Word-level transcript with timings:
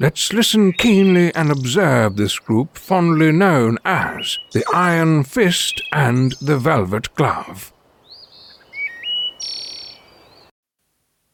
Let's 0.00 0.32
listen 0.32 0.74
keenly 0.74 1.34
and 1.34 1.50
observe 1.50 2.14
this 2.14 2.38
group 2.38 2.78
fondly 2.78 3.32
known 3.32 3.78
as 3.84 4.38
the 4.52 4.64
Iron 4.72 5.24
Fist 5.24 5.82
and 5.92 6.36
the 6.40 6.56
Velvet 6.56 7.12
Glove. 7.16 7.72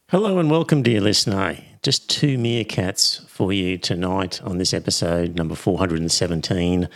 Hello 0.08 0.38
and 0.38 0.50
welcome, 0.50 0.82
dear 0.82 1.02
listener. 1.02 1.58
Just 1.82 2.08
two 2.08 2.38
meerkats 2.38 3.28
for 3.28 3.52
you 3.52 3.76
tonight 3.76 4.40
on 4.42 4.56
this 4.56 4.72
episode, 4.72 5.36
number 5.36 5.54
417. 5.54 6.88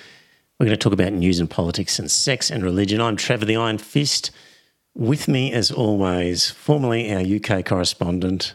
We're 0.59 0.67
going 0.67 0.71
to 0.71 0.77
talk 0.83 0.95
about 0.95 1.13
news 1.13 1.39
and 1.39 1.51
politics 1.51 1.99
and 1.99 2.11
sex 2.11 2.51
and 2.51 2.63
religion. 2.63 3.03
I'm 3.03 3.17
Trevor 3.17 3.45
the 3.45 3.57
Iron 3.57 3.77
Fist. 3.77 4.31
With 4.95 5.29
me, 5.29 5.53
as 5.53 5.71
always, 5.71 6.51
formerly 6.51 7.13
our 7.13 7.21
UK 7.21 7.63
correspondent, 7.67 8.55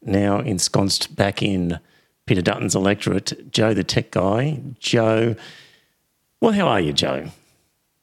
now 0.00 0.38
ensconced 0.38 1.14
back 1.14 1.42
in 1.42 1.78
Peter 2.26 2.42
Dutton's 2.42 2.74
electorate, 2.74 3.50
Joe 3.52 3.74
the 3.74 3.84
tech 3.84 4.10
guy. 4.10 4.60
Joe, 4.78 5.36
well, 6.40 6.52
how 6.52 6.66
are 6.68 6.80
you, 6.80 6.92
Joe? 6.92 7.28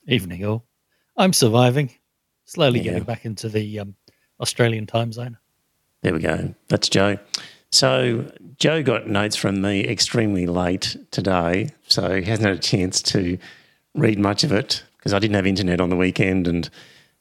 Evening, 0.07 0.45
all. 0.45 0.63
I'm 1.17 1.33
surviving. 1.33 1.91
Slowly 2.45 2.79
Yeah. 2.79 2.83
getting 2.91 3.03
back 3.03 3.25
into 3.25 3.49
the 3.49 3.79
um, 3.79 3.95
Australian 4.39 4.85
time 4.85 5.11
zone. 5.11 5.37
There 6.01 6.13
we 6.13 6.19
go. 6.19 6.53
That's 6.67 6.89
Joe. 6.89 7.17
So 7.71 8.31
Joe 8.57 8.83
got 8.83 9.07
notes 9.07 9.35
from 9.35 9.61
me 9.61 9.87
extremely 9.87 10.45
late 10.45 10.97
today, 11.11 11.69
so 11.87 12.15
he 12.19 12.23
hasn't 12.23 12.47
had 12.47 12.57
a 12.57 12.59
chance 12.59 13.01
to 13.03 13.37
read 13.95 14.19
much 14.19 14.43
of 14.43 14.51
it 14.51 14.83
because 14.97 15.13
I 15.13 15.19
didn't 15.19 15.35
have 15.35 15.47
internet 15.47 15.79
on 15.79 15.89
the 15.89 15.95
weekend 15.95 16.47
and 16.47 16.69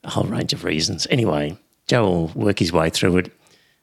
a 0.04 0.10
whole 0.10 0.24
range 0.24 0.52
of 0.52 0.64
reasons. 0.64 1.06
Anyway, 1.10 1.56
Joe 1.86 2.04
will 2.04 2.26
work 2.28 2.58
his 2.58 2.72
way 2.72 2.90
through 2.90 3.18
it. 3.18 3.32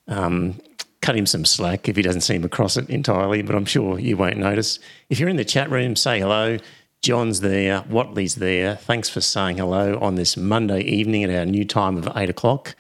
Um, 0.08 0.60
cut 1.02 1.16
him 1.16 1.26
some 1.26 1.46
slack 1.46 1.88
if 1.88 1.96
he 1.96 2.02
doesn't 2.02 2.22
seem 2.22 2.44
across 2.44 2.78
it 2.78 2.90
entirely, 2.90 3.42
but 3.42 3.56
I'm 3.56 3.66
sure 3.66 4.00
you 4.00 4.18
won't 4.18 4.38
notice. 4.38 4.80
If 5.10 5.20
you're 5.20 5.30
in 5.30 5.38
the 5.38 5.46
chat 5.46 5.70
room, 5.70 5.96
say 5.96 6.20
hello. 6.20 6.58
John's 7.02 7.42
there, 7.42 7.84
Watley's 7.90 8.36
there. 8.36 8.76
Thanks 8.76 9.08
for 9.08 9.22
saying 9.22 9.58
hello 9.58 9.98
on 10.00 10.16
this 10.16 10.36
Monday 10.36 10.82
evening 10.82 11.24
at 11.24 11.30
our 11.30 11.46
new 11.46 11.64
time 11.64 11.96
of 11.98 12.10
eight 12.16 12.30
o'clock. 12.30 12.76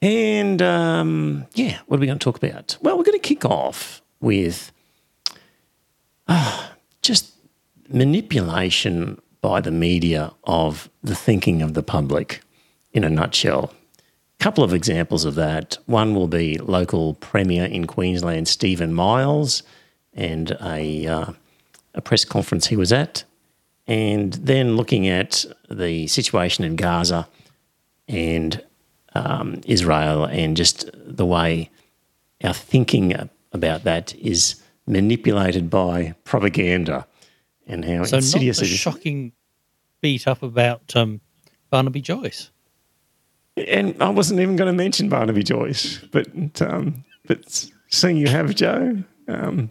And 0.00 0.60
um, 0.62 1.46
yeah, 1.54 1.78
what 1.86 1.98
are 1.98 2.00
we 2.00 2.06
going 2.06 2.18
to 2.18 2.24
talk 2.24 2.42
about? 2.42 2.76
Well, 2.80 2.96
we're 2.96 3.04
going 3.04 3.20
to 3.20 3.28
kick 3.28 3.44
off 3.44 4.02
with 4.20 4.72
ah, 6.28 6.72
just 7.02 7.32
manipulation 7.88 9.20
by 9.40 9.60
the 9.60 9.70
media 9.70 10.32
of 10.44 10.90
the 11.02 11.14
thinking 11.14 11.62
of 11.62 11.74
the 11.74 11.82
public 11.82 12.42
in 12.92 13.04
a 13.04 13.10
nutshell. 13.10 13.72
Couple 14.38 14.62
of 14.62 14.74
examples 14.74 15.24
of 15.24 15.34
that. 15.36 15.78
One 15.86 16.14
will 16.14 16.28
be 16.28 16.58
local 16.58 17.14
premier 17.14 17.64
in 17.64 17.86
Queensland, 17.86 18.48
Steven 18.48 18.92
Miles, 18.92 19.62
and 20.12 20.56
a, 20.60 21.06
uh, 21.06 21.32
a 21.94 22.00
press 22.00 22.24
conference 22.24 22.66
he 22.66 22.76
was 22.76 22.92
at. 22.92 23.24
And 23.86 24.34
then 24.34 24.76
looking 24.76 25.08
at 25.08 25.44
the 25.70 26.06
situation 26.06 26.64
in 26.64 26.76
Gaza 26.76 27.28
and 28.08 28.62
um, 29.14 29.60
Israel 29.64 30.24
and 30.24 30.56
just 30.56 30.90
the 30.94 31.26
way 31.26 31.70
our 32.44 32.52
thinking 32.52 33.14
about 33.52 33.84
that 33.84 34.14
is 34.16 34.62
manipulated 34.86 35.70
by 35.70 36.14
propaganda 36.24 37.06
and 37.66 37.84
how 37.84 38.04
So, 38.04 38.18
not 38.18 38.32
the 38.32 38.48
it 38.48 38.60
is. 38.60 38.68
shocking 38.68 39.32
beat 40.00 40.28
up 40.28 40.42
about 40.42 40.94
um, 40.94 41.20
Barnaby 41.70 42.00
Joyce. 42.00 42.50
And 43.56 44.00
I 44.02 44.10
wasn't 44.10 44.40
even 44.40 44.56
going 44.56 44.70
to 44.70 44.76
mention 44.76 45.08
Barnaby 45.08 45.42
Joyce, 45.42 45.98
but 46.12 46.60
um, 46.60 47.04
but 47.26 47.70
seeing 47.88 48.16
you 48.16 48.28
have 48.28 48.54
Joe, 48.54 49.02
um, 49.28 49.70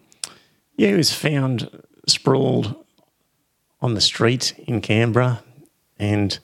yeah, 0.76 0.90
he 0.90 0.96
was 0.96 1.14
found 1.14 1.70
sprawled 2.08 2.76
on 3.82 3.94
the 3.94 4.02
street 4.02 4.54
in 4.68 4.82
Canberra, 4.82 5.44
and 6.00 6.40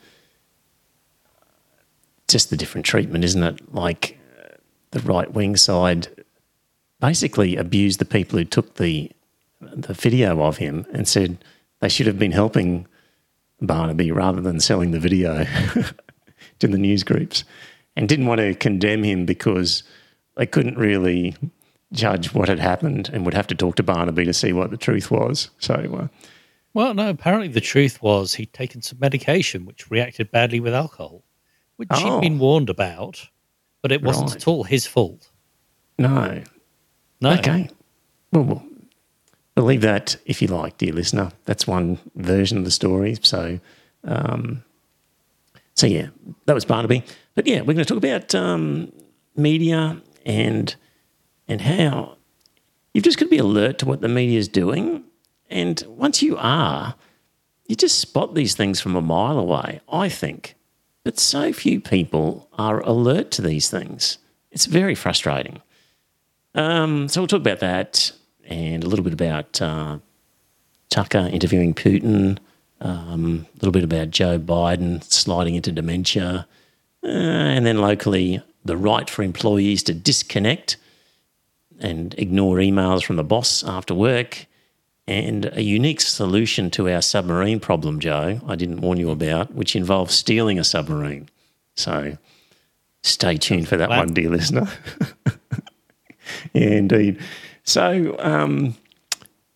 just 2.27 2.49
the 2.49 2.57
different 2.57 2.85
treatment, 2.85 3.23
isn't 3.23 3.43
it? 3.43 3.73
Like 3.73 4.19
the 4.91 4.99
right 4.99 5.31
wing 5.33 5.55
side 5.55 6.07
basically 6.99 7.55
abused 7.55 7.99
the 7.99 8.05
people 8.05 8.37
who 8.37 8.45
took 8.45 8.75
the 8.75 9.11
the 9.59 9.93
video 9.93 10.41
of 10.41 10.57
him 10.57 10.85
and 10.91 11.07
said 11.07 11.43
they 11.81 11.89
should 11.89 12.07
have 12.07 12.17
been 12.17 12.31
helping 12.31 12.87
Barnaby 13.61 14.11
rather 14.11 14.41
than 14.41 14.59
selling 14.59 14.91
the 14.91 14.99
video 14.99 15.45
to 16.61 16.67
the 16.67 16.77
news 16.77 17.03
groups, 17.03 17.43
and 17.95 18.07
didn't 18.09 18.25
want 18.27 18.39
to 18.39 18.53
condemn 18.55 19.03
him 19.03 19.25
because 19.25 19.83
they 20.37 20.45
couldn't 20.45 20.77
really 20.77 21.35
judge 21.93 22.33
what 22.33 22.47
had 22.47 22.59
happened 22.59 23.09
and 23.11 23.25
would 23.25 23.33
have 23.33 23.47
to 23.47 23.55
talk 23.55 23.75
to 23.75 23.83
Barnaby 23.83 24.23
to 24.25 24.33
see 24.33 24.53
what 24.53 24.71
the 24.71 24.77
truth 24.77 25.11
was. 25.11 25.49
So. 25.59 25.73
Uh, 25.75 26.07
Well, 26.73 26.93
no, 26.93 27.09
apparently 27.09 27.49
the 27.49 27.59
truth 27.59 28.01
was 28.01 28.35
he'd 28.35 28.53
taken 28.53 28.81
some 28.81 28.97
medication 28.99 29.65
which 29.65 29.91
reacted 29.91 30.31
badly 30.31 30.61
with 30.61 30.73
alcohol, 30.73 31.23
which 31.75 31.89
Oh. 31.91 32.15
he'd 32.15 32.21
been 32.29 32.39
warned 32.39 32.69
about, 32.69 33.27
but 33.81 33.91
it 33.91 34.01
wasn't 34.01 34.29
Right. 34.29 34.37
at 34.37 34.47
all 34.47 34.63
his 34.63 34.87
fault. 34.87 35.29
No. 35.99 36.41
No. 37.19 37.31
Okay. 37.33 37.69
Well, 38.31 38.43
we'll 38.43 38.63
believe 39.55 39.81
that 39.81 40.15
if 40.25 40.41
you 40.41 40.47
like, 40.47 40.77
dear 40.77 40.93
listener. 40.93 41.33
That's 41.43 41.67
one 41.67 41.99
version 42.15 42.57
of 42.57 42.63
the 42.63 42.71
story. 42.71 43.17
So, 43.21 43.59
um, 44.05 44.63
so 45.75 45.87
yeah, 45.87 46.07
that 46.45 46.53
was 46.53 46.65
Barnaby. 46.65 47.03
But 47.35 47.47
yeah, 47.47 47.61
we're 47.61 47.73
going 47.73 47.77
to 47.77 47.85
talk 47.85 47.97
about 47.97 48.35
um, 48.35 48.91
media 49.35 50.01
and 50.25 50.75
and 51.47 51.61
how 51.61 52.17
you've 52.93 53.03
just 53.03 53.17
got 53.17 53.25
to 53.25 53.29
be 53.29 53.37
alert 53.37 53.79
to 53.79 53.85
what 53.85 54.01
the 54.01 54.07
media 54.07 54.39
is 54.39 54.47
doing. 54.47 55.03
And 55.49 55.83
once 55.87 56.21
you 56.21 56.37
are, 56.37 56.95
you 57.67 57.75
just 57.75 57.99
spot 57.99 58.35
these 58.35 58.55
things 58.55 58.79
from 58.79 58.95
a 58.95 59.01
mile 59.01 59.37
away. 59.37 59.81
I 59.91 60.09
think, 60.09 60.55
but 61.03 61.19
so 61.19 61.51
few 61.51 61.79
people 61.79 62.47
are 62.53 62.79
alert 62.81 63.31
to 63.31 63.41
these 63.41 63.69
things. 63.69 64.17
It's 64.51 64.65
very 64.65 64.95
frustrating. 64.95 65.61
Um, 66.53 67.07
so 67.07 67.21
we'll 67.21 67.27
talk 67.27 67.41
about 67.41 67.59
that 67.59 68.11
and 68.43 68.83
a 68.83 68.87
little 68.87 69.03
bit 69.03 69.13
about 69.13 69.61
uh, 69.61 69.99
Tucker 70.89 71.29
interviewing 71.31 71.73
Putin, 71.73 72.37
um, 72.81 73.45
a 73.53 73.55
little 73.57 73.71
bit 73.71 73.83
about 73.83 74.09
Joe 74.11 74.37
Biden 74.39 75.03
sliding 75.03 75.55
into 75.55 75.71
dementia, 75.71 76.47
uh, 77.03 77.07
and 77.07 77.65
then 77.65 77.79
locally, 77.79 78.41
the 78.65 78.77
right 78.77 79.09
for 79.09 79.23
employees 79.23 79.83
to 79.83 79.93
disconnect 79.93 80.77
and 81.79 82.13
ignore 82.17 82.57
emails 82.57 83.03
from 83.03 83.15
the 83.15 83.23
boss 83.23 83.63
after 83.63 83.93
work, 83.95 84.45
and 85.07 85.45
a 85.53 85.63
unique 85.63 85.99
solution 86.01 86.69
to 86.71 86.87
our 86.89 87.01
submarine 87.01 87.59
problem, 87.59 87.99
Joe, 87.99 88.39
I 88.47 88.55
didn't 88.55 88.81
warn 88.81 88.99
you 88.99 89.09
about, 89.09 89.53
which 89.53 89.75
involves 89.75 90.13
stealing 90.13 90.59
a 90.59 90.63
submarine. 90.63 91.27
So 91.75 92.17
stay 93.01 93.37
tuned 93.37 93.67
for 93.67 93.77
that 93.77 93.89
Wow. 93.89 93.99
one, 93.99 94.13
dear 94.13 94.29
listener. 94.29 94.67
yeah, 96.53 96.61
indeed. 96.77 97.19
So, 97.63 98.15
um, 98.19 98.75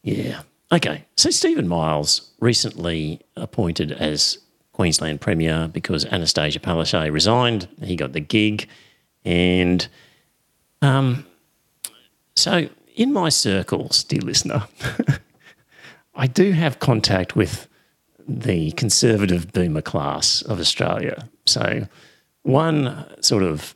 yeah. 0.04 0.42
Okay. 0.72 1.06
So, 1.16 1.30
Steven 1.30 1.68
Miles 1.68 2.32
recently 2.46 3.20
appointed 3.36 3.92
as 3.92 4.38
Queensland 4.72 5.20
Premier 5.20 5.68
because 5.68 6.06
Annastacia 6.06 6.60
Palaszczuk 6.60 7.12
resigned. 7.12 7.68
He 7.84 7.96
got 7.96 8.14
the 8.14 8.20
gig. 8.20 8.70
And 9.26 9.88
um, 10.82 11.26
so, 12.36 12.70
in 12.96 13.12
my 13.12 13.30
circles, 13.30 14.04
dear 14.04 14.22
listener, 14.22 14.68
I 16.16 16.28
do 16.28 16.52
have 16.52 16.80
contact 16.80 17.36
with 17.36 17.68
the 18.28 18.72
conservative 18.74 19.52
boomer 19.52 19.82
class 19.82 20.44
of 20.44 20.60
Australia. 20.60 21.28
So, 21.46 21.88
one 22.44 23.06
sort 23.22 23.44
of 23.44 23.76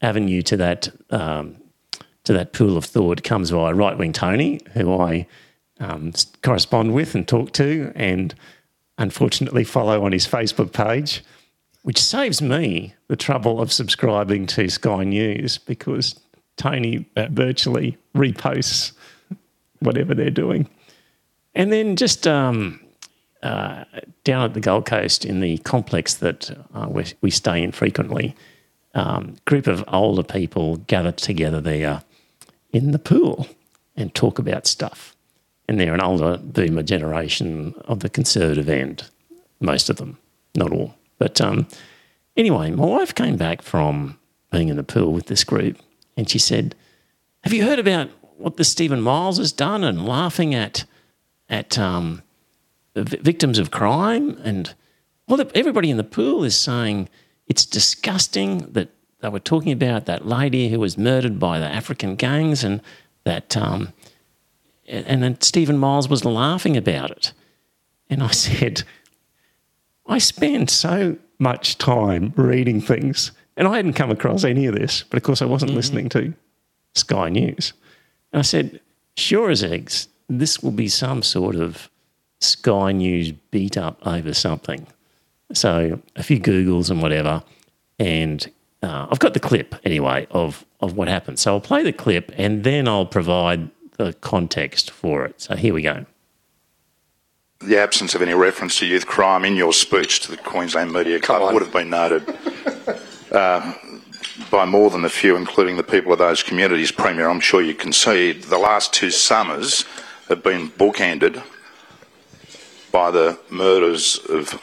avenue 0.00 0.42
to 0.42 0.56
that 0.56 0.88
um, 1.10 1.56
to 2.24 2.32
that 2.32 2.52
pool 2.52 2.76
of 2.76 2.84
thought 2.84 3.22
comes 3.22 3.50
via 3.50 3.74
right 3.74 3.96
wing 3.98 4.12
Tony, 4.12 4.60
who 4.72 4.98
I 4.98 5.26
um, 5.80 6.12
correspond 6.42 6.94
with 6.94 7.14
and 7.14 7.26
talk 7.26 7.52
to, 7.52 7.92
and 7.94 8.34
unfortunately 8.98 9.64
follow 9.64 10.04
on 10.04 10.12
his 10.12 10.26
Facebook 10.26 10.72
page, 10.72 11.22
which 11.82 12.00
saves 12.00 12.40
me 12.42 12.94
the 13.08 13.16
trouble 13.16 13.60
of 13.60 13.72
subscribing 13.72 14.46
to 14.46 14.68
Sky 14.68 15.04
News 15.04 15.58
because 15.58 16.18
Tony 16.56 17.06
Yeah. 17.16 17.28
virtually 17.30 17.98
reposts 18.14 18.92
whatever 19.80 20.14
they're 20.14 20.30
doing. 20.30 20.68
And 21.54 21.72
then 21.72 21.96
just 21.96 22.26
um, 22.26 22.80
uh, 23.42 23.84
down 24.24 24.44
at 24.44 24.54
the 24.54 24.60
Gold 24.60 24.86
Coast 24.86 25.24
in 25.24 25.40
the 25.40 25.58
complex 25.58 26.14
that 26.14 26.50
uh, 26.74 26.86
we, 26.90 27.04
we 27.20 27.30
stay 27.30 27.62
in 27.62 27.72
frequently, 27.72 28.34
um, 28.94 29.36
group 29.44 29.66
of 29.66 29.84
older 29.88 30.22
people 30.22 30.76
gather 30.78 31.12
together 31.12 31.60
there 31.60 32.02
in 32.72 32.92
the 32.92 32.98
pool 32.98 33.46
and 33.96 34.14
talk 34.14 34.38
about 34.38 34.66
stuff. 34.66 35.15
And 35.68 35.80
they're 35.80 35.94
an 35.94 36.00
older 36.00 36.38
boomer 36.38 36.82
generation 36.82 37.74
of 37.86 38.00
the 38.00 38.08
conservative 38.08 38.68
end, 38.68 39.08
most 39.60 39.90
of 39.90 39.96
them, 39.96 40.18
not 40.54 40.72
all. 40.72 40.94
But 41.18 41.40
um, 41.40 41.66
anyway, 42.36 42.70
my 42.70 42.84
wife 42.84 43.14
came 43.14 43.36
back 43.36 43.62
from 43.62 44.18
being 44.52 44.68
in 44.68 44.76
the 44.76 44.84
pool 44.84 45.12
with 45.12 45.26
this 45.26 45.44
group 45.44 45.78
and 46.16 46.28
she 46.28 46.38
said, 46.38 46.74
Have 47.42 47.52
you 47.52 47.64
heard 47.64 47.78
about 47.78 48.10
what 48.36 48.56
the 48.56 48.64
Steven 48.64 49.00
Miles 49.00 49.38
has 49.38 49.52
done 49.52 49.84
and 49.84 50.06
laughing 50.06 50.54
at 50.54 50.84
at 51.48 51.78
um, 51.78 52.22
victims 52.94 53.58
of 53.58 53.70
crime? 53.70 54.38
And 54.44 54.74
well, 55.28 55.44
everybody 55.54 55.90
in 55.90 55.96
the 55.96 56.04
pool 56.04 56.44
is 56.44 56.56
saying 56.56 57.08
it's 57.46 57.66
disgusting 57.66 58.58
that 58.72 58.90
they 59.20 59.28
were 59.28 59.40
talking 59.40 59.72
about 59.72 60.06
that 60.06 60.26
lady 60.26 60.68
who 60.68 60.78
was 60.78 60.98
murdered 60.98 61.38
by 61.38 61.58
the 61.58 61.66
African 61.66 62.16
gangs 62.16 62.62
and 62.62 62.80
that 63.24 63.56
um, 63.56 63.92
and 64.88 65.22
then 65.22 65.40
Steven 65.40 65.78
Miles 65.78 66.08
was 66.08 66.24
laughing 66.24 66.76
about 66.76 67.10
it. 67.10 67.32
And 68.08 68.22
I 68.22 68.30
said, 68.32 68.82
I 70.06 70.18
spend 70.18 70.70
so 70.70 71.16
much 71.38 71.78
time 71.78 72.32
reading 72.36 72.80
things, 72.80 73.32
and 73.56 73.68
I 73.68 73.76
hadn't 73.76 73.94
come 73.94 74.10
across 74.10 74.44
any 74.44 74.66
of 74.66 74.74
this, 74.74 75.02
but 75.02 75.16
of 75.16 75.22
course 75.22 75.42
I 75.42 75.46
wasn't 75.46 75.70
mm-hmm. 75.70 75.76
listening 75.76 76.08
to 76.10 76.34
Sky 76.94 77.28
News. 77.28 77.72
And 78.32 78.40
I 78.40 78.42
said, 78.42 78.80
sure 79.16 79.50
as 79.50 79.62
eggs, 79.62 80.08
this 80.28 80.62
will 80.62 80.72
be 80.72 80.88
some 80.88 81.22
sort 81.22 81.56
of 81.56 81.90
Sky 82.40 82.92
News 82.92 83.32
beat 83.50 83.76
up 83.76 84.06
over 84.06 84.34
something. 84.34 84.86
So 85.52 86.00
a 86.16 86.22
few 86.22 86.40
Googles 86.40 86.90
and 86.90 87.00
whatever, 87.00 87.42
and 87.98 88.50
uh, 88.82 89.06
I've 89.10 89.18
got 89.18 89.34
the 89.34 89.40
clip 89.40 89.74
anyway 89.84 90.26
of 90.30 90.64
of 90.80 90.96
what 90.96 91.08
happened. 91.08 91.38
So 91.38 91.54
I'll 91.54 91.60
play 91.60 91.82
the 91.82 91.92
clip 91.92 92.32
and 92.36 92.64
then 92.64 92.86
I'll 92.86 93.06
provide 93.06 93.70
the 93.96 94.12
context 94.14 94.90
for 94.90 95.24
it. 95.24 95.40
So 95.40 95.56
here 95.56 95.74
we 95.74 95.82
go. 95.82 96.06
The 97.60 97.78
absence 97.78 98.14
of 98.14 98.22
any 98.22 98.34
reference 98.34 98.78
to 98.78 98.86
youth 98.86 99.06
crime 99.06 99.44
in 99.44 99.56
your 99.56 99.72
speech 99.72 100.20
to 100.20 100.30
the 100.30 100.36
Queensland 100.36 100.92
Media 100.92 101.18
Club 101.18 101.54
would 101.54 101.62
have 101.62 101.72
been 101.72 101.88
noted 101.88 102.22
uh, 103.32 103.72
by 104.50 104.66
more 104.66 104.90
than 104.90 105.04
a 105.04 105.08
few, 105.08 105.36
including 105.36 105.76
the 105.76 105.82
people 105.82 106.12
of 106.12 106.18
those 106.18 106.42
communities. 106.42 106.92
Premier, 106.92 107.28
I'm 107.30 107.40
sure 107.40 107.62
you 107.62 107.74
concede 107.74 108.44
the 108.44 108.58
last 108.58 108.92
two 108.92 109.10
summers 109.10 109.84
have 110.28 110.42
been 110.42 110.70
bookended 110.70 111.42
by 112.92 113.10
the 113.10 113.38
murders 113.50 114.18
of 114.28 114.60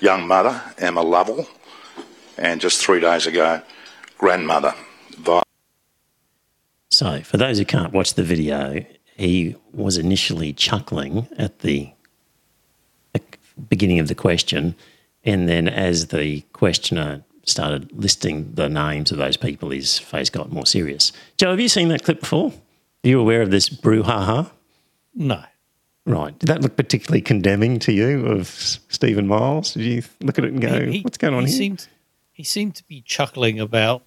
young 0.00 0.26
mother 0.26 0.60
Emma 0.78 1.02
Lovell 1.02 1.48
and 2.36 2.60
just 2.60 2.84
three 2.84 3.00
days 3.00 3.26
ago, 3.26 3.62
grandmother 4.18 4.74
so, 6.94 7.20
for 7.22 7.36
those 7.36 7.58
who 7.58 7.64
can't 7.64 7.92
watch 7.92 8.14
the 8.14 8.22
video, 8.22 8.84
he 9.16 9.56
was 9.72 9.96
initially 9.98 10.52
chuckling 10.52 11.28
at 11.36 11.60
the 11.60 11.90
beginning 13.68 14.00
of 14.00 14.08
the 14.08 14.14
question. 14.14 14.74
And 15.24 15.48
then, 15.48 15.68
as 15.68 16.08
the 16.08 16.40
questioner 16.52 17.24
started 17.44 17.90
listing 17.92 18.52
the 18.54 18.68
names 18.68 19.10
of 19.10 19.18
those 19.18 19.36
people, 19.36 19.70
his 19.70 19.98
face 19.98 20.30
got 20.30 20.52
more 20.52 20.66
serious. 20.66 21.12
Joe, 21.36 21.50
have 21.50 21.60
you 21.60 21.68
seen 21.68 21.88
that 21.88 22.04
clip 22.04 22.20
before? 22.20 22.52
Are 23.04 23.08
you 23.08 23.20
aware 23.20 23.42
of 23.42 23.50
this 23.50 23.68
brouhaha? 23.68 24.50
No. 25.14 25.42
Right. 26.06 26.38
Did 26.38 26.48
that 26.48 26.60
look 26.60 26.76
particularly 26.76 27.22
condemning 27.22 27.78
to 27.80 27.92
you 27.92 28.26
of 28.26 28.48
Steven 28.48 29.26
Miles? 29.26 29.72
Did 29.72 29.84
you 29.84 30.02
look 30.20 30.38
at 30.38 30.44
it 30.44 30.52
and 30.52 30.60
go, 30.60 30.84
he, 30.84 30.98
he, 30.98 31.00
"What's 31.00 31.16
going 31.16 31.34
on 31.34 31.44
he 31.44 31.50
here"? 31.50 31.58
Seemed, 31.58 31.88
he 32.32 32.44
seemed 32.44 32.74
to 32.76 32.84
be 32.84 33.00
chuckling 33.00 33.58
about 33.58 34.02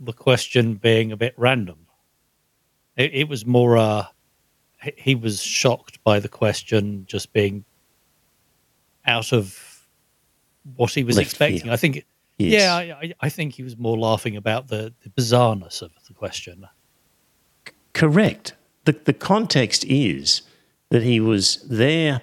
the 0.00 0.12
question 0.12 0.74
being 0.74 1.12
a 1.12 1.16
bit 1.16 1.34
random. 1.36 1.86
It, 2.96 3.14
it 3.14 3.28
was 3.28 3.46
more, 3.46 3.76
uh, 3.76 4.06
he 4.96 5.14
was 5.14 5.42
shocked 5.42 6.02
by 6.04 6.20
the 6.20 6.28
question 6.28 7.04
just 7.06 7.32
being 7.32 7.64
out 9.06 9.32
of 9.32 9.86
what 10.76 10.92
he 10.92 11.04
was 11.04 11.16
Left 11.16 11.30
expecting. 11.30 11.60
Field. 11.60 11.72
I 11.72 11.76
think, 11.76 12.04
yes. 12.38 12.62
yeah, 12.62 12.96
I, 12.96 13.14
I, 13.20 13.28
think 13.28 13.54
he 13.54 13.62
was 13.62 13.76
more 13.76 13.96
laughing 13.96 14.36
about 14.36 14.68
the, 14.68 14.92
the 15.02 15.10
bizarreness 15.10 15.82
of 15.82 15.92
the 16.08 16.14
question. 16.14 16.66
C- 17.66 17.74
correct. 17.92 18.54
The, 18.84 18.92
the 18.92 19.12
context 19.12 19.84
is 19.84 20.42
that 20.90 21.02
he 21.02 21.20
was 21.20 21.64
there 21.68 22.22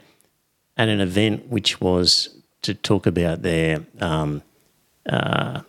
at 0.77 0.89
an 0.89 0.99
event 0.99 1.47
which 1.47 1.79
was 1.79 2.35
to 2.63 2.73
talk 2.73 3.05
about 3.05 3.41
their 3.41 3.85
um, 3.99 4.41
uh, 5.07 5.61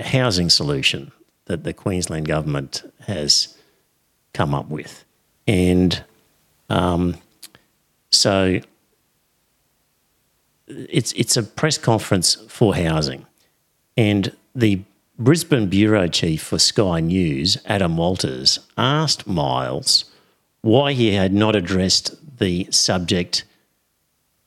housing 0.00 0.50
solution 0.50 1.12
that 1.46 1.64
the 1.64 1.72
Queensland 1.72 2.26
government 2.26 2.82
has 3.06 3.56
come 4.32 4.54
up 4.54 4.68
with. 4.68 5.04
And 5.46 6.02
um, 6.70 7.16
so 8.10 8.60
it's, 10.66 11.12
it's 11.12 11.36
a 11.36 11.42
press 11.42 11.78
conference 11.78 12.34
for 12.48 12.74
housing. 12.74 13.26
And 13.96 14.34
the 14.54 14.82
Brisbane 15.18 15.68
Bureau 15.68 16.08
Chief 16.08 16.42
for 16.42 16.58
Sky 16.58 17.00
News, 17.00 17.58
Adam 17.66 17.96
Walters, 17.96 18.58
asked 18.76 19.26
Miles 19.26 20.06
why 20.62 20.92
he 20.92 21.12
had 21.12 21.32
not 21.32 21.54
addressed 21.54 22.16
the 22.38 22.66
subject 22.70 23.44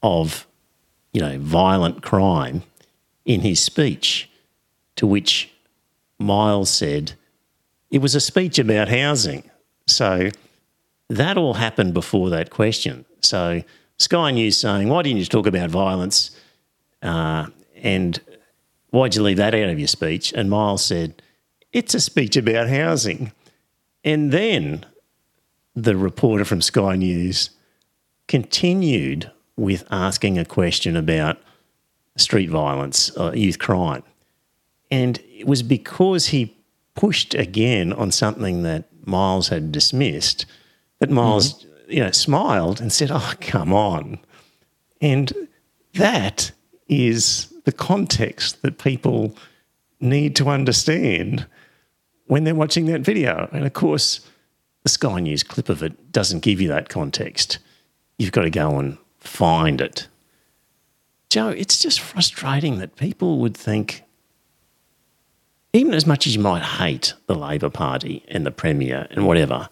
of, 0.03 0.45
you 1.13 1.21
know, 1.21 1.37
violent 1.39 2.01
crime 2.01 2.63
in 3.23 3.41
his 3.41 3.59
speech, 3.59 4.29
to 4.95 5.07
which 5.07 5.51
Miles 6.19 6.69
said 6.69 7.13
it 7.91 7.99
was 7.99 8.15
a 8.15 8.19
speech 8.19 8.59
about 8.59 8.89
housing. 8.89 9.49
So 9.85 10.29
that 11.09 11.37
all 11.37 11.53
happened 11.55 11.93
before 11.93 12.29
that 12.29 12.49
question. 12.49 13.05
So 13.21 13.63
Sky 13.97 14.31
News 14.31 14.57
saying, 14.57 14.89
why 14.89 15.03
didn't 15.03 15.19
you 15.19 15.25
talk 15.25 15.47
about 15.47 15.69
violence? 15.69 16.31
Uh, 17.01 17.47
and 17.81 18.19
why'd 18.89 19.15
you 19.15 19.23
leave 19.23 19.37
that 19.37 19.55
out 19.55 19.69
of 19.69 19.79
your 19.79 19.87
speech? 19.87 20.33
And 20.33 20.49
Miles 20.49 20.83
said, 20.83 21.21
it's 21.71 21.93
a 21.93 21.99
speech 21.99 22.35
about 22.35 22.69
housing. 22.69 23.31
And 24.03 24.31
then 24.31 24.85
the 25.75 25.95
reporter 25.95 26.45
from 26.45 26.61
Sky 26.61 26.95
News 26.95 27.51
continued 28.27 29.31
with 29.55 29.85
asking 29.89 30.37
a 30.37 30.45
question 30.45 30.95
about 30.95 31.37
street 32.15 32.49
violence, 32.49 33.15
uh, 33.17 33.31
youth 33.33 33.59
crime. 33.59 34.03
And 34.89 35.21
it 35.29 35.47
was 35.47 35.63
because 35.63 36.27
he 36.27 36.55
pushed 36.95 37.33
again 37.33 37.93
on 37.93 38.11
something 38.11 38.63
that 38.63 38.85
Miles 39.05 39.49
had 39.49 39.71
dismissed 39.71 40.45
that 40.99 41.09
Miles, 41.09 41.63
mm-hmm. 41.63 41.91
you 41.91 41.99
know, 42.01 42.11
smiled 42.11 42.81
and 42.81 42.91
said, 42.91 43.11
"Oh, 43.11 43.33
come 43.39 43.73
on," 43.73 44.19
and 45.01 45.31
that 45.93 46.51
is 46.87 47.53
the 47.65 47.71
context 47.71 48.61
that 48.61 48.77
people 48.77 49.35
need 49.99 50.35
to 50.37 50.49
understand 50.49 51.45
when 52.25 52.43
they're 52.43 52.55
watching 52.55 52.85
that 52.85 53.01
video. 53.01 53.49
And 53.51 53.65
of 53.65 53.73
course, 53.73 54.21
the 54.83 54.89
Sky 54.89 55.19
News 55.19 55.43
clip 55.43 55.69
of 55.69 55.83
it 55.83 56.11
doesn't 56.11 56.41
give 56.41 56.61
you 56.61 56.69
that 56.69 56.89
context. 56.89 57.59
You've 58.17 58.31
got 58.31 58.43
to 58.43 58.49
go 58.49 58.79
and 58.79 58.97
find 59.19 59.81
it. 59.81 60.07
Joe, 61.29 61.49
it's 61.49 61.79
just 61.79 61.99
frustrating 61.99 62.79
that 62.79 62.95
people 62.95 63.39
would 63.39 63.55
think 63.55 64.03
even 65.77 65.93
as 65.93 66.05
much 66.05 66.27
as 66.27 66.35
you 66.35 66.41
might 66.41 66.63
hate 66.63 67.13
the 67.27 67.35
Labor 67.35 67.69
Party 67.69 68.23
and 68.27 68.45
the 68.45 68.51
Premier 68.51 69.07
and 69.11 69.25
whatever, 69.27 69.69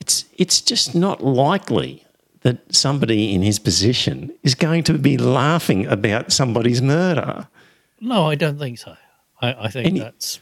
it's, 0.00 0.24
it's 0.36 0.60
just 0.60 0.94
not 0.94 1.22
likely 1.22 2.04
that 2.42 2.74
somebody 2.74 3.34
in 3.34 3.42
his 3.42 3.58
position 3.58 4.32
is 4.42 4.54
going 4.54 4.82
to 4.84 4.98
be 4.98 5.16
laughing 5.18 5.86
about 5.86 6.32
somebody's 6.32 6.80
murder. 6.80 7.48
No, 8.00 8.26
I 8.28 8.34
don't 8.34 8.58
think 8.58 8.78
so. 8.78 8.96
I, 9.42 9.54
I 9.66 9.68
think 9.68 9.88
and 9.88 10.00
that's. 10.00 10.40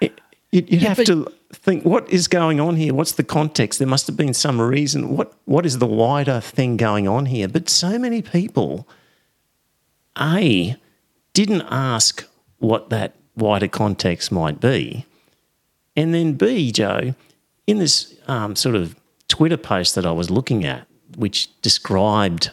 You, 0.00 0.10
you, 0.50 0.64
you 0.68 0.78
yeah, 0.78 0.94
have 0.94 1.04
to 1.04 1.32
think 1.52 1.84
what 1.84 2.08
is 2.10 2.28
going 2.28 2.60
on 2.60 2.76
here? 2.76 2.94
What's 2.94 3.12
the 3.12 3.24
context? 3.24 3.78
There 3.80 3.88
must 3.88 4.06
have 4.06 4.16
been 4.16 4.34
some 4.34 4.60
reason. 4.60 5.16
What 5.16 5.32
What 5.46 5.66
is 5.66 5.78
the 5.78 5.86
wider 5.86 6.40
thing 6.40 6.76
going 6.76 7.08
on 7.08 7.26
here? 7.26 7.48
But 7.48 7.68
so 7.68 7.98
many 7.98 8.22
people, 8.22 8.86
A, 10.16 10.76
didn't 11.34 11.62
ask 11.70 12.24
what 12.58 12.88
that 12.88 13.14
wider 13.36 13.68
context 13.68 14.32
might 14.32 14.60
be. 14.60 15.04
And 15.96 16.14
then, 16.14 16.32
B, 16.34 16.72
Joe, 16.72 17.14
in 17.66 17.78
this 17.78 18.14
um, 18.26 18.56
sort 18.56 18.74
of 18.74 18.96
Twitter 19.28 19.56
post 19.56 19.94
that 19.94 20.06
I 20.06 20.12
was 20.12 20.30
looking 20.30 20.64
at, 20.64 20.86
which 21.16 21.48
described 21.60 22.50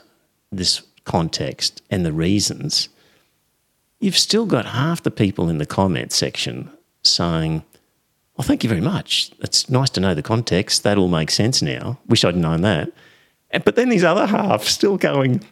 this 0.51 0.81
context 1.05 1.81
and 1.89 2.05
the 2.05 2.11
reasons, 2.11 2.89
you've 3.99 4.17
still 4.17 4.45
got 4.45 4.65
half 4.65 5.01
the 5.01 5.11
people 5.11 5.49
in 5.49 5.57
the 5.57 5.65
comment 5.65 6.11
section 6.11 6.69
saying, 7.03 7.63
Well, 8.35 8.45
thank 8.45 8.63
you 8.63 8.69
very 8.69 8.81
much. 8.81 9.31
It's 9.39 9.69
nice 9.69 9.89
to 9.91 9.99
know 9.99 10.13
the 10.13 10.21
context. 10.21 10.83
That 10.83 10.97
all 10.97 11.07
makes 11.07 11.33
sense 11.33 11.61
now. 11.61 11.99
Wish 12.07 12.23
I'd 12.23 12.35
known 12.35 12.61
that. 12.61 12.91
But 13.65 13.75
then 13.75 13.89
these 13.89 14.03
other 14.03 14.27
half 14.27 14.63
still 14.63 14.97
going, 14.97 15.43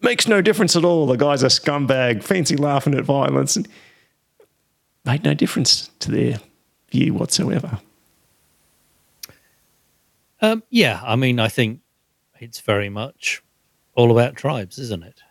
makes 0.00 0.28
no 0.28 0.40
difference 0.40 0.76
at 0.76 0.84
all. 0.84 1.06
The 1.06 1.16
guy's 1.16 1.42
a 1.42 1.46
scumbag, 1.46 2.22
fancy 2.22 2.56
laughing 2.56 2.94
at 2.94 3.04
violence. 3.04 3.56
And 3.56 3.68
made 5.06 5.24
no 5.24 5.34
difference 5.34 5.88
to 6.00 6.10
their 6.10 6.40
view 6.90 7.14
whatsoever. 7.14 7.78
Um, 10.42 10.62
yeah, 10.68 11.00
I 11.02 11.16
mean, 11.16 11.38
I 11.38 11.48
think 11.48 11.80
it's 12.40 12.60
very 12.60 12.88
much 12.88 13.42
all 13.94 14.10
about 14.10 14.36
tribes, 14.36 14.78
isn't 14.78 15.04
it? 15.04 15.22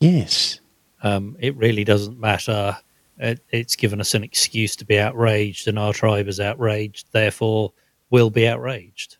Yes. 0.00 0.60
Um, 1.02 1.36
it 1.38 1.54
really 1.56 1.84
doesn't 1.84 2.18
matter. 2.18 2.76
It, 3.18 3.40
it's 3.50 3.76
given 3.76 4.00
us 4.00 4.14
an 4.14 4.24
excuse 4.24 4.74
to 4.76 4.84
be 4.84 4.98
outraged, 4.98 5.68
and 5.68 5.78
our 5.78 5.92
tribe 5.92 6.26
is 6.26 6.40
outraged. 6.40 7.08
Therefore, 7.12 7.72
we'll 8.08 8.30
be 8.30 8.48
outraged. 8.48 9.18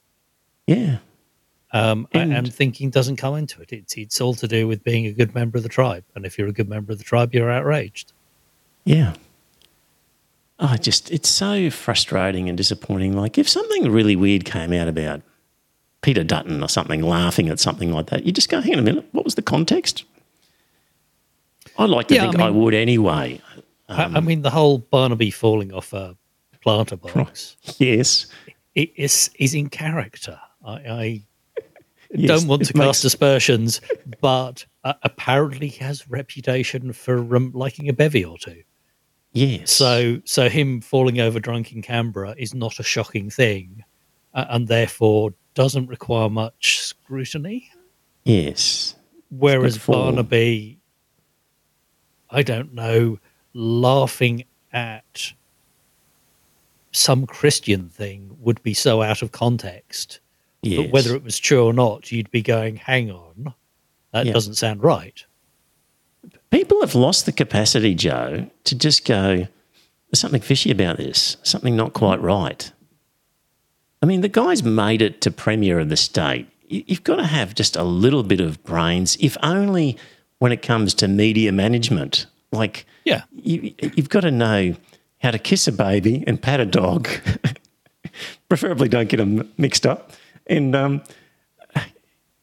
Yeah. 0.66 0.99
Um, 1.72 2.08
and, 2.12 2.32
and, 2.32 2.52
thinking 2.52 2.90
doesn't 2.90 3.16
come 3.16 3.36
into 3.36 3.62
it. 3.62 3.72
It's 3.72 3.96
it's 3.96 4.20
all 4.20 4.34
to 4.34 4.48
do 4.48 4.66
with 4.66 4.82
being 4.82 5.06
a 5.06 5.12
good 5.12 5.34
member 5.36 5.56
of 5.56 5.62
the 5.62 5.68
tribe, 5.68 6.04
and 6.16 6.26
if 6.26 6.36
you're 6.36 6.48
a 6.48 6.52
good 6.52 6.68
member 6.68 6.90
of 6.90 6.98
the 6.98 7.04
tribe, 7.04 7.32
you're 7.32 7.50
outraged. 7.50 8.12
Yeah. 8.84 9.14
Oh, 10.58 10.76
just 10.76 11.12
it's 11.12 11.28
so 11.28 11.70
frustrating 11.70 12.48
and 12.48 12.58
disappointing. 12.58 13.16
Like 13.16 13.38
if 13.38 13.48
something 13.48 13.90
really 13.90 14.16
weird 14.16 14.44
came 14.44 14.72
out 14.72 14.88
about 14.88 15.22
Peter 16.02 16.24
Dutton 16.24 16.60
or 16.60 16.68
something, 16.68 17.02
laughing 17.02 17.48
at 17.48 17.60
something 17.60 17.92
like 17.92 18.06
that, 18.06 18.24
you 18.24 18.32
just 18.32 18.48
go, 18.48 18.60
"Hang 18.60 18.72
on 18.72 18.80
a 18.80 18.82
minute, 18.82 19.06
what 19.12 19.24
was 19.24 19.36
the 19.36 19.42
context?" 19.42 20.04
I'd 21.78 21.88
like 21.88 22.08
to 22.08 22.14
yeah, 22.14 22.22
think 22.22 22.34
I, 22.34 22.38
mean, 22.38 22.46
I, 22.46 22.50
would 22.50 22.74
anyway. 22.74 23.40
Um, 23.88 24.16
I, 24.16 24.20
mean, 24.20 24.42
the 24.42 24.50
whole 24.50 24.78
Barnaby 24.78 25.30
falling 25.30 25.72
off 25.72 25.92
a 25.92 26.16
planter 26.62 26.96
box. 26.96 27.56
Yes, 27.78 28.26
it 28.74 28.92
is 28.96 29.30
is 29.36 29.54
in 29.54 29.68
character. 29.68 30.38
I, 30.64 30.72
I 30.72 31.22
yes, 32.12 32.40
don't 32.40 32.48
want 32.48 32.64
to 32.66 32.72
cast 32.72 33.04
aspersions, 33.04 33.80
but 34.20 34.64
uh, 34.84 34.94
apparently 35.02 35.68
he 35.68 35.84
has 35.84 36.08
reputation 36.08 36.92
for 36.92 37.18
um, 37.36 37.52
liking 37.54 37.88
a 37.88 37.92
bevy 37.92 38.24
or 38.24 38.38
two. 38.38 38.62
Yes. 39.32 39.70
So, 39.70 40.20
so 40.24 40.48
him 40.48 40.80
falling 40.80 41.20
over 41.20 41.38
drunk 41.38 41.72
in 41.72 41.82
Canberra 41.82 42.34
is 42.36 42.54
not 42.54 42.80
a 42.80 42.82
shocking 42.82 43.30
thing, 43.30 43.84
uh, 44.34 44.46
and 44.48 44.66
therefore 44.66 45.34
doesn't 45.54 45.86
require 45.86 46.28
much 46.28 46.80
scrutiny. 46.80 47.70
Yes. 48.24 48.96
Whereas 49.30 49.78
Barnaby, 49.78 50.80
I 52.30 52.42
don't 52.42 52.74
know, 52.74 53.18
laughing 53.54 54.44
at 54.72 55.32
some 56.92 57.26
Christian 57.26 57.88
thing 57.88 58.36
would 58.40 58.62
be 58.62 58.74
so 58.74 59.02
out 59.02 59.22
of 59.22 59.30
context. 59.30 60.20
Yes. 60.62 60.82
But 60.82 60.92
whether 60.92 61.14
it 61.14 61.24
was 61.24 61.38
true 61.38 61.64
or 61.64 61.72
not, 61.72 62.12
you'd 62.12 62.30
be 62.30 62.42
going, 62.42 62.76
hang 62.76 63.10
on, 63.10 63.54
that 64.12 64.26
doesn't 64.26 64.54
sound 64.54 64.82
right 64.82 65.24
people 66.50 66.80
have 66.80 66.94
lost 66.94 67.26
the 67.26 67.32
capacity, 67.32 67.94
Joe, 67.94 68.50
to 68.64 68.74
just 68.74 69.04
go, 69.04 69.46
there's 70.10 70.20
something 70.20 70.40
fishy 70.40 70.70
about 70.70 70.96
this, 70.96 71.36
something 71.42 71.76
not 71.76 71.92
quite 71.92 72.20
right. 72.20 72.70
I 74.02 74.06
mean, 74.06 74.20
the 74.20 74.28
guy's 74.28 74.62
made 74.62 75.02
it 75.02 75.20
to 75.22 75.30
Premier 75.30 75.78
of 75.78 75.88
the 75.88 75.96
state. 75.96 76.48
You've 76.68 77.04
got 77.04 77.16
to 77.16 77.26
have 77.26 77.54
just 77.54 77.76
a 77.76 77.82
little 77.82 78.22
bit 78.22 78.40
of 78.40 78.62
brains, 78.64 79.16
if 79.20 79.36
only 79.42 79.96
when 80.38 80.52
it 80.52 80.62
comes 80.62 80.94
to 80.94 81.08
media 81.08 81.52
management. 81.52 82.26
Like, 82.52 82.86
yeah, 83.04 83.22
you, 83.34 83.74
you've 83.80 84.08
got 84.08 84.20
to 84.20 84.30
know 84.30 84.74
how 85.18 85.30
to 85.30 85.38
kiss 85.38 85.68
a 85.68 85.72
baby 85.72 86.24
and 86.26 86.40
pat 86.40 86.60
a 86.60 86.66
dog. 86.66 87.08
Preferably 88.48 88.88
don't 88.88 89.08
get 89.08 89.18
them 89.18 89.52
mixed 89.58 89.86
up. 89.86 90.12
And 90.50 90.75
um, 90.75 91.02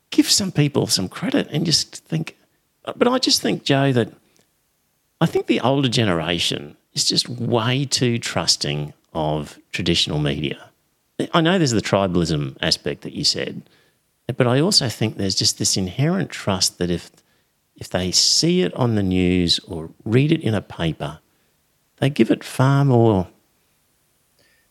give 0.09 0.29
some 0.31 0.51
people 0.51 0.87
some 0.87 1.09
credit 1.09 1.47
and 1.51 1.65
just 1.65 1.97
think, 2.05 2.35
but 2.95 3.07
I 3.07 3.19
just 3.19 3.41
think, 3.41 3.63
Joe, 3.63 3.91
that 3.91 4.11
I 5.21 5.27
think 5.27 5.45
the 5.45 5.59
older 5.59 5.89
generation 5.89 6.77
is 6.93 7.05
just 7.05 7.27
way 7.29 7.85
too 7.85 8.17
trusting 8.17 8.93
of 9.13 9.59
traditional 9.71 10.19
media. 10.19 10.69
I 11.33 11.41
know 11.41 11.57
there's 11.57 11.71
the 11.71 11.81
tribalism 11.81 12.57
aspect 12.61 13.01
that 13.01 13.13
you 13.13 13.23
said, 13.23 13.61
but 14.37 14.47
I 14.47 14.59
also 14.59 14.87
think 14.89 15.17
there's 15.17 15.35
just 15.35 15.57
this 15.57 15.77
inherent 15.77 16.29
trust 16.29 16.77
that 16.77 16.89
if 16.89 17.11
if 17.75 17.89
they 17.89 18.11
see 18.11 18.63
it 18.63 18.73
on 18.73 18.95
the 18.95 19.03
news 19.03 19.59
or 19.67 19.91
read 20.03 20.31
it 20.31 20.41
in 20.41 20.55
a 20.55 20.61
paper, 20.61 21.19
they 21.97 22.09
give 22.09 22.31
it 22.31 22.43
far 22.43 22.83
more 22.83 23.27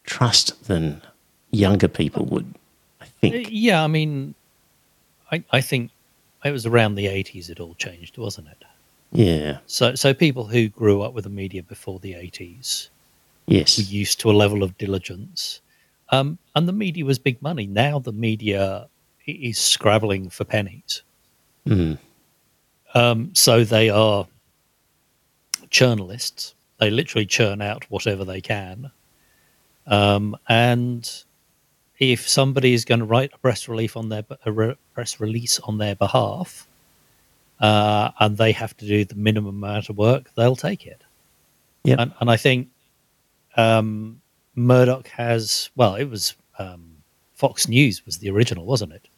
trust 0.02 0.64
than 0.66 1.02
younger 1.52 1.87
people 1.87 2.25
would. 2.25 2.52
Think. 3.20 3.49
Yeah, 3.50 3.82
I 3.82 3.87
mean, 3.87 4.35
I 5.32 5.42
I 5.50 5.61
think 5.61 5.90
it 6.44 6.52
was 6.52 6.66
around 6.66 6.94
the 6.94 7.06
80s 7.06 7.50
it 7.50 7.61
all 7.61 7.75
changed, 7.75 8.18
wasn't 8.18 8.49
it? 8.49 8.64
Yeah. 9.12 9.58
So, 9.66 9.94
so 9.94 10.14
people 10.14 10.46
who 10.46 10.68
grew 10.68 11.02
up 11.02 11.12
with 11.12 11.25
the 11.25 11.30
media 11.30 11.62
before 11.62 11.99
the 11.99 12.12
80s 12.12 12.88
yes. 13.46 13.78
were 13.78 13.85
used 13.85 14.20
to 14.20 14.30
a 14.30 14.32
level 14.32 14.62
of 14.62 14.76
diligence. 14.78 15.61
Um, 16.11 16.38
and 16.54 16.68
the 16.68 16.73
media 16.73 17.04
was 17.04 17.18
big 17.18 17.40
money. 17.42 17.66
Now 17.66 17.99
the 17.99 18.12
media 18.12 18.88
is 19.26 19.58
scrabbling 19.58 20.30
for 20.30 20.44
pennies. 20.44 21.02
Mm. 21.66 21.99
Um, 22.94 23.35
so 23.35 23.64
they 23.64 23.90
are 23.90 24.26
journalists. 25.70 26.54
They 26.78 26.90
literally 26.90 27.26
churn 27.26 27.61
out 27.61 27.85
whatever 27.90 28.25
they 28.25 28.40
can. 28.40 28.90
Um, 29.87 30.37
and 30.49 31.25
if 31.98 32.28
somebody 32.28 32.74
is 32.74 32.84
going 32.84 33.00
to 33.00 33.06
write 33.06 33.32
a 33.32 33.38
press 33.38 33.68
release 33.68 33.96
on 33.96 34.08
their 34.08 34.24
a 34.44 34.52
re, 34.52 34.74
press 34.94 35.20
release 35.20 35.58
on 35.60 35.78
their 35.78 35.94
behalf, 35.94 36.66
uh, 37.60 38.10
and 38.20 38.36
they 38.36 38.52
have 38.52 38.76
to 38.76 38.86
do 38.86 39.04
the 39.04 39.14
minimum 39.14 39.62
amount 39.62 39.88
of 39.88 39.96
work, 39.96 40.30
they'll 40.34 40.56
take 40.56 40.86
it. 40.86 41.02
Yeah, 41.84 41.96
and, 41.98 42.12
and, 42.20 42.30
I 42.30 42.36
think 42.36 42.68
um, 43.56 44.20
Murdoch 44.54 45.08
has 45.08 45.70
well, 45.76 45.94
it 45.94 46.04
was 46.04 46.34
um, 46.58 46.96
Fox 47.34 47.68
News 47.68 48.04
was 48.04 48.18
the 48.18 48.30
original, 48.30 48.66
wasn't 48.66 48.92
it? 48.92 49.08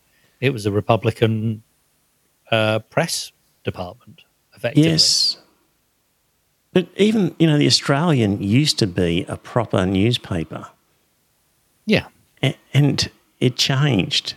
It 0.41 0.53
was 0.53 0.67
a 0.67 0.71
Republican 0.71 1.63
uh, 2.51 2.81
press 2.91 3.33
department, 3.65 4.23
effectively. 4.55 4.91
Yes. 4.91 5.39
But 6.75 6.87
even, 6.97 7.35
you 7.39 7.47
know, 7.47 7.59
the 7.59 7.67
Australian 7.67 8.41
used 8.43 8.79
to 8.79 8.87
be 8.87 9.25
a 9.27 9.37
proper 9.37 9.85
newspaper. 9.87 10.69
Yeah 11.87 12.07
and 12.73 13.11
it 13.41 13.57
changed. 13.57 14.35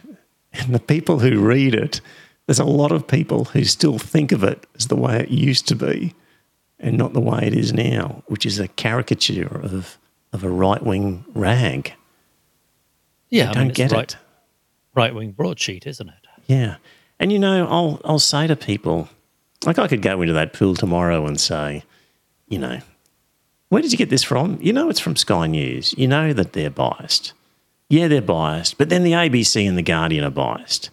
And 0.54 0.74
the 0.76 0.80
people 0.80 1.20
who 1.20 1.40
read 1.40 1.74
it, 1.74 2.02
there's 2.46 2.60
a 2.60 2.66
lot 2.66 2.92
of 2.92 3.08
people 3.08 3.46
who 3.46 3.64
still 3.64 3.98
think 3.98 4.32
of 4.32 4.44
it 4.44 4.66
as 4.76 4.88
the 4.88 4.96
way 4.96 5.20
it 5.20 5.30
used 5.30 5.68
to 5.70 5.76
be 5.76 6.14
and 6.80 6.98
not 6.98 7.14
the 7.14 7.22
way 7.22 7.40
it 7.44 7.54
is 7.54 7.74
now, 7.74 8.24
which 8.28 8.46
is 8.46 8.60
a 8.60 8.68
caricature 8.68 9.62
of, 9.64 9.98
of 10.34 10.44
a 10.44 10.50
right 10.50 10.84
wing 10.84 11.24
rag. 11.34 11.94
Yeah, 13.30 13.52
I 13.52 13.54
don't 13.54 13.68
mean, 13.68 13.74
get 13.74 13.92
right, 13.92 14.12
it. 14.12 14.18
Right 14.94 15.16
wing 15.16 15.32
broadsheet, 15.32 15.88
isn't 15.88 16.10
it? 16.10 16.28
Yeah. 16.48 16.78
And 17.20 17.32
you 17.32 17.40
know, 17.40 17.68
I'll 17.68 18.02
I'll 18.04 18.20
say 18.20 18.48
to 18.48 18.56
people, 18.56 19.08
like 19.64 19.80
I 19.80 19.88
could 19.88 20.02
go 20.02 20.22
into 20.22 20.34
that 20.34 20.54
pool 20.54 20.76
tomorrow 20.76 21.26
and 21.28 21.40
say, 21.40 21.84
you 22.50 22.58
know, 22.58 22.80
where 23.70 23.82
did 23.82 23.92
you 23.92 23.98
get 23.98 24.10
this 24.10 24.24
from? 24.24 24.58
You 24.60 24.74
know 24.74 24.90
it's 24.90 25.00
from 25.00 25.16
Sky 25.16 25.48
News. 25.48 25.94
You 25.98 26.08
know 26.08 26.34
that 26.34 26.54
they're 26.54 26.72
biased 26.72 27.34
yeah, 27.92 28.08
they're 28.08 28.22
biased, 28.22 28.78
but 28.78 28.88
then 28.88 29.04
the 29.04 29.12
ABC 29.12 29.68
and 29.68 29.78
the 29.78 29.82
Guardian 29.82 30.24
are 30.24 30.32
biased. 30.32 30.90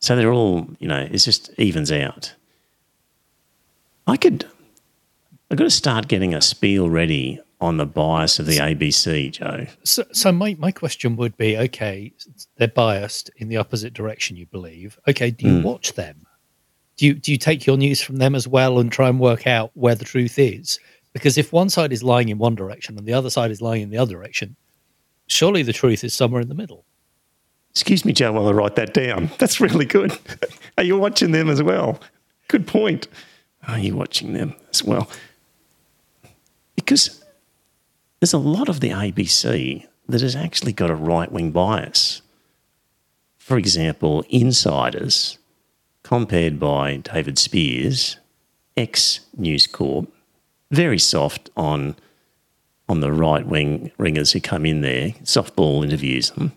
So 0.00 0.16
they're 0.16 0.32
all, 0.32 0.66
you 0.78 0.88
know, 0.88 1.00
it 1.00 1.18
just 1.18 1.50
evens 1.58 1.92
out. 1.92 2.34
I 4.06 4.16
could, 4.16 4.46
I've 5.50 5.58
got 5.58 5.64
to 5.64 5.70
start 5.70 6.08
getting 6.08 6.32
a 6.32 6.40
spiel 6.40 6.88
ready 6.88 7.38
on 7.60 7.76
the 7.76 7.84
bias 7.84 8.38
of 8.38 8.46
the 8.46 8.56
ABC, 8.56 9.30
Joe. 9.32 9.66
So, 9.84 10.04
so 10.12 10.32
my, 10.32 10.56
my 10.58 10.70
question 10.70 11.16
would 11.16 11.36
be 11.36 11.56
okay, 11.58 12.14
they're 12.56 12.68
biased 12.68 13.30
in 13.36 13.48
the 13.48 13.58
opposite 13.58 13.92
direction, 13.92 14.38
you 14.38 14.46
believe. 14.46 14.98
Okay, 15.06 15.30
do 15.30 15.46
you 15.46 15.60
mm. 15.60 15.64
watch 15.64 15.94
them? 15.94 16.26
Do 16.96 17.04
you, 17.04 17.12
do 17.12 17.30
you 17.30 17.36
take 17.36 17.66
your 17.66 17.76
news 17.76 18.00
from 18.00 18.16
them 18.16 18.34
as 18.34 18.48
well 18.48 18.78
and 18.78 18.90
try 18.90 19.10
and 19.10 19.20
work 19.20 19.46
out 19.46 19.70
where 19.74 19.94
the 19.94 20.06
truth 20.06 20.38
is? 20.38 20.78
Because 21.12 21.36
if 21.36 21.52
one 21.52 21.68
side 21.68 21.92
is 21.92 22.02
lying 22.02 22.30
in 22.30 22.38
one 22.38 22.54
direction 22.54 22.96
and 22.96 23.06
the 23.06 23.12
other 23.12 23.28
side 23.28 23.50
is 23.50 23.60
lying 23.60 23.82
in 23.82 23.90
the 23.90 23.98
other 23.98 24.14
direction, 24.14 24.56
surely 25.26 25.62
the 25.62 25.72
truth 25.72 26.04
is 26.04 26.14
somewhere 26.14 26.42
in 26.42 26.48
the 26.48 26.54
middle. 26.54 26.84
Excuse 27.70 28.04
me, 28.04 28.12
John, 28.12 28.34
while 28.34 28.48
I 28.48 28.52
write 28.52 28.76
that 28.76 28.94
down. 28.94 29.30
That's 29.38 29.60
really 29.60 29.84
good. 29.84 30.18
Are 30.78 30.84
you 30.84 30.96
watching 30.98 31.32
them 31.32 31.50
as 31.50 31.62
well? 31.62 32.00
Good 32.48 32.66
point. 32.66 33.08
Are 33.68 33.78
you 33.78 33.96
watching 33.96 34.32
them 34.32 34.54
as 34.70 34.82
well? 34.82 35.10
Because 36.74 37.22
there's 38.20 38.32
a 38.32 38.38
lot 38.38 38.68
of 38.68 38.80
the 38.80 38.90
ABC 38.90 39.86
that 40.08 40.20
has 40.20 40.36
actually 40.36 40.72
got 40.72 40.90
a 40.90 40.94
right 40.94 41.30
wing 41.30 41.50
bias. 41.50 42.22
For 43.38 43.58
example, 43.58 44.24
Insiders, 44.28 45.38
compared 46.02 46.58
by 46.58 46.96
David 46.96 47.38
Speers, 47.38 48.18
ex 48.76 49.20
News 49.36 49.66
Corp, 49.66 50.08
very 50.70 50.98
soft 50.98 51.50
on 51.56 51.96
on 52.88 53.00
the 53.00 53.12
right 53.12 53.46
wing 53.46 53.90
ringers 53.98 54.32
who 54.32 54.40
come 54.40 54.64
in 54.64 54.80
there, 54.80 55.10
softball 55.24 55.84
interviews 55.84 56.30
them, 56.30 56.52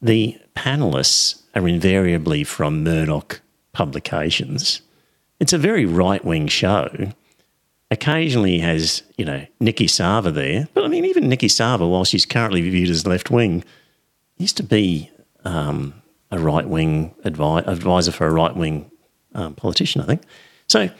the 0.00 0.36
panelists 0.56 1.42
are 1.54 1.68
invariably 1.68 2.44
from 2.44 2.82
Murdoch 2.82 3.40
publications. 3.72 4.82
It's 5.38 5.52
a 5.52 5.58
very 5.58 5.86
right 5.86 6.24
wing 6.24 6.48
show. 6.48 7.12
Occasionally 7.90 8.58
has, 8.58 9.02
you 9.16 9.24
know, 9.24 9.46
Niki 9.60 9.88
Savva 9.88 10.32
there. 10.32 10.68
But 10.74 10.84
I 10.84 10.88
mean, 10.88 11.04
even 11.04 11.24
Niki 11.24 11.50
Savva, 11.50 11.86
while 11.86 12.04
she's 12.04 12.24
currently 12.24 12.62
viewed 12.62 12.90
as 12.90 13.06
left 13.06 13.30
wing, 13.30 13.64
used 14.38 14.56
to 14.56 14.62
be 14.62 15.10
um, 15.44 15.94
a 16.30 16.38
right 16.38 16.66
wing 16.66 17.14
advi- 17.24 17.66
advisor 17.66 18.12
for 18.12 18.26
a 18.26 18.32
right 18.32 18.56
wing 18.56 18.90
um, 19.34 19.54
politician, 19.54 20.00
I 20.00 20.06
think. 20.06 20.22
So, 20.68 20.90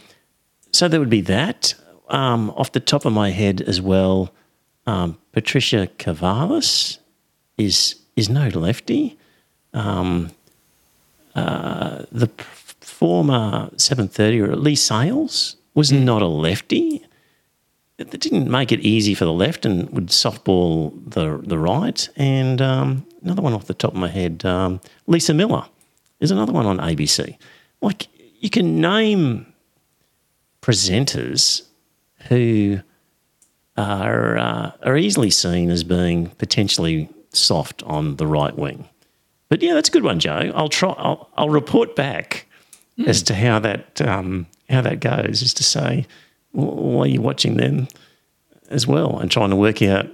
so 0.71 0.89
there 0.89 1.01
would 1.01 1.11
be 1.11 1.23
that. 1.23 1.75
Um, 2.09 2.51
off 2.51 2.73
the 2.73 2.81
top 2.81 3.07
of 3.07 3.13
my 3.13 3.31
head 3.31 3.63
as 3.63 3.81
well, 3.81 4.35
um, 4.87 5.19
Patricia 5.33 5.89
Karvelas 5.99 6.99
is 7.59 7.97
is 8.17 8.29
no 8.29 8.49
lefty. 8.49 9.19
Um, 9.73 10.31
uh, 11.35 12.05
the 12.13 12.27
p- 12.29 12.45
former 12.81 13.71
730 13.77 14.41
or 14.41 14.57
Leigh 14.57 14.75
Sales 14.75 15.57
was 15.75 15.91
not 15.91 16.21
a 16.21 16.27
lefty. 16.27 17.03
That 17.97 18.21
didn't 18.21 18.51
make 18.51 18.73
it 18.73 18.81
easy 18.81 19.15
for 19.15 19.25
the 19.25 19.33
left 19.33 19.65
and 19.65 19.89
would 19.91 20.09
softball 20.09 20.93
the 21.09 21.39
the 21.47 21.59
right. 21.59 22.09
And 22.17 22.61
um, 22.61 23.07
another 23.23 23.43
one 23.43 23.55
off 23.55 23.67
the 23.67 23.75
top 23.75 23.93
of 23.93 23.99
my 23.99 24.09
head, 24.09 24.45
um, 24.45 24.81
Lisa 25.07 25.33
Millar 25.33 25.67
is 26.21 26.31
another 26.31 26.53
one 26.53 26.67
on 26.67 26.79
ABC. 26.79 27.37
Like 27.81 28.09
you 28.41 28.51
can 28.51 28.81
name 28.81 29.47
presenters 30.61 31.63
who 32.29 32.81
are 33.77 34.37
uh, 34.39 34.73
are 34.83 34.97
easily 34.97 35.31
seen 35.31 35.71
as 35.71 35.85
being 35.85 36.29
potentially 36.31 37.09
soft 37.31 37.83
on 37.85 38.17
the 38.17 38.27
right 38.27 38.57
wing. 38.57 38.89
But 39.49 39.63
yeah, 39.63 39.75
that's 39.75 39.89
a 39.89 39.93
good 39.93 40.05
one, 40.05 40.19
Joe. 40.19 40.53
I'll 40.55 40.69
try. 40.69 40.93
I'll, 40.93 41.29
I'll 41.37 41.51
report 41.51 41.97
back 41.97 42.47
as 43.07 43.23
to 43.25 43.35
how 43.35 43.59
that 43.61 44.01
um, 44.01 44.47
how 44.69 44.81
that 44.83 45.01
goes. 45.01 45.43
Is 45.43 45.55
to 45.55 45.65
say, 45.65 46.07
are 46.55 47.07
you're 47.07 47.23
watching 47.23 47.57
them 47.57 47.89
as 48.69 48.87
well 48.87 49.19
and 49.19 49.31
trying 49.31 49.51
to 49.51 49.57
work 49.57 49.83
out 49.83 50.07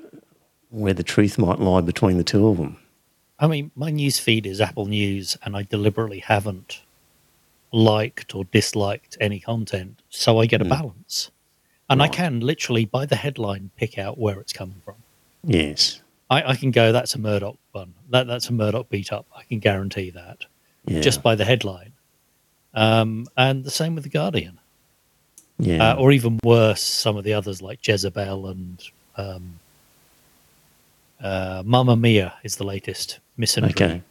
where 0.70 0.94
the 0.94 1.02
truth 1.02 1.38
might 1.38 1.60
lie 1.60 1.80
between 1.80 2.18
the 2.18 2.24
two 2.24 2.48
of 2.48 2.58
them. 2.58 2.76
I 3.38 3.46
mean, 3.46 3.70
my 3.74 3.90
news 3.90 4.18
feed 4.18 4.46
is 4.46 4.60
Apple 4.60 4.86
News, 4.86 5.36
and 5.44 5.56
I 5.56 5.62
deliberately 5.62 6.18
haven't 6.18 6.82
liked 7.72 8.34
or 8.34 8.44
disliked 8.44 9.16
any 9.20 9.38
content, 9.38 10.02
so 10.10 10.40
I 10.40 10.46
get 10.46 10.60
a 10.60 10.64
balance. 10.64 11.30
And 11.90 12.02
I 12.02 12.08
can 12.08 12.40
literally, 12.40 12.84
by 12.84 13.06
the 13.06 13.16
headline, 13.16 13.70
pick 13.76 13.96
out 13.98 14.18
where 14.18 14.38
it's 14.40 14.52
coming 14.52 14.80
from. 14.84 14.96
Yes. 15.42 16.00
I, 16.30 16.50
I 16.50 16.54
can 16.56 16.70
go, 16.70 16.92
that's 16.92 17.14
a 17.14 17.18
Murdoch 17.18 17.56
one. 17.72 17.94
That, 18.10 18.26
that's 18.26 18.48
a 18.50 18.52
Murdoch 18.52 18.90
beat 18.90 19.10
up. 19.12 19.24
I 19.34 19.44
can 19.44 19.58
guarantee 19.58 20.10
that 20.10 20.44
Yeah. 20.86 21.00
just 21.00 21.22
by 21.22 21.34
the 21.34 21.46
headline. 21.46 21.92
Um, 22.74 23.26
and 23.36 23.64
the 23.64 23.70
same 23.70 23.94
with 23.94 24.04
The 24.04 24.10
Guardian. 24.10 24.58
yeah. 25.58 25.92
Uh, 25.92 25.96
or 25.96 26.12
even 26.12 26.38
worse, 26.44 26.82
some 26.82 27.16
of 27.16 27.24
the 27.24 27.32
others 27.32 27.62
like 27.62 27.86
Jezebel 27.86 28.46
and 28.48 28.82
um, 29.16 29.58
uh, 31.22 31.62
Mamma 31.64 31.96
Mia 31.96 32.34
is 32.44 32.56
the 32.56 32.64
latest 32.64 33.18
misandry. 33.38 33.70
okay. 33.70 34.02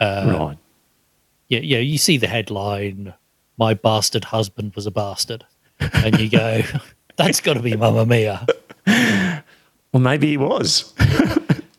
Uh, 0.00 0.36
right. 0.38 0.58
yeah, 1.48 1.60
yeah, 1.60 1.78
you 1.78 1.96
see 1.96 2.16
the 2.16 2.26
headline, 2.26 3.14
"My 3.56 3.72
bastard 3.74 4.24
husband 4.24 4.74
was 4.74 4.86
a 4.86 4.90
bastard," 4.90 5.44
and 5.94 6.18
you 6.18 6.28
go, 6.28 6.62
"That's 7.16 7.40
got 7.40 7.54
to 7.54 7.60
be 7.60 7.76
Mamma 7.76 8.06
Mia." 8.06 8.46
Well, 9.92 10.00
maybe 10.02 10.28
he 10.28 10.36
was. 10.36 10.92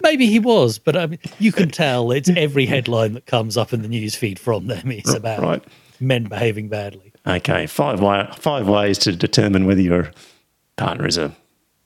Maybe 0.02 0.26
he 0.28 0.38
was, 0.38 0.80
but 0.80 0.98
I 0.98 1.08
mean, 1.08 1.20
you 1.40 1.54
can 1.54 1.70
tell 1.70 2.12
it's 2.12 2.30
every 2.30 2.66
headline 2.66 3.14
that 3.14 3.26
comes 3.26 3.56
up 3.56 3.72
in 3.72 3.82
the 3.82 3.88
news 3.88 4.16
feed 4.16 4.38
from 4.38 4.68
them 4.68 4.92
is 4.92 5.14
about 5.14 5.42
right. 5.42 5.64
men 6.02 6.26
behaving 6.26 6.68
badly. 6.68 7.14
Okay. 7.26 7.66
Five 7.68 8.02
way, 8.02 8.28
five 8.36 8.68
ways 8.68 8.98
to 9.00 9.16
determine 9.16 9.66
whether 9.66 9.80
your 9.80 10.12
partner 10.76 11.08
is 11.08 11.18
a 11.18 11.34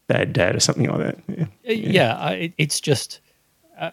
bad 0.08 0.34
dad 0.34 0.56
or 0.56 0.60
something 0.60 0.90
like 0.90 0.98
that. 0.98 1.20
Yeah. 1.28 1.44
Uh, 1.44 1.74
Yeah, 1.74 2.16
I, 2.16 2.54
it's 2.58 2.82
just 2.82 3.20
uh, 3.80 3.92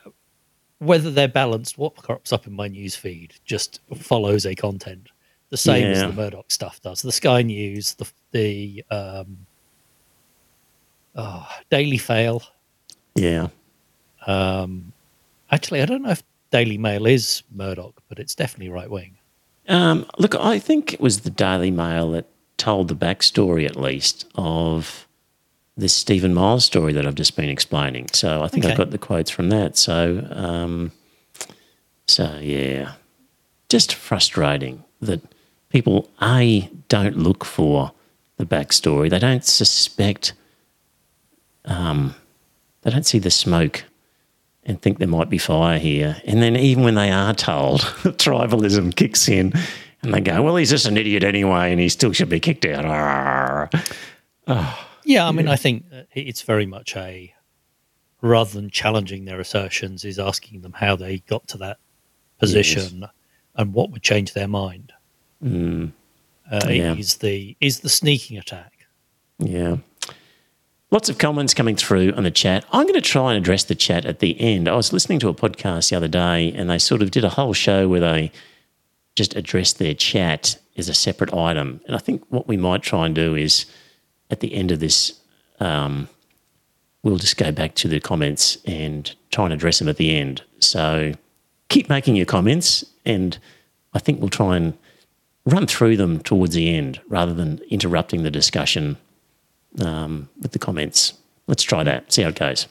whether 0.79 1.11
they're 1.11 1.29
balanced. 1.29 1.77
What 1.77 1.94
crops 1.96 2.33
up 2.33 2.46
in 2.46 2.55
my 2.55 2.68
news 2.68 2.96
feed 2.96 3.35
just 3.44 3.81
follows 3.94 4.46
a 4.46 4.55
content, 4.55 5.11
the 5.55 5.59
same 5.59 5.87
as 5.87 6.03
the 6.03 6.12
Murdoch 6.12 6.51
stuff 6.51 6.81
does. 6.83 7.01
The 7.01 7.12
Sky 7.12 7.43
News, 7.43 7.95
the 7.95 8.11
the 8.33 8.85
um, 8.90 9.47
oh, 11.14 11.47
Daily 11.71 11.97
Fail. 11.99 12.43
Yeah. 13.14 13.49
Um, 14.27 14.93
actually, 15.53 15.81
I 15.81 15.87
don't 15.87 16.03
know 16.03 16.11
if 16.11 16.25
Daily 16.51 16.77
Mail 16.77 17.07
is 17.07 17.45
Murdoch, 17.55 18.03
but 18.09 18.19
it's 18.19 18.35
definitely 18.35 18.71
right 18.71 18.90
wing. 18.90 19.17
Um, 19.69 20.07
look, 20.19 20.35
I 20.35 20.59
think 20.59 20.93
it 20.93 21.01
was 21.01 21.21
the 21.21 21.31
Daily 21.31 21.71
Mail 21.71 22.11
that 22.12 22.27
told 22.57 22.88
the 22.88 22.97
backstory, 22.97 23.64
at 23.64 23.77
least, 23.77 24.27
of 24.35 25.07
this 25.77 25.95
Steven 25.95 26.35
Miles 26.35 26.64
story 26.64 26.93
that 26.95 27.07
I've 27.07 27.14
just 27.14 27.37
been 27.37 27.49
explaining. 27.49 28.09
So 28.12 28.43
I 28.43 28.49
think 28.49 28.64
I 28.64 28.69
Okay. 28.71 28.77
got 28.79 28.90
the 28.90 28.99
quotes 28.99 29.31
from 29.31 29.51
that. 29.51 29.77
So, 29.77 30.27
um, 30.33 30.90
so 32.09 32.38
yeah, 32.43 32.95
just 33.69 33.95
frustrating 33.95 34.83
that 35.01 35.21
people 35.75 36.09
a 36.23 36.71
don't 36.89 37.17
look 37.17 37.45
for 37.45 37.91
the 38.37 38.47
backstory. 38.47 39.11
They 39.11 39.19
don't 39.19 39.45
suspect. 39.45 40.33
Um, 41.65 42.15
they 42.83 42.93
don't 42.93 43.05
see 43.05 43.19
the 43.19 43.31
smoke 43.31 43.85
and 44.63 44.81
think 44.81 44.99
there 44.99 45.09
might 45.09 45.29
be 45.29 45.37
fire 45.37 45.81
here. 45.81 46.17
And 46.27 46.41
then 46.41 46.55
even 46.55 46.85
when 46.85 46.95
they 46.95 47.11
are 47.11 47.35
told, 47.35 47.81
tribalism 48.05 48.95
kicks 48.95 49.29
in 49.29 49.53
and 50.03 50.15
they 50.15 50.21
go, 50.21 50.43
well, 50.43 50.55
he's 50.55 50.71
just 50.71 50.87
an 50.87 50.97
idiot 50.97 51.25
anyway 51.25 51.73
and 51.73 51.81
he 51.81 51.89
still 51.89 52.13
should 52.13 52.29
be 52.29 52.39
kicked 52.39 52.65
out. 52.65 52.85
Arr. 52.85 53.69
Yeah, 55.05 55.27
I 55.27 55.33
mean, 55.33 55.49
I 55.49 55.57
think 55.57 55.85
it's 56.15 56.43
very 56.43 56.67
much 56.67 56.97
a 56.97 57.35
rather 58.23 58.53
than 58.53 58.71
challenging 58.71 59.25
their 59.25 59.41
assertions, 59.41 60.05
is 60.05 60.19
asking 60.21 60.63
them 60.63 60.73
how 60.73 60.95
they 60.95 61.19
got 61.19 61.49
to 61.49 61.59
that 61.59 61.79
position 62.39 63.07
and 63.57 63.75
what 63.75 63.91
would 63.91 64.03
change 64.03 64.33
their 64.33 64.49
mind. 64.49 64.93
Mm, 65.44 65.92
Uh, 66.50 66.61
Yeah. 66.68 66.94
Is 66.94 67.16
the 67.16 67.57
is 67.61 67.80
the 67.80 67.88
sneaking 67.88 68.38
attack? 68.38 68.87
yeah. 69.38 69.76
Lots 70.90 71.09
of 71.09 71.18
comments 71.18 71.54
coming 71.54 71.74
through 71.74 72.12
on 72.12 72.22
the 72.22 72.30
chat. 72.30 72.64
I'm 72.72 72.83
going 72.87 72.94
to 72.94 73.00
try 73.00 73.33
and 73.33 73.38
address 73.42 73.64
the 73.64 73.74
chat 73.74 74.04
at 74.04 74.20
the 74.20 74.40
end. 74.40 74.68
I 74.68 74.76
was 74.76 74.92
listening 74.92 75.18
to 75.20 75.28
a 75.28 75.35
podcast 75.35 75.90
the 75.90 75.96
other 75.96 76.07
day 76.07 76.52
and 76.52 76.70
they 76.70 76.78
sort 76.78 77.02
of 77.02 77.11
did 77.11 77.24
a 77.24 77.30
whole 77.30 77.52
show 77.52 77.88
where 77.88 77.98
they 78.00 78.30
just 79.16 79.35
addressed 79.35 79.78
their 79.80 79.94
chat 79.94 80.57
as 80.76 80.88
a 80.88 80.94
separate 80.94 81.35
item. 81.35 81.80
And 81.87 81.96
I 81.96 81.98
think 81.98 82.22
what 82.28 82.46
we 82.46 82.57
might 82.57 82.83
try 82.83 83.07
and 83.07 83.14
do 83.14 83.35
is 83.35 83.66
at 84.30 84.38
the 84.38 84.54
end 84.54 84.70
of 84.70 84.78
this, 84.78 85.18
um, 85.59 86.09
we'll 87.02 87.18
just 87.18 87.38
go 87.38 87.50
back 87.50 87.74
to 87.76 87.88
the 87.88 87.98
comments 87.98 88.59
and 88.64 89.12
try 89.33 89.44
and 89.46 89.52
address 89.52 89.80
them 89.80 89.88
at 89.88 89.96
the 89.96 90.14
end. 90.16 90.42
So 90.61 91.12
keep 91.70 91.88
making 91.88 92.14
your 92.14 92.26
comments, 92.26 92.85
and 93.04 93.37
I 93.94 93.98
think 93.98 94.20
we'll 94.20 94.30
try 94.30 94.57
and 94.57 94.74
run 95.46 95.66
through 95.66 95.96
them 95.96 96.20
towards 96.20 96.54
the 96.54 96.74
end 96.74 97.00
rather 97.09 97.35
than 97.35 97.61
interrupting 97.70 98.22
the 98.22 98.30
discussion 98.30 98.96
um, 99.83 100.28
with 100.40 100.52
the 100.52 100.59
comments. 100.59 101.14
Let's 101.46 101.62
try 101.62 101.83
that, 101.85 102.12
see 102.12 102.22
how 102.22 102.28
it 102.28 102.38
goes. 102.38 102.66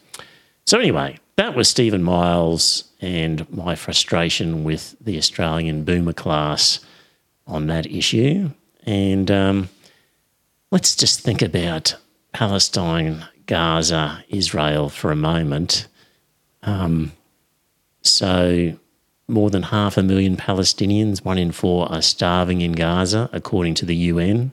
So, 0.65 0.79
anyway, 0.79 1.19
that 1.36 1.55
was 1.55 1.69
Steven 1.69 2.03
Miles 2.03 2.86
and 3.01 3.49
my 3.51 3.75
frustration 3.75 4.63
with 4.63 4.95
the 5.01 5.17
Australian 5.17 5.83
boomer 5.83 6.13
class 6.13 6.79
on 7.45 7.67
that 7.67 7.86
issue. 7.86 8.49
And 8.86 9.29
um, 9.29 9.69
let's 10.71 10.95
just 10.95 11.19
think 11.19 11.41
about 11.41 11.95
Palestine, 12.31 13.25
Gaza, 13.45 14.23
Israel 14.29 14.89
for 14.89 15.12
a 15.12 15.15
moment. 15.15 15.88
Um, 16.63 17.12
so, 18.01 18.77
more 19.27 19.49
than 19.49 19.63
half 19.63 19.97
a 19.97 20.03
million 20.03 20.36
Palestinians, 20.36 21.23
one 21.23 21.38
in 21.38 21.51
four, 21.51 21.91
are 21.91 22.01
starving 22.01 22.62
in 22.62 22.73
Gaza, 22.73 23.29
according 23.31 23.75
to 23.75 23.86
the 23.86 23.95
UN. 23.95 24.51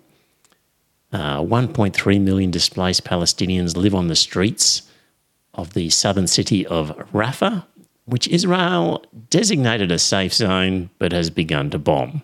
Uh, 1.12 1.38
1.3 1.40 2.20
million 2.20 2.50
displaced 2.50 3.04
Palestinians 3.04 3.76
live 3.76 3.94
on 3.94 4.06
the 4.06 4.14
streets 4.14 4.82
of 5.54 5.74
the 5.74 5.90
southern 5.90 6.28
city 6.28 6.64
of 6.66 6.96
Rafah, 7.12 7.64
which 8.04 8.28
Israel 8.28 9.04
designated 9.28 9.90
a 9.90 9.98
safe 9.98 10.32
zone 10.32 10.90
but 10.98 11.12
has 11.12 11.30
begun 11.30 11.70
to 11.70 11.78
bomb. 11.78 12.22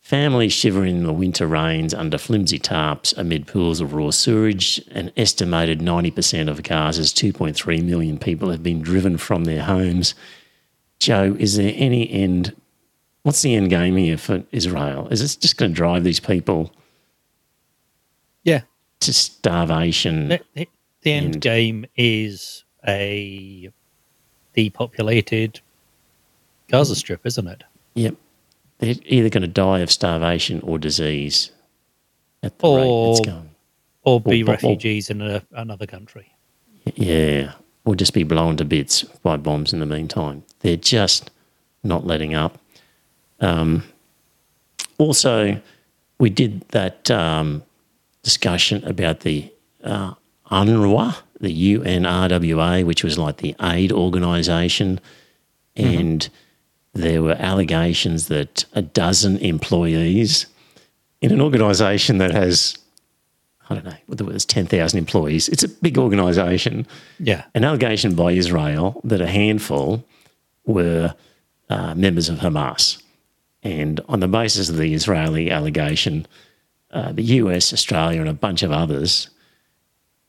Families 0.00 0.54
shivering 0.54 0.96
in 0.96 1.04
the 1.04 1.12
winter 1.12 1.46
rains 1.46 1.92
under 1.92 2.16
flimsy 2.16 2.58
tarps 2.58 3.16
amid 3.18 3.46
pools 3.46 3.78
of 3.80 3.92
raw 3.92 4.10
sewage. 4.10 4.80
An 4.90 5.12
estimated 5.18 5.80
90% 5.80 6.48
of 6.48 6.62
Gaza's 6.62 7.12
2.3 7.12 7.84
million 7.84 8.16
people 8.18 8.50
have 8.50 8.62
been 8.62 8.80
driven 8.80 9.18
from 9.18 9.44
their 9.44 9.62
homes. 9.64 10.14
Joe, 10.98 11.36
is 11.38 11.56
there 11.56 11.72
any 11.76 12.10
end? 12.10 12.54
What's 13.22 13.42
the 13.42 13.54
end 13.54 13.70
game 13.70 13.96
here 13.96 14.16
for 14.18 14.42
Israel? 14.52 15.08
Is 15.08 15.20
this 15.20 15.36
just 15.36 15.56
going 15.56 15.72
to 15.72 15.76
drive 15.76 16.04
these 16.04 16.20
people 16.20 16.72
Yeah, 18.44 18.62
to 19.00 19.12
starvation? 19.12 20.32
It- 20.32 20.46
it- 20.54 20.68
The 21.02 21.12
end 21.12 21.34
And- 21.34 21.40
game 21.42 21.86
is 21.96 22.64
a 22.86 23.70
depopulated 24.54 25.60
Gaza 26.68 26.96
Strip, 26.96 27.24
isn't 27.24 27.46
it? 27.46 27.62
Yep. 27.94 28.16
They're 28.78 28.94
either 29.06 29.28
going 29.28 29.42
to 29.42 29.46
die 29.48 29.78
of 29.80 29.92
starvation 29.92 30.60
or 30.62 30.78
disease 30.78 31.52
at 32.42 32.58
the 32.58 32.68
rate 32.68 32.84
Or- 32.84 33.10
it's 33.12 33.20
going. 33.26 33.50
Or 34.02 34.20
be 34.20 34.42
Or- 34.42 34.46
or- 34.46 34.52
refugees 34.52 35.08
in 35.10 35.20
a, 35.22 35.42
another 35.52 35.86
country. 35.86 36.32
Yeah. 36.96 37.52
Or 37.84 37.94
just 37.94 38.12
be 38.12 38.24
blown 38.24 38.56
to 38.56 38.64
bits 38.64 39.02
by 39.22 39.36
bombs 39.36 39.72
in 39.72 39.78
the 39.80 39.86
meantime. 39.86 40.42
They're 40.60 40.76
just 40.76 41.30
not 41.82 42.06
letting 42.06 42.34
up. 42.34 42.58
Um, 43.40 43.84
also, 44.98 45.60
we 46.18 46.30
did 46.30 46.62
that 46.70 47.10
um, 47.10 47.62
discussion 48.22 48.84
about 48.84 49.20
the 49.20 49.50
uh, 49.84 50.14
UNRWA, 50.50 51.16
the 51.40 51.74
UNRWA, 51.76 52.84
which 52.84 53.04
was 53.04 53.16
like 53.18 53.36
the 53.38 53.54
aid 53.62 53.92
organisation. 53.92 55.00
And 55.76 56.28
there 56.94 57.22
were 57.22 57.36
allegations 57.38 58.26
that 58.26 58.64
a 58.72 58.82
dozen 58.82 59.36
employees 59.38 60.46
in 61.20 61.30
an 61.32 61.40
organisation 61.40 62.18
that 62.18 62.32
has, 62.32 62.76
I 63.70 63.74
don't 63.74 63.84
know, 63.84 63.94
whether 64.06 64.24
it 64.24 64.32
was 64.32 64.44
10,000 64.44 64.98
employees, 64.98 65.48
it's 65.48 65.62
a 65.62 65.68
big 65.68 65.98
organisation 65.98 66.86
Yeah. 67.20 67.44
an 67.54 67.64
allegation 67.64 68.14
by 68.16 68.32
Israel 68.32 69.00
that 69.04 69.20
a 69.20 69.28
handful 69.28 70.04
were 70.68 71.14
uh, 71.68 71.94
members 71.94 72.28
of 72.28 72.38
Hamas. 72.38 73.02
And 73.62 74.00
on 74.08 74.20
the 74.20 74.28
basis 74.28 74.68
of 74.68 74.76
the 74.76 74.94
Israeli 74.94 75.50
allegation, 75.50 76.26
uh, 76.92 77.12
the 77.12 77.22
US, 77.22 77.72
Australia, 77.72 78.20
and 78.20 78.28
a 78.28 78.34
bunch 78.34 78.62
of 78.62 78.70
others 78.70 79.28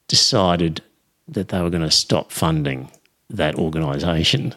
decided 0.08 0.82
that 1.28 1.50
they 1.50 1.62
were 1.62 1.70
going 1.70 1.84
to 1.84 1.92
stop 1.92 2.32
funding 2.32 2.92
that 3.30 3.56
organisation. 3.56 4.56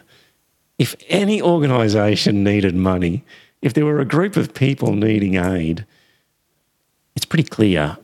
If 0.79 0.95
any 1.07 1.41
organisation 1.41 2.43
needed 2.43 2.75
money, 2.75 3.23
if 3.61 3.73
there 3.73 3.85
were 3.85 3.99
a 3.99 4.05
group 4.05 4.35
of 4.35 4.53
people 4.53 4.93
needing 4.93 5.35
aid, 5.35 5.85
it's 7.15 7.25
pretty 7.25 7.47
clear 7.47 7.97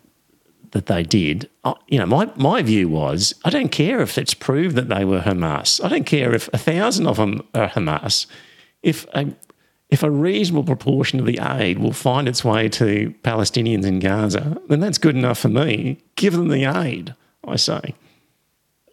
that 0.72 0.86
they 0.86 1.04
did. 1.04 1.50
Uh, 1.64 1.74
You 1.88 2.00
know, 2.00 2.06
my, 2.06 2.32
my 2.36 2.62
view 2.62 2.90
was 2.90 3.34
I 3.44 3.50
don't 3.50 3.72
care 3.72 4.02
if 4.02 4.18
it's 4.18 4.34
proved 4.34 4.76
that 4.76 4.90
they 4.90 5.06
were 5.06 5.22
Hamas. 5.22 5.84
I 5.84 5.90
don't 5.90 6.06
care 6.06 6.34
if 6.34 6.50
a 6.54 6.58
thousand 6.58 7.08
of 7.08 7.18
them 7.18 7.48
are 7.54 7.70
Hamas. 7.70 8.28
If 8.82 9.06
a, 9.14 9.28
if 9.90 10.04
a 10.04 10.12
reasonable 10.12 10.64
proportion 10.64 11.20
of 11.20 11.26
the 11.26 11.40
aid 11.42 11.80
will 11.80 11.94
find 11.94 12.28
its 12.28 12.46
way 12.46 12.70
to 12.70 13.14
Palestinians 13.24 13.86
in 13.86 14.00
Gaza, 14.00 14.62
then 14.70 14.80
that's 14.80 14.98
good 14.98 15.16
enough 15.16 15.40
for 15.40 15.50
me. 15.50 15.98
Give 16.16 16.34
them 16.34 16.50
the 16.50 16.66
aid, 16.66 17.16
I 17.44 17.56
say. 17.56 17.96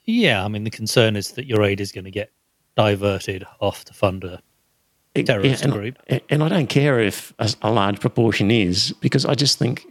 Yeah. 0.04 0.44
I 0.44 0.48
mean, 0.48 0.64
the 0.64 0.70
concern 0.70 1.16
is 1.16 1.32
that 1.32 1.46
your 1.46 1.62
aid 1.62 1.80
is 1.80 1.92
going 1.92 2.04
to 2.04 2.10
get 2.10 2.32
diverted 2.76 3.46
off 3.60 3.84
to 3.84 3.94
fund 3.94 4.24
a 4.24 4.42
terrorist 5.22 5.64
and, 5.64 5.72
group. 5.72 5.98
And 6.28 6.42
I 6.42 6.48
don't 6.48 6.68
care 6.68 7.00
if 7.00 7.32
a, 7.38 7.52
a 7.62 7.70
large 7.70 8.00
proportion 8.00 8.50
is, 8.50 8.92
because 9.00 9.24
I 9.24 9.34
just 9.34 9.58
think 9.58 9.86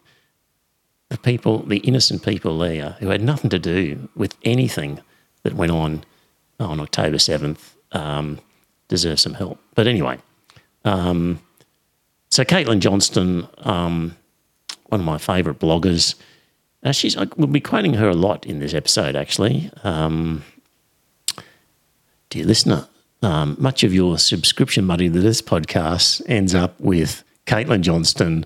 the 1.15 1.21
people, 1.21 1.60
the 1.60 1.78
innocent 1.78 2.23
people 2.23 2.58
there 2.58 2.97
who 2.99 3.10
had 3.10 3.21
nothing 3.21 3.49
to 3.49 3.60
do 3.60 4.10
with 4.15 4.36
anything 4.43 4.99
that 5.43 5.54
went 5.54 5.71
on 5.71 6.04
on 6.60 6.80
October 6.80 7.17
7th 7.17 7.73
um, 7.91 8.39
deserve 8.88 9.19
some 9.19 9.34
help. 9.34 9.60
But 9.75 9.88
anyway, 9.88 10.19
um, 10.84 11.39
so 12.30 12.43
Caitlin 12.43 12.80
Johnstone, 12.80 13.47
um, 13.60 14.15
one 14.88 15.01
of 15.01 15.06
my 15.06 15.17
favourite 15.17 15.60
bloggers, 15.60 16.15
uh, 16.84 16.91
she's 16.91 17.17
I 17.17 17.28
will 17.38 17.47
be 17.47 17.62
quoting 17.62 17.93
her 17.95 18.10
a 18.10 18.13
lot 18.13 18.45
in 18.45 18.60
this 18.60 18.73
episode, 18.73 19.15
actually. 19.15 19.71
Um, 19.84 20.43
dear 22.30 22.45
listener, 22.45 22.88
um, 23.21 23.56
much 23.58 23.84
of 23.84 23.93
your 23.93 24.17
subscription 24.17 24.86
money 24.86 25.10
to 25.10 25.19
this 25.19 25.41
podcast 25.41 26.21
ends 26.28 26.54
up 26.54 26.80
with 26.80 27.23
Caitlin 27.47 27.82
Johnstone 27.82 28.45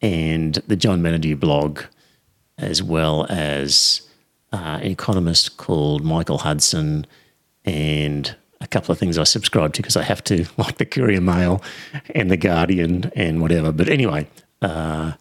and 0.00 0.54
the 0.66 0.76
John 0.76 1.02
Menadue 1.02 1.38
blog, 1.38 1.82
as 2.58 2.82
well 2.82 3.26
as 3.28 4.02
uh, 4.52 4.78
an 4.82 4.90
economist 4.90 5.56
called 5.56 6.04
Michael 6.04 6.38
Hudson 6.38 7.06
and 7.64 8.34
a 8.60 8.66
couple 8.66 8.92
of 8.92 8.98
things 8.98 9.18
I 9.18 9.24
subscribe 9.24 9.72
to 9.74 9.82
because 9.82 9.96
I 9.96 10.02
have 10.02 10.22
to, 10.24 10.46
like 10.56 10.78
the 10.78 10.86
Courier 10.86 11.20
Mail 11.20 11.62
and 12.14 12.30
the 12.30 12.36
Guardian 12.36 13.10
and 13.14 13.40
whatever. 13.40 13.72
But 13.72 13.88
anyway, 13.88 14.28
uh, 14.62 15.12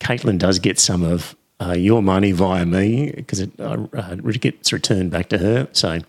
Caitlin 0.00 0.38
does 0.38 0.58
get 0.58 0.78
some 0.78 1.02
of 1.02 1.36
uh, 1.60 1.72
your 1.72 2.02
money 2.02 2.32
via 2.32 2.64
me 2.64 3.12
because 3.12 3.40
it 3.40 3.50
uh, 3.58 3.86
uh, 3.92 4.14
gets 4.16 4.72
returned 4.72 5.10
back 5.10 5.28
to 5.30 5.38
her. 5.38 5.68
So 5.72 6.00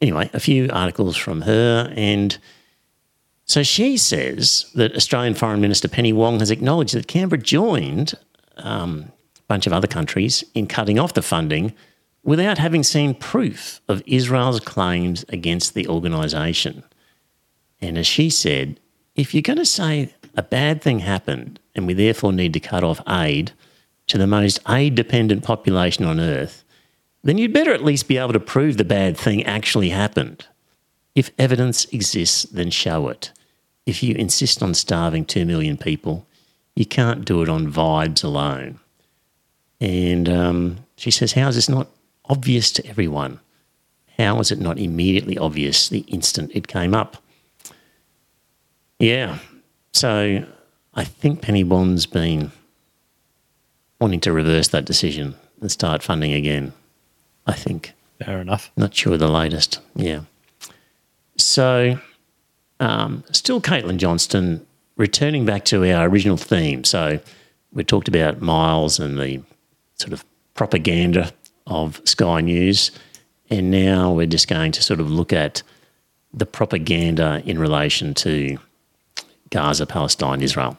anyway, 0.00 0.30
a 0.32 0.40
few 0.40 0.70
articles 0.72 1.16
from 1.16 1.42
her. 1.42 1.92
And 1.94 2.38
so 3.44 3.62
she 3.62 3.96
says 3.96 4.70
that 4.74 4.94
Australian 4.94 5.34
Foreign 5.34 5.60
Minister 5.60 5.88
Penny 5.88 6.12
Wong 6.12 6.38
has 6.40 6.50
acknowledged 6.50 6.94
that 6.94 7.06
Canberra 7.06 7.40
joined 7.40 8.14
um, 8.56 9.12
bunch 9.48 9.66
of 9.66 9.72
other 9.72 9.88
countries 9.88 10.44
in 10.54 10.66
cutting 10.66 10.98
off 10.98 11.14
the 11.14 11.22
funding 11.22 11.72
without 12.22 12.58
having 12.58 12.82
seen 12.82 13.14
proof 13.14 13.80
of 13.88 14.02
Israel's 14.06 14.60
claims 14.60 15.24
against 15.30 15.74
the 15.74 15.88
organisation. 15.88 16.84
And 17.80 17.96
as 17.96 18.06
she 18.06 18.28
said, 18.30 18.78
if 19.14 19.34
you're 19.34 19.42
going 19.42 19.58
to 19.58 19.64
say 19.64 20.14
a 20.36 20.42
bad 20.42 20.82
thing 20.82 21.00
happened 21.00 21.58
and 21.74 21.86
we 21.86 21.94
therefore 21.94 22.32
need 22.32 22.52
to 22.52 22.60
cut 22.60 22.84
off 22.84 23.00
aid 23.08 23.52
to 24.08 24.18
the 24.18 24.26
most 24.26 24.60
aid 24.68 24.94
dependent 24.94 25.42
population 25.42 26.04
on 26.04 26.20
earth, 26.20 26.64
then 27.22 27.38
you'd 27.38 27.52
better 27.52 27.72
at 27.72 27.84
least 27.84 28.08
be 28.08 28.18
able 28.18 28.32
to 28.32 28.40
prove 28.40 28.76
the 28.76 28.84
bad 28.84 29.16
thing 29.16 29.42
actually 29.44 29.90
happened. 29.90 30.46
If 31.14 31.30
evidence 31.38 31.84
exists, 31.86 32.44
then 32.44 32.70
show 32.70 33.08
it. 33.08 33.32
If 33.86 34.02
you 34.02 34.14
insist 34.14 34.62
on 34.62 34.74
starving 34.74 35.24
2 35.24 35.44
million 35.44 35.76
people, 35.76 36.26
you 36.76 36.86
can't 36.86 37.24
do 37.24 37.42
it 37.42 37.48
on 37.48 37.72
vibes 37.72 38.22
alone. 38.22 38.78
And 39.80 40.28
um, 40.28 40.76
she 40.96 41.10
says, 41.10 41.32
How 41.32 41.48
is 41.48 41.54
this 41.54 41.68
not 41.68 41.88
obvious 42.24 42.70
to 42.72 42.86
everyone? 42.86 43.40
How 44.18 44.40
is 44.40 44.50
it 44.50 44.58
not 44.58 44.78
immediately 44.78 45.38
obvious 45.38 45.88
the 45.88 46.00
instant 46.00 46.50
it 46.54 46.66
came 46.66 46.94
up? 46.94 47.22
Yeah. 48.98 49.38
So 49.92 50.44
I 50.94 51.04
think 51.04 51.42
Penny 51.42 51.62
Wong's 51.62 52.06
been 52.06 52.50
wanting 54.00 54.20
to 54.20 54.32
reverse 54.32 54.68
that 54.68 54.84
decision 54.84 55.34
and 55.60 55.70
start 55.70 56.02
funding 56.02 56.32
again. 56.32 56.72
I 57.46 57.52
think. 57.54 57.92
Fair 58.24 58.40
enough. 58.40 58.70
Not 58.76 58.94
sure 58.94 59.16
the 59.16 59.28
latest. 59.28 59.80
Yeah. 59.94 60.22
So, 61.36 61.98
um, 62.80 63.24
still 63.30 63.60
Caitlin 63.60 63.96
Johnstone, 63.96 64.66
returning 64.96 65.46
back 65.46 65.64
to 65.66 65.90
our 65.90 66.08
original 66.08 66.36
theme. 66.36 66.84
So, 66.84 67.20
we 67.72 67.84
talked 67.84 68.08
about 68.08 68.40
Miles 68.40 68.98
and 68.98 69.18
the 69.18 69.42
sort 69.98 70.12
of 70.12 70.24
propaganda 70.54 71.32
of 71.66 72.00
Sky 72.04 72.40
News. 72.40 72.90
And 73.50 73.70
now 73.70 74.12
we're 74.12 74.26
just 74.26 74.48
going 74.48 74.72
to 74.72 74.82
sort 74.82 75.00
of 75.00 75.10
look 75.10 75.32
at 75.32 75.62
the 76.34 76.46
propaganda 76.46 77.42
in 77.44 77.58
relation 77.58 78.14
to 78.14 78.58
Gaza, 79.50 79.86
Palestine, 79.86 80.42
Israel. 80.42 80.76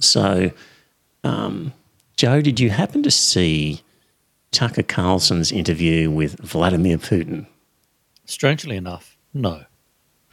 So, 0.00 0.50
um, 1.24 1.72
Joe, 2.16 2.40
did 2.40 2.58
you 2.58 2.70
happen 2.70 3.02
to 3.04 3.10
see 3.10 3.82
Tucker 4.50 4.82
Carlson's 4.82 5.52
interview 5.52 6.10
with 6.10 6.38
Vladimir 6.40 6.98
Putin? 6.98 7.46
Strangely 8.24 8.76
enough, 8.76 9.16
no. 9.32 9.64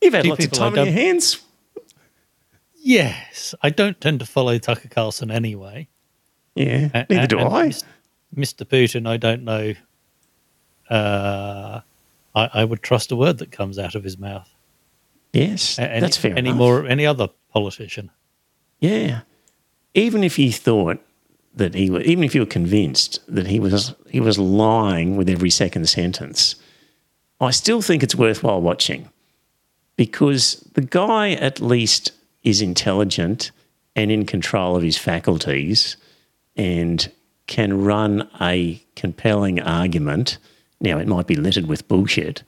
You've 0.00 0.14
had 0.14 0.26
lots 0.26 0.44
of 0.44 0.52
time 0.52 0.78
on 0.78 0.86
your 0.86 0.94
hands. 0.94 1.42
Yes, 2.86 3.52
I 3.62 3.70
don't 3.70 4.00
tend 4.00 4.20
to 4.20 4.26
follow 4.26 4.58
Tucker 4.58 4.86
Carlson 4.88 5.28
anyway. 5.32 5.88
Yeah, 6.54 6.88
A- 6.94 7.06
neither 7.10 7.26
do 7.26 7.38
and 7.40 7.48
I. 7.48 7.72
Mr. 8.34 8.64
Putin, 8.64 9.08
I 9.08 9.16
don't 9.16 9.42
know. 9.42 9.74
Uh, 10.88 11.80
I, 12.36 12.50
I 12.54 12.64
would 12.64 12.82
trust 12.84 13.10
a 13.10 13.16
word 13.16 13.38
that 13.38 13.50
comes 13.50 13.76
out 13.76 13.96
of 13.96 14.04
his 14.04 14.18
mouth. 14.18 14.48
Yes, 15.32 15.80
Any, 15.80 15.98
that's 16.00 16.16
fair 16.16 16.30
Any 16.38 16.50
enough. 16.50 16.58
more? 16.58 16.86
Any 16.86 17.04
other 17.04 17.28
politician? 17.52 18.10
Yeah, 18.78 19.22
even 19.94 20.22
if 20.22 20.38
you 20.38 20.52
thought 20.52 21.00
that 21.56 21.74
he, 21.74 21.90
wa- 21.90 21.98
even 22.04 22.22
if 22.22 22.36
you 22.36 22.42
were 22.42 22.46
convinced 22.46 23.18
that 23.26 23.48
he 23.48 23.58
was 23.58 23.94
he 24.08 24.20
was 24.20 24.38
lying 24.38 25.16
with 25.16 25.28
every 25.28 25.50
second 25.50 25.88
sentence, 25.88 26.54
I 27.40 27.50
still 27.50 27.82
think 27.82 28.04
it's 28.04 28.14
worthwhile 28.14 28.60
watching 28.60 29.08
because 29.96 30.64
the 30.74 30.82
guy 30.82 31.32
at 31.32 31.60
least 31.60 32.12
is 32.46 32.62
intelligent 32.62 33.50
and 33.96 34.10
in 34.10 34.24
control 34.24 34.76
of 34.76 34.82
his 34.82 34.96
faculties 34.96 35.96
and 36.54 37.10
can 37.48 37.82
run 37.82 38.28
a 38.40 38.80
compelling 38.94 39.60
argument. 39.60 40.38
Now, 40.80 40.98
it 40.98 41.08
might 41.08 41.26
be 41.26 41.34
littered 41.34 41.66
with 41.66 41.88
bullshit, 41.88 42.44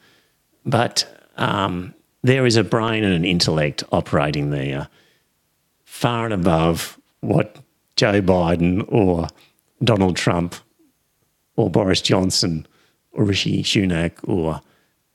but 0.65 1.07
um, 1.37 1.95
there 2.23 2.47
is 2.47 2.57
a 2.57 2.63
brain 2.63 3.03
and 3.03 3.13
an 3.13 3.25
intellect 3.25 3.83
operating 3.91 4.51
there 4.51 4.89
far 5.85 6.27
and 6.27 6.35
above 6.35 6.99
what 7.21 7.57
Joe 7.97 8.23
Biden 8.23 8.85
or 8.89 9.27
Donald 9.83 10.17
Trump 10.17 10.55
or 11.57 11.71
Boris 11.71 12.01
Johnson 12.01 12.69
or 13.11 13.25
Rishi 13.25 13.65
Sunak 13.65 14.13
or 14.23 14.61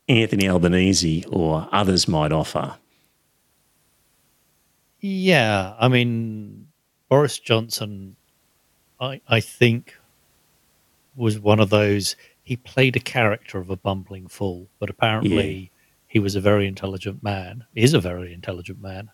Anthony 0.09 0.49
Albanese 0.49 1.23
or 1.29 1.69
others 1.71 2.09
might 2.09 2.33
offer. 2.33 2.75
Yeah, 5.05 5.73
I 5.77 5.89
mean, 5.89 6.65
Boris 7.09 7.37
Johnson, 7.37 8.15
I 9.01 9.19
I 9.27 9.41
think, 9.41 9.97
was 11.17 11.37
one 11.37 11.59
of 11.59 11.69
those. 11.69 12.15
He 12.43 12.55
played 12.55 12.95
a 12.95 13.01
character 13.01 13.57
of 13.57 13.69
a 13.69 13.75
bumbling 13.75 14.27
fool, 14.29 14.69
but 14.79 14.89
apparently 14.89 15.53
Yeah. 15.53 15.67
he 16.07 16.19
was 16.19 16.35
a 16.35 16.41
very 16.41 16.67
intelligent 16.67 17.21
man. 17.21 17.65
Is 17.75 17.93
a 17.93 17.99
very 17.99 18.33
intelligent 18.33 18.81
man, 18.81 19.09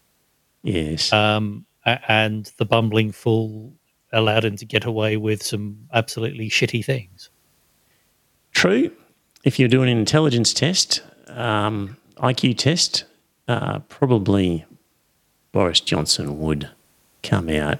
Yes. 0.62 1.12
um, 1.12 1.66
and 1.86 2.46
the 2.58 2.66
bumbling 2.66 3.12
fool 3.12 3.74
allowed 4.14 4.46
him 4.46 4.58
to 4.58 4.66
get 4.66 4.86
away 4.86 5.18
with 5.18 5.42
some 5.42 5.88
absolutely 5.92 6.52
shitty 6.52 6.86
things. 6.86 7.32
True. 8.52 8.92
If 9.44 9.58
you're 9.58 9.70
doing 9.70 9.90
an 9.90 9.98
intelligence 9.98 10.54
test, 10.54 11.02
um, 11.30 11.98
IQ 12.18 12.58
test, 12.58 13.06
uh, 13.48 13.80
probably 13.90 14.66
Boris 15.52 15.80
Johnson 15.80 16.40
would 16.40 16.70
come 17.24 17.50
out 17.50 17.80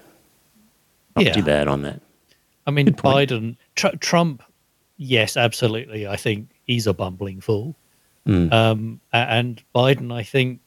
not 1.16 1.24
Yeah. 1.24 1.32
too 1.32 1.42
bad 1.42 1.68
on 1.68 1.82
that. 1.82 2.00
I 2.66 2.70
mean, 2.70 2.86
Biden, 2.88 3.56
tr- 3.74 3.96
Trump, 4.00 4.42
yes, 4.96 5.36
absolutely. 5.36 6.06
I 6.06 6.16
think 6.16 6.48
he's 6.66 6.86
a 6.86 6.94
bumbling 6.94 7.40
fool. 7.40 7.74
Mm. 8.26 8.52
Um, 8.52 9.00
and 9.12 9.62
Biden, 9.74 10.12
I 10.12 10.22
think 10.22 10.60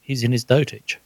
he's 0.00 0.22
in 0.22 0.32
his 0.32 0.44
dotage. 0.44 0.96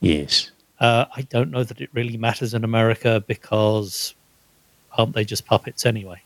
Yes. 0.00 0.50
Uh, 0.78 1.06
I 1.14 1.22
don't 1.22 1.50
know 1.50 1.64
that 1.64 1.80
it 1.80 1.90
really 1.92 2.16
matters 2.16 2.54
in 2.54 2.64
America 2.64 3.22
because 3.26 4.14
aren't 4.96 5.14
they 5.14 5.24
just 5.24 5.46
puppets 5.46 5.84
anyway? 5.84 6.22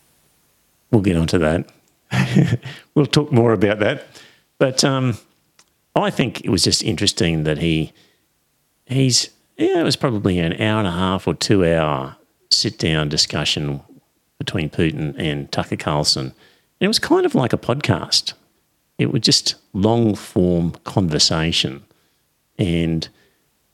We'll 0.91 1.03
get 1.03 1.17
onto 1.17 1.39
that. 1.39 1.71
we'll 2.95 3.07
talk 3.07 3.33
more 3.33 3.53
about 3.53 3.79
that. 3.79 4.07
But 4.59 4.85
um, 4.85 5.17
I 5.97 6.11
think 6.11 6.45
it 6.45 6.51
was 6.51 6.63
just 6.65 6.83
interesting 6.83 7.45
that 7.45 7.59
he 7.59 7.93
he's 8.91 9.31
yeah, 9.57 9.81
it 9.81 9.85
was 9.85 9.97
probably 9.97 10.39
an 10.39 10.55
hour 10.55 10.79
and 10.79 10.89
a 10.89 10.93
half 10.93 11.27
or 11.29 11.35
two 11.35 11.67
hour 11.67 12.17
sit 12.51 12.79
down 12.79 13.09
discussion 13.09 13.83
between 14.39 14.71
Putin 14.71 15.15
and 15.19 15.53
Tucker 15.53 15.77
Carlson. 15.77 16.27
And 16.27 16.35
it 16.81 16.89
was 16.89 16.99
kind 16.99 17.27
of 17.27 17.35
like 17.35 17.53
a 17.53 17.59
podcast. 17.59 18.33
It 18.99 19.13
was 19.13 19.21
just 19.23 19.55
long 19.73 20.15
form 20.15 20.73
conversation. 20.85 21.85
And 22.59 23.07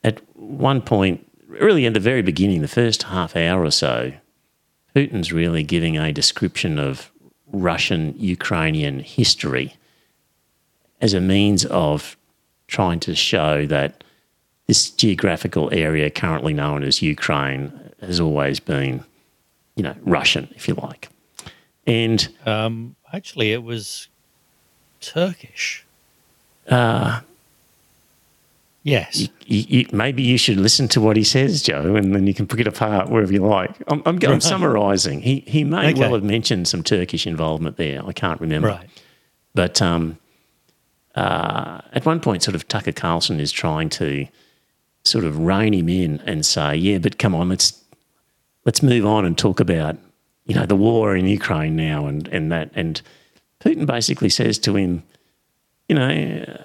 at 0.03 0.21
one 0.35 0.81
point, 0.81 1.25
really 1.47 1.85
at 1.85 1.93
the 1.93 1.99
very 1.99 2.21
beginning, 2.21 2.61
the 2.61 2.67
first 2.67 3.03
half 3.03 3.35
hour 3.35 3.63
or 3.63 3.71
so, 3.71 4.11
Putin's 4.95 5.31
really 5.31 5.63
giving 5.63 5.97
a 5.97 6.11
description 6.11 6.77
of 6.77 7.11
Russian 7.47 8.13
Ukrainian 8.17 8.99
history 8.99 9.75
as 10.99 11.13
a 11.13 11.21
means 11.21 11.65
of 11.65 12.17
trying 12.67 12.99
to 13.01 13.15
show 13.15 13.65
that 13.67 14.03
this 14.67 14.89
geographical 14.91 15.69
area 15.73 16.09
currently 16.09 16.53
known 16.53 16.83
as 16.83 17.01
Ukraine 17.01 17.71
has 18.01 18.19
always 18.19 18.59
been, 18.59 19.03
you 19.75 19.83
know, 19.83 19.95
Russian, 20.03 20.49
if 20.55 20.67
you 20.67 20.73
like. 20.75 21.09
And 21.85 22.27
Um, 22.45 22.95
actually, 23.13 23.53
it 23.53 23.63
was 23.63 24.07
Turkish. 25.01 25.85
uh, 26.69 27.21
Yes. 28.83 29.27
you, 29.45 29.63
you, 29.67 29.85
maybe 29.91 30.23
you 30.23 30.37
should 30.37 30.57
listen 30.57 30.87
to 30.89 31.01
what 31.01 31.17
he 31.17 31.23
says, 31.23 31.61
Joe, 31.61 31.95
and 31.95 32.15
then 32.15 32.25
you 32.25 32.33
can 32.33 32.47
pick 32.47 32.61
it 32.61 32.67
apart 32.67 33.09
wherever 33.09 33.33
you 33.33 33.45
like. 33.45 33.71
I'm, 33.89 34.01
I'm, 34.05 34.17
I'm 34.23 34.39
summarising. 34.39 35.21
He 35.21 35.41
he 35.45 35.65
may 35.65 35.91
Okay. 35.91 35.99
well 35.99 36.13
have 36.13 36.23
mentioned 36.23 36.69
some 36.69 36.83
Turkish 36.83 37.27
involvement 37.27 37.75
there. 37.75 38.01
I 38.05 38.13
can't 38.13 38.39
remember. 38.39 38.69
right. 38.69 38.89
But 39.53 39.81
um, 39.81 40.17
uh, 41.15 41.81
at 41.91 42.05
one 42.05 42.21
point, 42.21 42.43
sort 42.43 42.55
of 42.55 42.65
Tucker 42.69 42.93
Carlson 42.93 43.41
is 43.41 43.51
trying 43.51 43.89
to 43.89 44.25
sort 45.07 45.25
of 45.25 45.39
rein 45.39 45.73
him 45.73 45.89
in 45.89 46.21
and 46.25 46.45
say, 46.45 46.75
"Yeah, 46.75 46.97
but 46.99 47.17
come 47.17 47.35
on, 47.35 47.49
let's 47.49 47.81
let's 48.65 48.83
move 48.83 49.05
on 49.05 49.25
and 49.25 49.37
talk 49.37 49.59
about 49.59 49.97
you 50.45 50.55
know 50.55 50.65
the 50.65 50.75
war 50.75 51.15
in 51.15 51.25
Ukraine 51.25 51.75
now 51.75 52.07
and 52.07 52.27
and 52.29 52.51
that." 52.51 52.71
And 52.75 53.01
Putin 53.59 53.85
basically 53.85 54.29
says 54.29 54.57
to 54.59 54.75
him, 54.75 55.03
"You 55.89 55.95
know." 55.95 56.63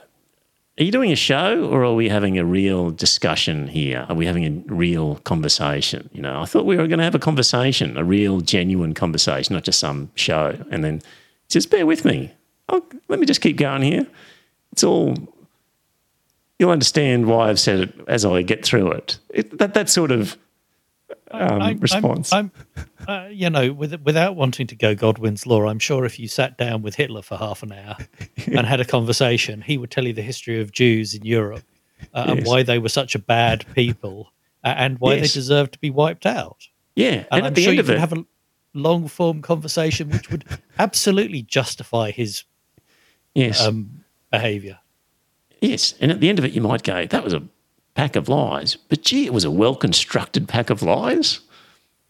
Are 0.81 0.85
you 0.85 0.91
doing 0.91 1.13
a 1.13 1.17
show 1.17 1.69
or 1.69 1.85
are 1.85 1.93
we 1.93 2.09
having 2.09 2.39
a 2.39 2.47
real 2.47 2.91
discussion 2.91 3.69
here? 3.69 4.07
Are 4.09 4.15
we 4.15 4.25
having 4.25 4.47
a 4.47 4.75
real 4.75 5.17
conversation? 5.17 6.09
You 6.15 6.23
know, 6.23 6.41
I 6.41 6.47
thought 6.47 6.65
we 6.65 6.79
were 6.79 6.87
going 6.87 6.99
to 6.99 7.05
have 7.05 7.15
a 7.15 7.19
conversation, 7.19 7.99
a 7.99 8.05
real, 8.05 8.41
genuine 8.41 8.95
conversation, 8.95 9.53
not 9.55 9.65
just 9.65 9.79
some 9.79 10.11
show. 10.15 10.57
And 10.71 10.83
then 10.83 11.03
just 11.51 11.71
bear 11.71 11.85
with 11.85 12.07
me. 12.07 12.33
Oh, 12.71 12.83
let 13.09 13.21
me 13.21 13.27
just 13.27 13.43
keep 13.43 13.59
going 13.59 13.83
here. 13.83 14.07
It's 14.73 14.83
all. 14.83 15.15
You'll 16.63 16.71
understand 16.71 17.27
why 17.27 17.49
I've 17.51 17.59
said 17.59 17.81
it 17.81 17.95
as 18.07 18.25
I 18.25 18.43
get 18.43 18.65
through 18.65 18.93
it. 18.93 19.19
it 19.31 19.59
that 19.59 19.75
that 19.75 19.91
sort 19.91 20.13
of 20.13 20.39
um, 21.33 21.61
I'm- 21.61 21.79
response. 21.81 22.33
I'm, 22.33 22.53
I'm 22.77 22.87
uh, 23.09 23.29
you 23.33 23.51
know, 23.51 23.73
with, 23.73 24.01
without 24.05 24.37
wanting 24.37 24.69
to 24.69 24.77
go 24.77 24.95
Godwin's 24.95 25.45
law, 25.45 25.67
I'm 25.67 25.81
sure 25.81 26.05
if 26.05 26.21
you 26.21 26.29
sat 26.29 26.57
down 26.57 26.83
with 26.83 26.95
Hitler 26.95 27.21
for 27.23 27.37
half 27.37 27.65
an 27.65 27.73
hour 27.73 27.97
and 28.47 28.65
had 28.65 28.79
a 28.81 28.85
conversation, 28.85 29.61
he 29.61 29.77
would 29.77 29.91
tell 29.91 30.07
you 30.07 30.13
the 30.13 30.23
history 30.23 30.61
of 30.61 30.71
Jews 30.71 31.15
in 31.15 31.25
Europe 31.25 31.65
uh, 32.15 32.27
and 32.29 32.47
why 32.47 32.63
they 32.63 32.79
were 32.79 32.89
such 32.89 33.17
a 33.17 33.19
bad 33.19 33.67
people 33.75 34.33
and 34.63 35.01
why 35.01 35.15
Yes. 35.15 35.33
they 35.35 35.41
deserved 35.41 35.73
to 35.73 35.79
be 35.81 35.91
wiped 35.91 36.27
out. 36.27 36.69
yeah, 36.95 37.09
And, 37.11 37.27
and, 37.33 37.47
I'm 37.47 37.55
the 37.55 37.63
sure 37.63 37.71
end 37.71 37.77
you 37.79 37.81
of 37.81 37.87
could 37.87 37.97
it, 37.97 37.99
have 37.99 38.13
a 38.13 38.25
long 38.73 39.09
form 39.09 39.43
conversation 39.43 40.11
which 40.11 40.31
would 40.31 40.45
absolutely 40.79 41.43
justify 41.43 42.13
his 42.13 42.45
yes, 43.35 43.61
um, 43.67 44.05
behavior. 44.31 44.79
Yes, 45.63 45.95
and 46.01 46.11
at 46.13 46.21
the 46.21 46.29
end 46.29 46.39
of 46.39 46.45
it, 46.45 46.53
you 46.53 46.61
might 46.61 46.83
go, 46.83 47.07
"That 47.07 47.25
was 47.25 47.33
a 47.33 47.43
pack 47.95 48.15
of 48.17 48.29
lies," 48.29 48.77
but 48.91 49.03
gee, 49.03 49.25
it 49.25 49.33
was 49.33 49.45
a 49.45 49.51
well 49.51 49.75
constructed 49.75 50.47
pack 50.49 50.69
of 50.69 50.83
lies. 50.83 51.41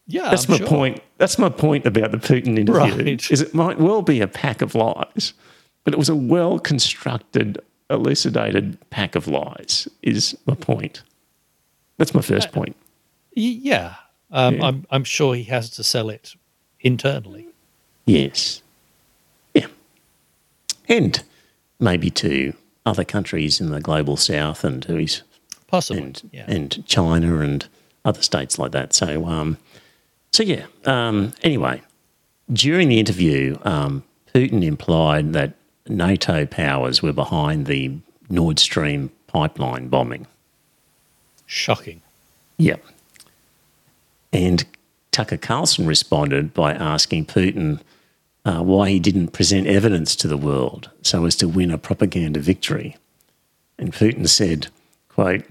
Yeah, 0.07 0.29
That's 0.29 0.45
I'm 0.45 0.51
my 0.51 0.57
sure. 0.57 0.67
point. 0.67 1.01
That's 1.17 1.39
my 1.39 1.47
point 1.47 1.85
about 1.85 2.11
the 2.11 2.17
Putin 2.17 2.59
interview. 2.59 3.03
Right. 3.05 3.31
Is 3.31 3.39
it 3.39 3.53
might 3.53 3.79
well 3.79 4.01
be 4.01 4.19
a 4.19 4.27
pack 4.27 4.61
of 4.61 4.75
lies, 4.75 5.33
but 5.85 5.93
it 5.93 5.97
was 5.97 6.09
a 6.09 6.15
well 6.15 6.59
constructed, 6.59 7.59
elucidated 7.89 8.77
pack 8.89 9.15
of 9.15 9.27
lies. 9.29 9.87
Is 10.01 10.35
my 10.45 10.55
point. 10.55 11.03
That's 11.97 12.13
my 12.13 12.21
first 12.21 12.51
point. 12.51 12.75
Y- 13.37 13.59
Yeah, 13.61 13.95
um, 14.31 14.55
Yeah. 14.55 14.65
I'm, 14.65 14.85
I'm 14.91 15.03
sure 15.05 15.35
he 15.35 15.43
has 15.43 15.69
to 15.71 15.83
sell 15.83 16.09
it 16.09 16.35
internally. 16.81 17.47
Yes. 18.05 18.61
Yeah. 19.53 19.67
And 20.89 21.23
maybe 21.79 22.09
to 22.09 22.53
other 22.85 23.03
countries 23.03 23.61
in 23.61 23.69
the 23.69 23.79
global 23.79 24.17
south 24.17 24.63
and 24.63 24.83
his 24.85 25.21
Possibly. 25.67 26.03
and 26.03 26.29
yeah. 26.31 26.45
and 26.47 26.85
China 26.85 27.39
and 27.39 27.67
other 28.05 28.21
states 28.21 28.59
like 28.59 28.71
that. 28.71 28.93
So 28.93 29.25
um, 29.25 29.57
so 30.31 30.43
yeah. 30.43 30.65
Um, 30.85 31.33
anyway, 31.43 31.81
during 32.51 32.89
the 32.89 32.99
interview, 32.99 33.57
um, 33.63 34.03
Putin 34.33 34.63
implied 34.63 35.33
that 35.33 35.53
NATO 35.87 36.45
powers 36.45 37.01
were 37.01 37.13
behind 37.13 37.65
the 37.65 37.91
Nord 38.29 38.59
Stream 38.59 39.11
pipeline 39.27 39.89
bombing. 39.89 40.27
Shocking. 41.45 42.01
Yeah. 42.57 42.77
And 44.31 44.65
Tucker 45.11 45.37
Carlson 45.37 45.85
responded 45.85 46.53
by 46.53 46.73
asking 46.73 47.25
Putin 47.27 47.79
uh, 48.45 48.61
why 48.61 48.89
he 48.89 48.99
didn't 48.99 49.29
present 49.29 49.67
evidence 49.67 50.15
to 50.17 50.27
the 50.27 50.37
world 50.37 50.89
so 51.01 51.25
as 51.25 51.35
to 51.37 51.47
win 51.47 51.71
a 51.71 51.77
propaganda 51.77 52.39
victory. 52.39 52.97
And 53.77 53.93
Putin 53.93 54.27
said, 54.27 54.67
quote, 55.09 55.43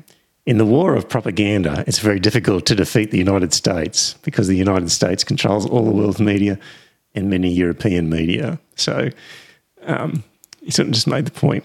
in 0.45 0.59
the 0.59 0.67
war 0.67 0.95
of 0.95 1.09
propaganda, 1.09 1.85
it's 1.87 2.01
very 2.01 2.19
difficult 2.19 2.67
to 2.67 2.75
defeat 2.75 3.11
the 3.11 3.19
United 3.19 3.53
States 3.53 4.15
because 4.23 4.49
the 4.49 4.57
United 4.57 4.91
States 4.91 5.23
controls 5.23 5.67
all 5.67 5.85
the 5.85 5.93
world's 5.93 6.21
media 6.21 6.59
and 7.15 7.31
many 7.31 7.51
European 7.51 8.09
media. 8.09 8.59
So 8.75 9.11
um, 9.83 10.25
he 10.61 10.71
sort 10.71 10.89
of 10.89 10.95
just 10.95 11.07
made 11.07 11.27
the 11.27 11.31
point 11.31 11.65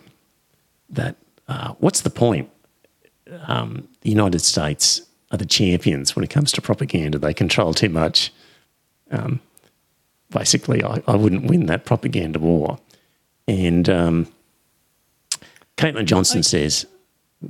that 0.89 1.15
uh, 1.47 1.73
what's 1.79 2.01
the 2.01 2.09
point? 2.09 2.49
Um, 3.47 3.87
the 4.01 4.09
United 4.09 4.39
States 4.39 5.01
are 5.31 5.37
the 5.37 5.45
champions 5.45 6.15
when 6.15 6.23
it 6.23 6.29
comes 6.29 6.51
to 6.53 6.61
propaganda. 6.61 7.17
They 7.17 7.33
control 7.33 7.73
too 7.73 7.89
much. 7.89 8.31
Um, 9.11 9.39
basically, 10.29 10.83
I, 10.83 11.01
I 11.07 11.15
wouldn't 11.15 11.45
win 11.49 11.67
that 11.67 11.85
propaganda 11.85 12.39
war. 12.39 12.79
And 13.47 13.87
um, 13.89 14.27
Caitlin 15.77 16.05
Johnson 16.05 16.43
says, 16.43 16.85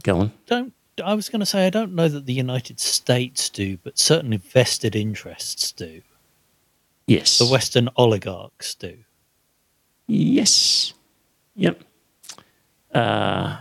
go 0.03 0.19
on. 0.19 0.31
Don't. 0.45 0.73
I 1.03 1.13
was 1.13 1.29
going 1.29 1.41
to 1.41 1.45
say 1.45 1.67
I 1.67 1.69
don't 1.69 1.93
know 1.93 2.07
that 2.07 2.25
the 2.25 2.33
United 2.33 2.79
States 2.79 3.49
do, 3.49 3.77
but 3.77 3.99
certainly 3.99 4.37
vested 4.37 4.95
interests 4.95 5.71
do. 5.71 6.01
Yes. 7.05 7.37
The 7.37 7.45
Western 7.45 7.89
oligarchs 7.95 8.73
do. 8.73 8.97
Yes. 10.07 10.93
Yep. 11.55 11.83
Uh, 12.93 13.57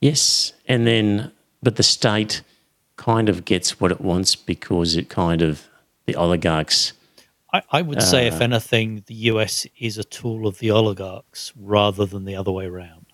yes. 0.00 0.52
And 0.66 0.86
then, 0.86 1.32
but 1.62 1.76
the 1.76 1.82
state 1.82 2.42
kind 2.96 3.28
of 3.28 3.44
gets 3.44 3.80
what 3.80 3.90
it 3.90 4.00
wants 4.00 4.36
because 4.36 4.94
it 4.94 5.08
kind 5.08 5.42
of 5.42 5.68
the 6.06 6.14
oligarchs. 6.14 6.92
I, 7.52 7.62
I 7.70 7.82
would 7.82 8.02
say, 8.02 8.28
Uh. 8.28 8.34
if 8.34 8.40
anything, 8.40 9.02
the 9.06 9.14
US 9.32 9.66
is 9.78 9.98
a 9.98 10.04
tool 10.04 10.46
of 10.46 10.58
the 10.58 10.70
oligarchs 10.70 11.52
rather 11.56 12.06
than 12.06 12.24
the 12.24 12.34
other 12.36 12.50
way 12.52 12.66
around. 12.66 13.06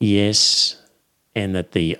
Yes, 0.00 0.80
and 1.34 1.54
that 1.54 1.72
the 1.72 1.98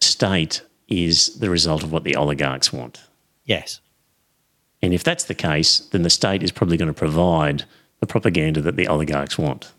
state 0.00 0.62
is 0.88 1.38
the 1.38 1.48
result 1.50 1.82
of 1.82 1.92
what 1.92 2.04
the 2.04 2.16
oligarchs 2.16 2.72
want. 2.72 3.00
Yes. 3.44 3.80
And 4.82 4.92
if 4.94 5.04
that's 5.04 5.24
the 5.24 5.34
case, 5.34 5.80
then 5.92 6.02
the 6.02 6.10
state 6.10 6.42
is 6.42 6.50
probably 6.50 6.76
going 6.76 6.88
to 6.88 6.98
provide 6.98 7.64
the 8.00 8.06
propaganda 8.06 8.60
that 8.62 8.76
the 8.76 8.88
oligarchs 8.88 9.38
want. 9.38 9.72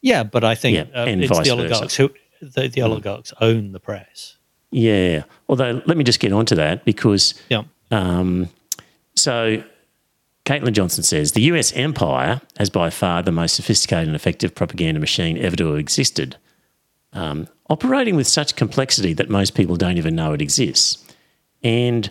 Yeah, 0.00 0.22
but 0.22 0.44
I 0.44 0.54
think 0.54 0.76
Yeah, 0.76 1.02
uh, 1.02 1.06
it's 1.06 1.28
the 1.30 1.34
versa. 1.36 1.52
Oligarchs 1.52 1.96
who 1.96 2.10
the, 2.40 2.68
the 2.68 2.82
oligarchs 2.82 3.32
own 3.40 3.72
the 3.72 3.80
press. 3.80 4.36
Yeah. 4.70 5.24
Although, 5.48 5.82
let 5.86 5.96
me 5.96 6.04
just 6.04 6.20
get 6.20 6.32
onto 6.32 6.54
that 6.56 6.84
because 6.84 7.34
Yeah. 7.48 7.62
Um, 7.90 8.48
so, 9.16 9.62
Caitlin 10.44 10.72
Johnstone 10.72 11.02
says 11.02 11.32
the 11.32 11.42
US 11.42 11.72
empire 11.72 12.40
has 12.58 12.70
by 12.70 12.90
far 12.90 13.22
the 13.22 13.32
most 13.32 13.56
sophisticated 13.56 14.06
and 14.06 14.14
effective 14.14 14.54
propaganda 14.54 15.00
machine 15.00 15.36
ever 15.38 15.56
to 15.56 15.68
have 15.68 15.78
existed, 15.78 16.36
um, 17.12 17.48
operating 17.68 18.14
with 18.14 18.28
such 18.28 18.54
complexity 18.54 19.12
that 19.14 19.28
most 19.28 19.54
people 19.54 19.76
don't 19.76 19.98
even 19.98 20.14
know 20.14 20.32
it 20.32 20.42
exists. 20.42 21.02
And 21.64 22.10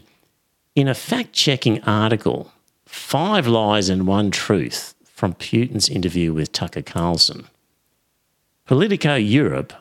in 0.75 0.89
a 0.89 0.93
fact 0.93 1.31
checking 1.31 1.81
article, 1.83 2.51
Five 2.85 3.47
Lies 3.47 3.87
and 3.87 4.05
One 4.05 4.31
Truth 4.31 4.95
from 5.05 5.33
Putin's 5.35 5.87
interview 5.87 6.33
with 6.33 6.51
Tucker 6.51 6.81
Carlson, 6.81 7.47
Politico 8.65 9.15
Europe 9.15 9.73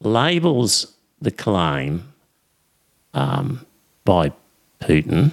labels 0.00 0.94
the 1.20 1.30
claim 1.30 2.12
um, 3.14 3.64
by 4.04 4.32
Putin 4.80 5.32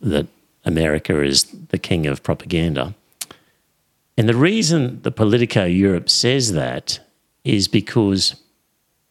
that 0.00 0.26
America 0.64 1.22
is 1.22 1.44
the 1.70 1.78
king 1.78 2.06
of 2.06 2.22
propaganda. 2.22 2.94
And 4.16 4.28
the 4.28 4.34
reason 4.34 5.00
the 5.02 5.12
Politico 5.12 5.64
Europe 5.64 6.10
says 6.10 6.52
that 6.52 7.00
is 7.44 7.68
because 7.68 8.34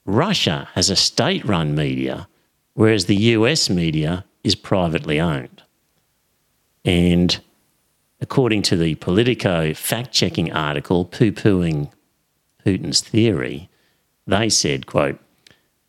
Russia 0.06 0.70
has 0.74 0.90
a 0.90 0.96
state 0.96 1.44
run 1.46 1.76
media, 1.76 2.28
whereas 2.74 3.06
the 3.06 3.16
US 3.16 3.70
media 3.70 4.26
is 4.44 4.56
privately 4.56 5.20
owned. 5.20 5.64
And 6.86 7.40
according 8.22 8.62
to 8.64 8.78
the 8.78 8.96
Politico 8.96 9.74
fact 9.74 10.12
checking 10.12 10.52
article 10.52 11.06
poo 11.06 11.32
pooing 11.32 11.92
Putin's 12.66 13.02
theory, 13.02 13.70
they 14.26 14.50
said, 14.50 14.86
quote, 14.86 15.20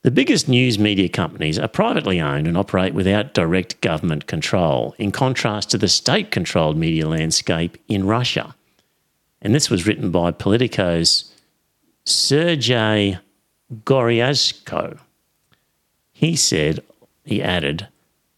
the 0.09 0.13
biggest 0.13 0.49
news 0.49 0.79
media 0.79 1.07
companies 1.07 1.59
are 1.59 1.69
privately 1.69 2.19
owned 2.19 2.47
and 2.47 2.57
operate 2.57 2.95
without 2.95 3.35
direct 3.35 3.79
government 3.83 4.27
control, 4.27 4.95
in 4.97 5.13
contrast 5.13 5.69
to 5.69 5.77
the 5.77 5.87
state 5.87 6.31
controlled 6.31 6.79
media 6.79 7.07
landscape 7.07 7.77
in 7.89 8.07
Russia. 8.07 8.55
And 9.43 9.55
this 9.55 9.69
was 9.69 9.87
written 9.87 10.11
by 10.11 10.31
Politico's 10.31 11.31
Sergei 12.07 13.19
Goriashko. 13.85 14.99
He 16.11 16.37
said, 16.37 16.83
he 17.27 17.43
added, 17.43 17.87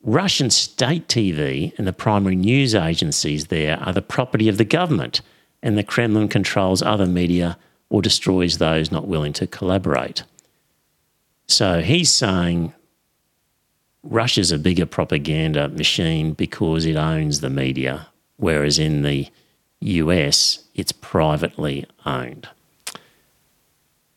Russian 0.03 0.51
state 0.51 1.07
TV 1.07 1.73
and 1.79 1.87
the 1.87 1.93
primary 1.93 2.35
news 2.35 2.75
agencies 2.75 3.47
there 3.47 3.79
are 3.79 3.93
the 3.93 4.03
property 4.03 4.49
of 4.49 4.59
the 4.59 4.65
government, 4.65 5.21
and 5.63 5.79
the 5.79 5.85
Kremlin 5.85 6.27
controls 6.27 6.83
other 6.83 7.07
media 7.07 7.57
or 7.91 8.03
destroys 8.03 8.59
those 8.59 8.91
not 8.91 9.07
willing 9.07 9.35
to 9.35 9.47
collaborate. 9.47 10.25
So 11.51 11.83
he's 11.83 12.13
saying 12.13 12.73
Russia's 14.05 14.53
a 14.53 14.59
bigger 14.59 14.87
propaganda 14.87 15.69
machine 15.69 16.33
because 16.33 16.87
it 16.87 16.97
owns 16.97 17.41
the 17.41 17.51
media, 17.51 18.07
whereas 18.37 18.79
in 18.79 19.03
the 19.03 19.29
US, 19.81 20.65
it's 20.75 20.93
privately 20.93 21.87
owned. 22.07 22.49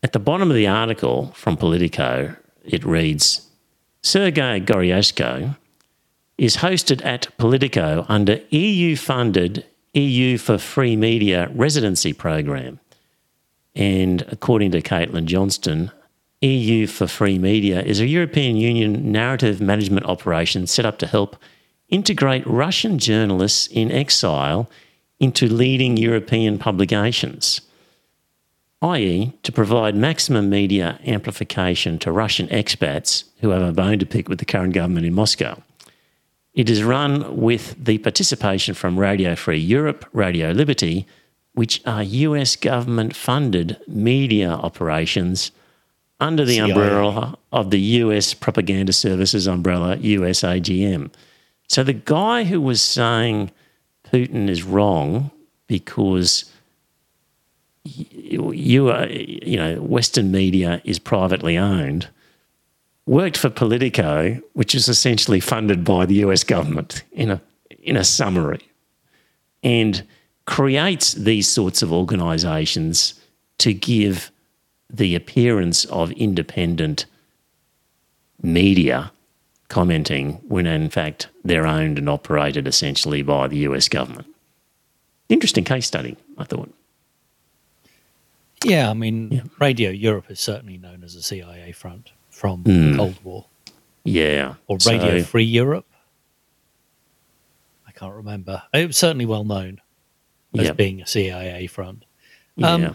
At 0.03 0.13
the 0.13 0.19
bottom 0.19 0.51
of 0.51 0.55
the 0.55 0.67
article 0.67 1.31
from 1.33 1.57
Politico, 1.57 2.35
it 2.63 2.85
reads 2.85 3.49
Sergei 4.03 4.59
Goriashko 4.59 5.57
is 6.37 6.57
hosted 6.57 7.03
at 7.03 7.35
Politico 7.37 8.05
under 8.09 8.41
EU 8.49 8.95
funded 8.95 9.65
EU 9.93 10.37
for 10.37 10.57
Free 10.57 10.95
Media 10.95 11.49
residency 11.53 12.13
program. 12.13 12.79
And 13.75 14.21
according 14.29 14.71
to 14.71 14.81
Caitlin 14.81 15.25
Johnstone, 15.25 15.91
EU 16.43 16.87
for 16.87 17.07
Free 17.07 17.39
Media 17.39 17.81
is 17.81 18.01
a 18.01 18.07
European 18.07 18.57
Union 18.57 19.11
narrative 19.13 19.61
management 19.61 20.05
operation 20.05 20.67
set 20.67 20.85
up 20.85 20.97
to 20.99 21.07
help 21.07 21.37
integrate 21.87 22.45
Russian 22.45 22.99
journalists 22.99 23.67
in 23.67 23.89
exile 23.91 24.69
into 25.21 25.47
leading 25.47 25.95
European 25.95 26.57
publications, 26.57 27.61
i.e., 28.81 29.31
to 29.43 29.51
provide 29.53 29.95
maximum 29.95 30.49
media 30.49 30.99
amplification 31.05 31.97
to 31.99 32.11
Russian 32.11 32.49
expats 32.49 33.23
who 33.39 33.49
have 33.51 33.61
a 33.61 33.71
bone 33.71 33.99
to 33.99 34.05
pick 34.05 34.27
with 34.27 34.39
the 34.39 34.45
current 34.45 34.73
government 34.73 35.05
in 35.05 35.13
Moscow. 35.13 35.61
It 36.53 36.69
is 36.69 36.83
run 36.83 37.37
with 37.37 37.73
the 37.81 37.99
participation 37.99 38.75
from 38.75 38.99
Radio 38.99 39.35
Free 39.35 39.59
Europe, 39.59 40.05
Radio 40.11 40.51
Liberty, 40.51 41.07
which 41.53 41.81
are 41.85 42.03
US 42.03 42.57
government 42.57 43.15
funded 43.15 43.77
media 43.87 44.49
operations 44.49 45.51
under 46.23 46.45
the 46.45 46.55
CIA. 46.55 46.71
umbrella 46.71 47.37
of 47.51 47.69
the 47.69 47.79
US 47.79 48.33
Propaganda 48.33 48.93
Services 48.93 49.47
umbrella, 49.47 49.97
USAGM. 49.97 51.11
So 51.67 51.83
the 51.83 51.93
guy 51.93 52.45
who 52.45 52.61
was 52.61 52.81
saying 52.81 53.51
Putin 54.05 54.49
is 54.49 54.63
wrong 54.63 55.31
because 55.67 56.45
you, 57.83 58.51
you 58.53 58.89
are, 58.89 59.07
you 59.07 59.57
know, 59.57 59.81
Western 59.81 60.31
media 60.31 60.81
is 60.85 60.99
privately 60.99 61.57
owned, 61.57 62.07
worked 63.05 63.37
for 63.37 63.49
Politico, 63.49 64.39
which 64.53 64.73
is 64.73 64.87
essentially 64.87 65.39
funded 65.39 65.83
by 65.83 66.05
the 66.05 66.15
US 66.25 66.43
government 66.43 67.03
in 67.11 67.31
a, 67.31 67.41
in 67.81 67.97
a 67.97 68.03
summary, 68.03 68.61
and 69.61 70.03
creates 70.45 71.13
these 71.13 71.47
sorts 71.47 71.81
of 71.81 71.91
organisations 71.91 73.19
to 73.57 73.73
give 73.73 74.31
the 74.93 75.15
appearance 75.15 75.85
of 75.85 76.11
independent 76.11 77.05
media 78.41 79.11
commenting 79.69 80.33
when 80.47 80.67
in 80.67 80.89
fact 80.89 81.27
they're 81.43 81.65
owned 81.65 81.97
and 81.97 82.07
operated 82.09 82.67
essentially 82.67 83.21
by 83.23 83.47
the 83.47 83.57
US 83.59 83.89
government. 83.89 84.27
Interesting 85.29 85.63
case 85.63 85.87
study, 85.87 86.15
I 86.37 86.43
thought. 86.43 86.71
Yeah, 88.63 88.89
I 88.89 88.93
mean, 88.93 89.49
Radio 89.59 89.89
Europe 89.89 90.29
is 90.29 90.39
certainly 90.39 90.77
known 90.77 91.03
as 91.03 91.15
a 91.15 91.23
CIA 91.23 91.71
front 91.71 92.11
from 92.29 92.61
Hmm. 92.63 92.91
the 92.91 92.97
Cold 92.97 93.23
War, 93.23 93.45
Yeah. 94.03 94.55
or 94.67 94.77
Radio 94.85 95.19
So- 95.19 95.25
Free 95.25 95.43
Europe. 95.43 95.87
I 97.87 97.91
can't 97.91 98.13
remember. 98.13 98.63
It 98.73 98.87
was 98.87 98.97
certainly 98.97 99.25
well 99.25 99.43
known 99.43 99.81
as 100.57 100.65
Yeah. 100.67 100.71
being 100.73 101.01
a 101.01 101.07
CIA 101.07 101.67
front. 101.67 102.05
yeah. 102.55 102.93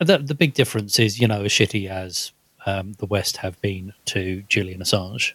The, 0.00 0.18
the 0.18 0.34
big 0.34 0.54
difference 0.54 0.98
is, 0.98 1.20
you 1.20 1.28
know, 1.28 1.42
as 1.44 1.52
shitty 1.52 1.88
as 1.88 2.32
um, 2.66 2.94
the 2.98 3.06
West 3.06 3.38
have 3.38 3.60
been 3.60 3.92
to 4.06 4.42
Julian 4.48 4.80
Assange, 4.80 5.32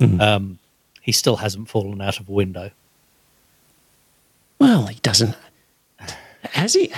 Mhm. 0.00 0.20
um, 0.20 0.58
he 1.00 1.10
still 1.12 1.36
hasn't 1.36 1.68
fallen 1.68 2.00
out 2.00 2.20
of 2.20 2.28
a 2.28 2.32
window. 2.32 2.70
Well, 4.58 4.86
he 4.86 4.98
doesn't. 5.00 5.34
Has 6.52 6.74
he? 6.74 6.92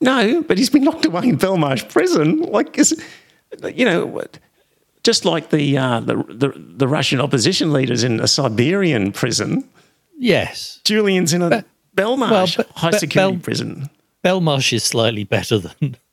No, 0.00 0.42
but 0.42 0.58
he's 0.58 0.70
been 0.70 0.84
locked 0.84 1.04
away 1.06 1.22
in 1.28 1.38
Belmarsh 1.38 1.88
prison. 1.88 2.42
Like, 2.42 2.78
is, 2.78 3.02
you 3.74 3.84
know, 3.84 4.24
just 5.02 5.24
like 5.24 5.50
the, 5.50 5.76
uh, 5.78 6.00
the 6.00 6.16
the 6.28 6.48
the 6.56 6.86
Russian 6.88 7.20
opposition 7.20 7.72
leaders 7.72 8.04
in 8.04 8.20
a 8.20 8.28
Siberian 8.28 9.10
prison. 9.12 9.68
Yes, 10.18 10.80
Julian's 10.84 11.32
in 11.32 11.42
a 11.42 11.64
Belmarsh 11.96 12.30
well, 12.30 12.46
but- 12.56 12.70
high 12.76 12.90
but 12.90 13.00
security 13.00 13.36
Bel- 13.36 13.42
prison. 13.42 13.90
Belmarsh 14.28 14.74
is 14.74 14.84
slightly 14.84 15.24
better 15.24 15.58
than 15.58 15.96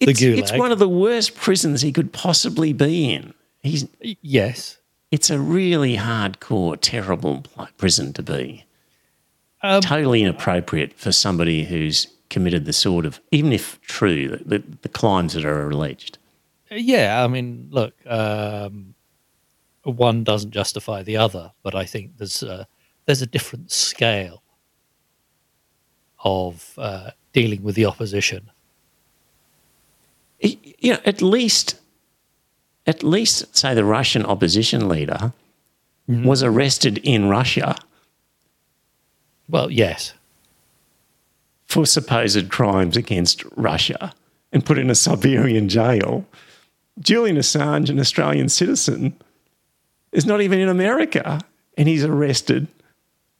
It's, 0.00 0.20
Gulag. 0.20 0.38
it's 0.38 0.52
one 0.52 0.72
of 0.72 0.80
the 0.80 0.88
worst 0.88 1.36
prisons 1.36 1.80
he 1.80 1.92
could 1.92 2.12
possibly 2.12 2.72
be 2.72 3.12
in. 3.12 3.34
He's 3.62 3.86
yes. 4.20 4.78
it's 5.12 5.30
a 5.30 5.38
really 5.38 5.96
hardcore, 5.96 6.76
terrible 6.80 7.44
prison 7.76 8.12
to 8.14 8.22
be. 8.24 8.64
Um, 9.62 9.80
totally 9.80 10.22
inappropriate 10.22 10.94
for 10.94 11.12
somebody 11.12 11.62
who's 11.62 12.08
committed 12.30 12.64
the 12.64 12.72
sort 12.72 13.06
of, 13.06 13.20
even 13.30 13.52
if 13.52 13.80
true, 13.82 14.28
the, 14.28 14.58
the, 14.58 14.64
the 14.82 14.88
crimes 14.88 15.34
that 15.34 15.44
are 15.44 15.70
alleged. 15.70 16.18
Yeah, 16.68 17.22
I 17.22 17.28
mean, 17.28 17.68
look, 17.70 17.94
um, 18.04 18.96
one 19.84 20.24
doesn't 20.24 20.50
justify 20.50 21.04
the 21.04 21.16
other, 21.16 21.52
but 21.62 21.76
I 21.76 21.84
think 21.84 22.16
there's 22.16 22.42
a, 22.42 22.66
there's 23.06 23.22
a 23.22 23.26
different 23.26 23.70
scale 23.70 24.41
of 26.22 26.74
uh, 26.78 27.10
dealing 27.32 27.62
with 27.62 27.74
the 27.74 27.86
opposition. 27.86 28.50
You 30.40 30.94
know, 30.94 31.00
at 31.04 31.22
least, 31.22 31.76
at 32.86 33.02
least 33.02 33.56
say 33.56 33.74
the 33.74 33.84
Russian 33.84 34.24
opposition 34.26 34.88
leader 34.88 35.32
was 36.08 36.42
arrested 36.42 36.98
in 36.98 37.28
Russia 37.28 37.76
Well, 39.48 39.70
yes. 39.70 40.14
for 41.66 41.86
supposed 41.86 42.50
crimes 42.50 42.96
against 42.96 43.44
Russia 43.56 44.12
and 44.52 44.66
put 44.66 44.78
in 44.78 44.90
a 44.90 44.94
Siberian 44.94 45.68
jail. 45.68 46.26
Julian 46.98 47.36
Assange, 47.36 47.88
an 47.88 48.00
Australian 48.00 48.48
citizen, 48.48 49.16
is 50.10 50.26
not 50.26 50.40
even 50.40 50.58
in 50.58 50.68
America 50.68 51.40
and 51.78 51.88
he's 51.88 52.04
arrested 52.04 52.66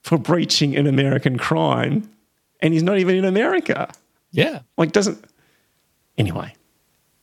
for 0.03 0.19
breaching 0.19 0.77
an 0.77 0.87
American 0.87 1.37
crime 1.39 2.09
and 2.63 2.73
he's 2.73 2.83
not 2.83 2.99
even 2.99 3.17
in 3.17 3.25
America. 3.25 3.93
Yeah. 4.31 4.61
Like, 4.79 4.93
doesn't. 4.93 5.23
Anyway, 6.17 6.55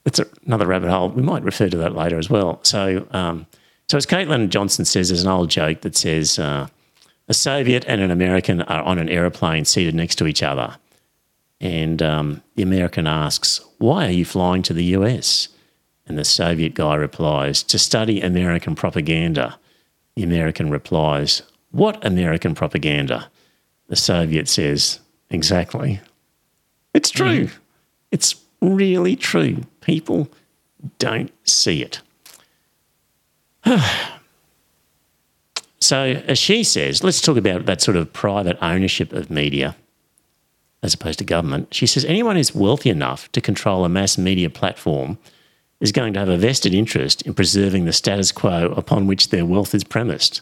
it's 0.06 0.20
another 0.46 0.68
rabbit 0.68 0.90
hole. 0.90 1.10
We 1.10 1.24
might 1.24 1.44
refer 1.44 1.70
to 1.70 1.78
that 1.78 1.96
later 1.96 2.18
as 2.18 2.30
well. 2.30 2.60
So, 2.64 3.08
um, 3.12 3.48
so 3.88 3.98
as 3.98 4.06
Caitlin 4.06 4.50
Johnstone 4.50 4.86
says, 4.86 5.10
there's 5.10 5.24
an 5.24 5.32
old 5.32 5.50
joke 5.50 5.82
that 5.82 5.96
says 5.96 6.38
uh, 6.38 6.68
a 7.28 7.34
Soviet 7.34 7.86
and 7.88 8.02
an 8.02 8.12
American 8.12 8.62
are 8.64 8.84
on 8.84 9.00
an 9.00 9.10
aeroplane 9.10 9.66
seated 9.66 9.96
next 9.96 10.16
to 10.16 10.28
each 10.28 10.44
other. 10.44 10.76
And 11.62 12.02
um, 12.02 12.42
the 12.56 12.64
American 12.64 13.08
asks, 13.08 13.62
Why 13.78 14.08
are 14.08 14.12
you 14.12 14.26
flying 14.26 14.64
to 14.64 14.74
the 14.74 14.86
US? 14.96 15.50
And 16.06 16.18
the 16.18 16.26
Soviet 16.26 16.74
guy 16.74 16.96
replies, 16.96 17.64
To 17.64 17.80
study 17.80 18.22
American 18.22 18.76
propaganda. 18.76 19.58
The 20.16 20.24
American 20.24 20.70
replies, 20.70 21.44
What 21.72 22.04
American 22.06 22.56
propaganda? 22.56 23.30
The 23.88 23.96
Soviet 23.96 24.48
says, 24.48 25.00
Exactly. 25.30 26.00
It's 26.94 27.10
true. 27.10 27.46
Mm-hmm. 27.46 27.58
It's 28.12 28.36
really 28.62 29.16
true. 29.16 29.64
People 29.82 30.30
don't 30.98 31.32
see 31.48 31.84
it. 31.84 32.02
so, 35.80 36.04
as 36.04 36.38
she 36.40 36.64
says, 36.64 37.04
let's 37.04 37.22
talk 37.22 37.38
about 37.38 37.66
that 37.66 37.82
sort 37.82 37.98
of 37.98 38.12
private 38.14 38.58
ownership 38.62 39.14
of 39.14 39.30
media 39.30 39.76
as 40.82 40.94
opposed 40.94 41.20
to 41.20 41.26
government. 41.26 41.74
She 41.74 41.86
says 41.86 42.06
anyone 42.06 42.36
who's 42.36 42.56
wealthy 42.56 42.90
enough 42.90 43.32
to 43.34 43.42
control 43.42 43.84
a 43.84 43.90
mass 43.90 44.18
media 44.18 44.50
platform 44.50 45.18
is 45.80 45.92
going 45.92 46.14
to 46.14 46.20
have 46.20 46.30
a 46.30 46.38
vested 46.38 46.74
interest 46.74 47.22
in 47.24 47.34
preserving 47.34 47.86
the 47.86 47.94
status 47.94 48.32
quo 48.32 48.74
upon 48.76 49.08
which 49.08 49.30
their 49.30 49.46
wealth 49.46 49.74
is 49.74 49.84
premised. 49.84 50.42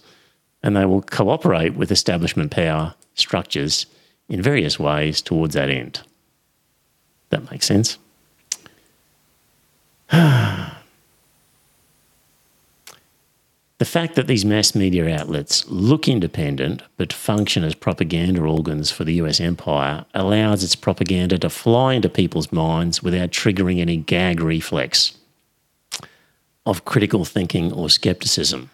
And 0.64 0.76
they 0.76 0.86
will 0.86 1.02
cooperate 1.02 1.76
with 1.76 1.92
establishment 1.92 2.52
power 2.52 2.96
structures 3.14 3.86
in 4.30 4.42
various 4.42 4.80
ways 4.80 5.22
towards 5.22 5.54
that 5.56 5.70
end. 5.70 6.02
That 7.30 7.50
makes 7.52 7.66
sense. 7.66 7.98
The 13.80 13.86
fact 13.86 14.16
that 14.16 14.26
these 14.26 14.44
mass 14.44 14.74
media 14.74 15.08
outlets 15.16 15.64
look 15.70 16.08
independent 16.08 16.82
but 16.98 17.14
function 17.14 17.64
as 17.64 17.76
propaganda 17.76 18.42
organs 18.42 18.90
for 18.90 19.04
the 19.04 19.14
US 19.16 19.40
empire 19.40 20.04
allows 20.16 20.64
its 20.64 20.76
propaganda 20.76 21.38
to 21.38 21.50
fly 21.50 21.94
into 21.94 22.10
people's 22.10 22.52
minds 22.52 23.04
without 23.04 23.30
triggering 23.30 23.80
any 23.80 23.98
gag 23.98 24.40
reflex 24.40 25.16
of 26.66 26.86
critical 26.86 27.24
thinking 27.24 27.72
or 27.72 27.88
skepticism, 27.88 28.72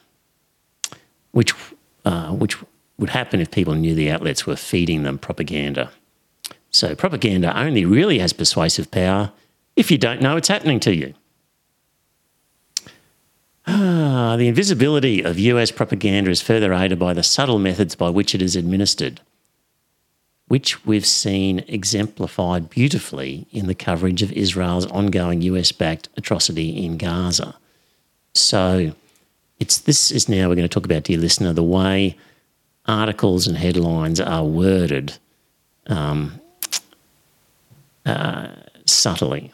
which, 1.32 1.54
uh, 2.06 2.32
which 2.32 2.58
would 2.98 3.10
happen 3.10 3.42
if 3.42 3.52
people 3.52 3.76
knew 3.76 3.96
the 3.96 4.12
outlets 4.12 4.46
were 4.46 4.56
feeding 4.56 5.04
them 5.04 5.18
propaganda. 5.18 5.92
So, 6.70 6.96
propaganda 6.96 7.58
only 7.58 7.86
really 7.86 8.20
has 8.20 8.34
persuasive 8.34 8.90
power 8.92 9.32
if 9.76 9.92
you 9.92 9.98
don't 9.98 10.22
know 10.22 10.38
it's 10.38 10.48
happening 10.48 10.80
to 10.82 10.96
you. 10.96 11.14
Ah, 13.66 14.36
the 14.38 14.48
invisibility 14.48 15.22
of 15.22 15.40
US 15.40 15.72
propaganda 15.72 16.30
is 16.30 16.42
further 16.42 16.74
aided 16.74 17.00
by 17.00 17.14
the 17.14 17.24
subtle 17.24 17.60
methods 17.60 17.96
by 17.96 18.10
which 18.10 18.36
it 18.36 18.42
is 18.42 18.56
administered, 18.56 19.22
which 20.48 20.86
we've 20.86 21.06
seen 21.06 21.64
exemplified 21.68 22.70
beautifully 22.70 23.48
in 23.52 23.68
the 23.68 23.76
coverage 23.76 24.22
of 24.22 24.32
Israel's 24.34 24.86
ongoing 24.88 25.42
US 25.44 25.72
backed 25.72 26.10
atrocity 26.18 26.84
in 26.84 26.98
Gaza. 26.98 27.56
So, 28.34 28.94
it's, 29.60 29.78
this 29.78 30.12
is 30.12 30.28
now 30.28 30.50
we're 30.50 30.56
going 30.56 30.68
to 30.68 30.74
talk 30.74 30.86
about, 30.86 31.04
dear 31.04 31.20
listener, 31.20 31.54
the 31.54 31.64
way 31.64 32.18
articles 32.86 33.48
and 33.48 33.58
headlines 33.58 34.20
are 34.20 34.44
worded 34.44 35.18
um, 35.88 36.40
uh, 38.06 38.48
subtly. 38.86 39.54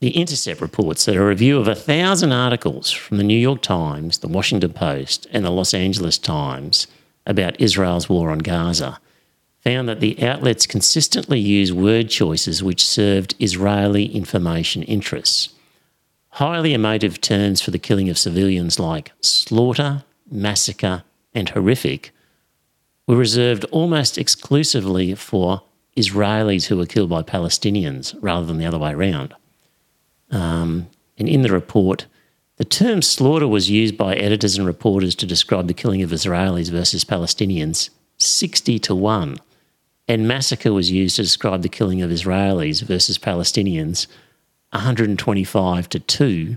The 0.00 0.10
Intercept 0.10 0.60
reports 0.60 1.04
that 1.04 1.16
a 1.16 1.24
review 1.24 1.58
of 1.58 1.68
a 1.68 1.76
thousand 1.76 2.32
articles 2.32 2.90
from 2.90 3.18
the 3.18 3.24
New 3.24 3.38
York 3.38 3.62
Times, 3.62 4.18
the 4.18 4.28
Washington 4.28 4.72
Post, 4.72 5.26
and 5.30 5.44
the 5.44 5.50
Los 5.50 5.72
Angeles 5.72 6.18
Times 6.18 6.88
about 7.24 7.60
Israel's 7.60 8.08
war 8.08 8.30
on 8.30 8.38
Gaza 8.38 8.98
found 9.62 9.88
that 9.88 10.00
the 10.00 10.20
outlets 10.22 10.66
consistently 10.66 11.38
used 11.38 11.72
word 11.72 12.10
choices 12.10 12.64
which 12.64 12.84
served 12.84 13.36
Israeli 13.38 14.06
information 14.06 14.82
interests. 14.82 15.50
Highly 16.30 16.74
emotive 16.74 17.20
terms 17.20 17.60
for 17.60 17.70
the 17.70 17.78
killing 17.78 18.08
of 18.08 18.18
civilians 18.18 18.80
like 18.80 19.12
slaughter, 19.20 20.02
massacre, 20.28 21.04
and 21.34 21.48
horrific 21.50 22.12
were 23.06 23.16
reserved 23.16 23.64
almost 23.66 24.18
exclusively 24.18 25.14
for 25.14 25.62
Israelis 25.96 26.66
who 26.66 26.76
were 26.76 26.86
killed 26.86 27.10
by 27.10 27.22
Palestinians 27.22 28.16
rather 28.20 28.46
than 28.46 28.58
the 28.58 28.66
other 28.66 28.78
way 28.78 28.92
around. 28.92 29.34
Um, 30.30 30.88
and 31.18 31.28
in 31.28 31.42
the 31.42 31.52
report, 31.52 32.06
the 32.56 32.64
term 32.64 33.02
slaughter 33.02 33.48
was 33.48 33.70
used 33.70 33.96
by 33.96 34.14
editors 34.14 34.56
and 34.56 34.66
reporters 34.66 35.14
to 35.16 35.26
describe 35.26 35.68
the 35.68 35.74
killing 35.74 36.02
of 36.02 36.10
Israelis 36.10 36.70
versus 36.70 37.04
Palestinians 37.04 37.90
60 38.18 38.78
to 38.78 38.94
1. 38.94 39.38
And 40.08 40.28
massacre 40.28 40.72
was 40.72 40.90
used 40.90 41.16
to 41.16 41.22
describe 41.22 41.62
the 41.62 41.68
killing 41.68 42.02
of 42.02 42.10
Israelis 42.10 42.82
versus 42.82 43.18
Palestinians 43.18 44.06
125 44.70 45.88
to 45.90 45.98
2. 45.98 46.56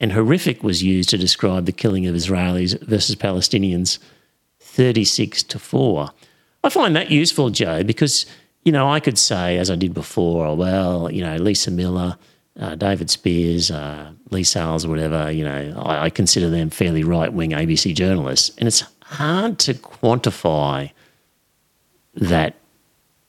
And 0.00 0.12
horrific 0.12 0.62
was 0.62 0.82
used 0.82 1.10
to 1.10 1.18
describe 1.18 1.66
the 1.66 1.72
killing 1.72 2.06
of 2.06 2.14
Israelis 2.14 2.80
versus 2.82 3.16
Palestinians 3.16 3.98
36 4.60 5.42
to 5.44 5.58
4. 5.58 6.10
I 6.64 6.68
find 6.70 6.96
that 6.96 7.10
useful, 7.10 7.50
Joe, 7.50 7.82
because, 7.82 8.26
you 8.64 8.72
know, 8.72 8.90
I 8.90 9.00
could 9.00 9.18
say, 9.18 9.58
as 9.58 9.70
I 9.70 9.76
did 9.76 9.92
before, 9.92 10.46
oh, 10.46 10.54
well, 10.54 11.10
you 11.12 11.22
know, 11.22 11.36
Lisa 11.36 11.70
Millar, 11.70 12.16
uh, 12.58 12.74
David 12.74 13.10
Speers, 13.10 13.70
uh, 13.70 14.12
Leigh 14.30 14.42
Sales, 14.42 14.86
whatever, 14.86 15.30
you 15.30 15.44
know, 15.44 15.82
I, 15.84 16.04
I 16.04 16.10
consider 16.10 16.48
them 16.48 16.70
fairly 16.70 17.04
right 17.04 17.32
wing 17.32 17.50
ABC 17.50 17.94
journalists. 17.94 18.56
And 18.58 18.66
it's 18.66 18.84
hard 19.02 19.58
to 19.60 19.74
quantify 19.74 20.90
that 22.14 22.54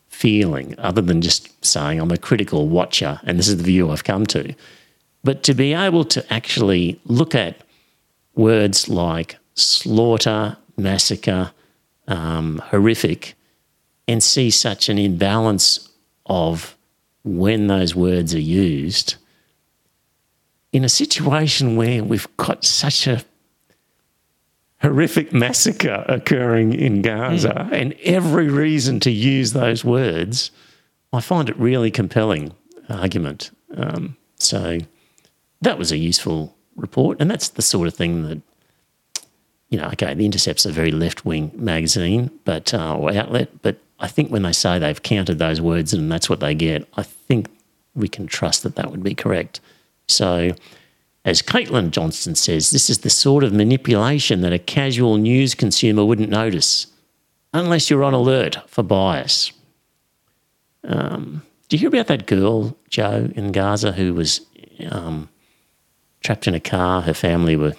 feeling 0.08 0.76
other 0.78 1.02
than 1.02 1.22
just 1.22 1.66
saying 1.66 2.00
I'm 2.00 2.12
a 2.12 2.18
critical 2.18 2.68
watcher 2.68 3.20
and 3.24 3.40
this 3.40 3.48
is 3.48 3.58
the 3.58 3.64
view 3.64 3.90
I've 3.90 4.04
come 4.04 4.26
to. 4.28 4.54
But 5.24 5.44
to 5.44 5.54
be 5.54 5.74
able 5.74 6.06
to 6.06 6.34
actually 6.34 7.00
look 7.06 7.36
at 7.36 7.58
words 8.36 8.90
like 8.90 9.38
slaughter, 9.54 10.58
massacre, 10.78 11.52
um, 12.08 12.62
horrific, 12.66 13.36
and 14.08 14.24
see 14.24 14.50
such 14.50 14.90
an 14.90 14.98
imbalance 14.98 15.90
of 16.26 16.76
when 17.24 17.68
those 17.68 17.96
words 17.96 18.34
are 18.34 18.40
used 18.40 19.16
in 20.72 20.84
a 20.86 20.90
situation 20.90 21.76
where 21.76 22.04
we've 22.04 22.28
got 22.38 22.64
such 22.64 23.08
a 23.08 23.24
horrific 24.82 25.32
massacre 25.34 26.04
occurring 26.08 26.74
in 26.74 27.02
Gaza 27.02 27.66
Hmm. 27.68 27.74
and 27.74 27.94
every 28.04 28.50
reason 28.50 29.00
to 29.02 29.12
use 29.12 29.54
those 29.54 29.84
words, 29.84 30.50
I 31.14 31.22
find 31.22 31.50
it 31.50 31.58
really 31.58 31.92
compelling 31.92 32.54
argument. 32.90 33.52
Um, 33.76 34.18
so 34.38 34.80
that 35.62 35.78
was 35.78 35.92
a 35.92 35.98
useful 35.98 36.56
report, 36.76 37.18
and 37.20 37.30
that's 37.30 37.50
the 37.50 37.62
sort 37.62 37.88
of 37.88 37.94
thing 37.94 38.28
that 38.28 38.42
you 39.70 39.78
know. 39.78 39.88
Okay, 39.88 40.14
the 40.14 40.26
Intercept's 40.26 40.66
a 40.66 40.72
very 40.72 40.92
left 40.92 41.26
wing 41.26 41.52
magazine, 41.56 42.32
but 42.46 42.74
uh, 42.74 42.96
or 42.98 43.14
outlet, 43.14 43.50
but 43.62 43.78
I 44.02 44.08
think 44.08 44.32
when 44.32 44.42
they 44.42 44.52
say 44.52 44.80
they've 44.80 45.02
counted 45.02 45.38
those 45.38 45.62
words 45.62 45.94
and 45.94 46.12
that's 46.12 46.30
what 46.30 46.40
they 46.40 46.56
get, 46.56 46.88
I 46.98 47.04
think 47.04 47.48
we 47.94 48.08
can 48.08 48.26
trust 48.26 48.64
that 48.64 48.76
that 48.76 48.90
would 48.90 49.04
be 49.04 49.14
correct. 49.14 49.60
So, 50.08 50.56
as 51.24 51.44
Caitlin 51.44 51.92
Johnstone 51.92 52.36
says, 52.36 52.72
this 52.72 52.90
is 52.90 53.00
the 53.00 53.12
sort 53.12 53.44
of 53.44 53.54
manipulation 53.54 54.42
that 54.42 54.54
a 54.54 54.60
casual 54.60 55.18
news 55.18 55.54
consumer 55.54 56.04
wouldn't 56.04 56.30
notice 56.30 56.88
unless 57.54 57.90
you're 57.90 58.04
on 58.04 58.14
alert 58.14 58.58
for 58.68 58.82
bias. 58.82 59.52
Um, 60.84 61.44
do 61.70 61.76
you 61.76 61.80
hear 61.80 61.90
about 61.90 62.08
that 62.08 62.26
girl, 62.26 62.76
Joe, 62.90 63.30
in 63.36 63.52
Gaza 63.52 63.92
who 63.92 64.16
was 64.16 64.42
um, 64.90 65.30
trapped 66.22 66.48
in 66.48 66.54
a 66.56 66.60
car? 66.60 67.02
Her 67.02 67.14
family 67.14 67.56
were 67.56 67.74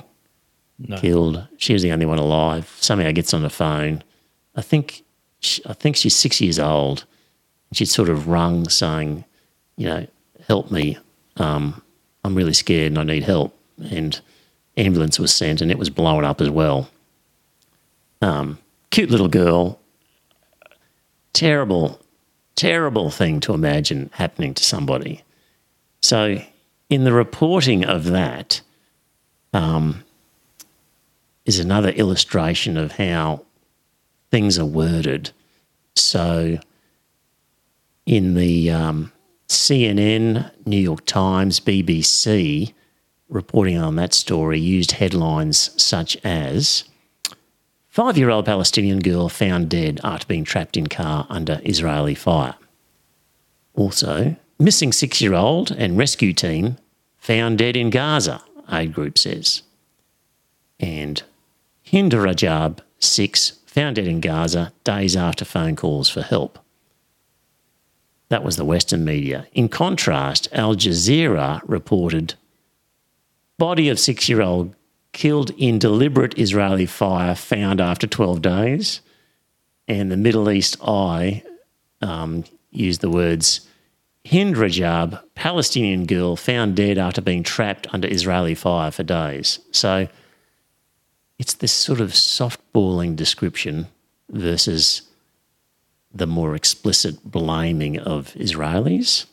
No. 0.79 0.97
killed. 0.99 1.47
She 1.57 1.73
was 1.73 1.83
the 1.83 1.93
only 1.93 2.07
one 2.07 2.19
alive. 2.19 2.75
Somehow 2.81 3.11
gets 3.13 3.33
on 3.35 3.43
the 3.43 3.51
phone. 3.51 4.03
I 4.55 4.63
think 4.63 5.03
she, 5.41 5.63
I 5.67 5.73
think 5.73 5.97
she's 5.97 6.15
six 6.15 6.41
years 6.41 6.59
old. 6.59 7.05
She'd 7.73 7.87
sort 7.87 8.09
of 8.09 8.29
rung 8.29 8.69
saying, 8.69 9.25
you 9.77 9.87
know, 9.89 10.07
help 10.47 10.71
me. 10.71 10.99
Um, 11.37 11.83
I'm 12.25 12.35
really 12.35 12.53
scared 12.53 12.93
and 12.93 12.99
I 12.99 13.05
need 13.05 13.23
help. 13.25 13.57
And 13.91 14.21
ambulance 14.77 15.19
was 15.19 15.33
sent 15.33 15.61
and 15.61 15.71
it 15.71 15.79
was 15.79 15.89
blown 15.91 16.25
up 16.25 16.41
as 16.41 16.51
well. 16.51 16.89
Um, 18.21 18.59
cute 18.91 19.11
little 19.11 19.29
girl. 19.29 19.79
Terrible, 21.33 21.99
terrible 22.57 23.11
thing 23.11 23.41
to 23.41 23.55
imagine 23.55 24.11
happening 24.15 24.53
to 24.55 24.63
somebody. 24.63 25.23
So, 26.03 26.43
in 26.93 27.05
the 27.05 27.13
reporting 27.13 27.87
of 27.87 28.05
that, 28.05 28.61
um, 29.55 30.05
is 31.47 31.59
another 31.59 31.89
illustration 31.89 32.77
of 32.77 32.93
how 32.93 33.47
things 34.31 34.59
are 34.59 34.67
worded. 34.67 35.31
So, 35.97 36.59
in 38.05 38.35
the 38.35 38.71
um, 38.71 39.11
CNN, 39.49 40.51
New 40.67 40.77
York 40.77 41.07
Times, 41.07 41.61
BBC, 41.61 42.75
reporting 43.31 43.79
on 43.79 43.97
that 43.97 44.13
story 44.13 44.61
used 44.61 44.93
headlines 44.93 45.71
such 45.83 46.19
as 46.23 46.85
Five 47.89 48.17
year 48.17 48.31
old 48.31 48.47
Palestinian 48.47 49.01
girl 49.01 49.29
found 49.29 49.69
dead 49.69 50.01
after 50.03 50.27
being 50.27 50.45
trapped 50.45 50.79
in 50.79 50.87
car 50.87 51.27
under 51.29 51.61
Israeli 51.63 52.15
fire. 52.15 52.55
Also, 53.75 54.37
missing 54.59 54.93
six 54.93 55.21
year 55.21 55.35
old 55.35 55.71
and 55.73 55.99
rescue 55.99 56.33
team 56.33 56.79
found 57.23 57.57
dead 57.57 57.77
in 57.77 57.89
Gaza, 57.89 58.43
aid 58.71 58.93
group 58.93 59.17
says. 59.17 59.63
And 60.81 61.23
Hind 61.89 62.11
Rajab, 62.11 62.81
six, 62.99 63.61
found 63.65 63.95
dead 63.95 64.09
in 64.09 64.21
Gaza 64.21 64.73
days 64.83 65.15
after 65.15 65.45
phone 65.45 65.77
calls 65.77 66.11
for 66.11 66.21
help. 66.21 66.59
That 68.29 68.43
was 68.43 68.57
the 68.57 68.65
Western 68.65 69.05
media. 69.05 69.47
In 69.53 69.69
contrast, 69.69 70.49
Al 70.51 70.75
Jazeera 70.75 71.63
reported 71.65 72.35
body 73.57 73.89
of 73.89 74.01
six 74.01 74.29
year 74.29 74.43
old 74.43 74.75
killed 75.13 75.51
in 75.51 75.79
deliberate 75.79 76.37
Israeli 76.37 76.87
fire 76.87 77.37
found 77.37 77.81
after 77.81 78.09
12 78.09 78.43
days. 78.43 79.01
And 79.87 80.11
the 80.11 80.17
Middle 80.17 80.51
East 80.51 80.77
Eye 80.83 81.45
um, 82.01 82.43
used 82.73 83.01
the 83.01 83.11
words 83.11 83.69
Hind 84.25 84.55
Rajab, 84.55 85.21
Palestinian 85.35 86.07
girl 86.07 86.37
found 86.37 86.77
dead 86.77 86.97
after 86.97 87.21
being 87.21 87.43
trapped 87.43 87.93
under 87.93 88.09
Israeli 88.09 88.55
fire 88.55 88.91
for 88.91 89.03
days. 89.03 89.59
So 89.73 90.09
it's 91.39 91.55
this 91.55 91.73
sort 91.73 92.01
of 92.01 92.11
softballing 92.11 93.17
description 93.17 93.89
versus 94.31 95.03
the 96.15 96.27
more 96.27 96.55
explicit 96.55 97.25
blaming 97.25 97.99
of 97.99 98.33
Israelis. 98.35 99.27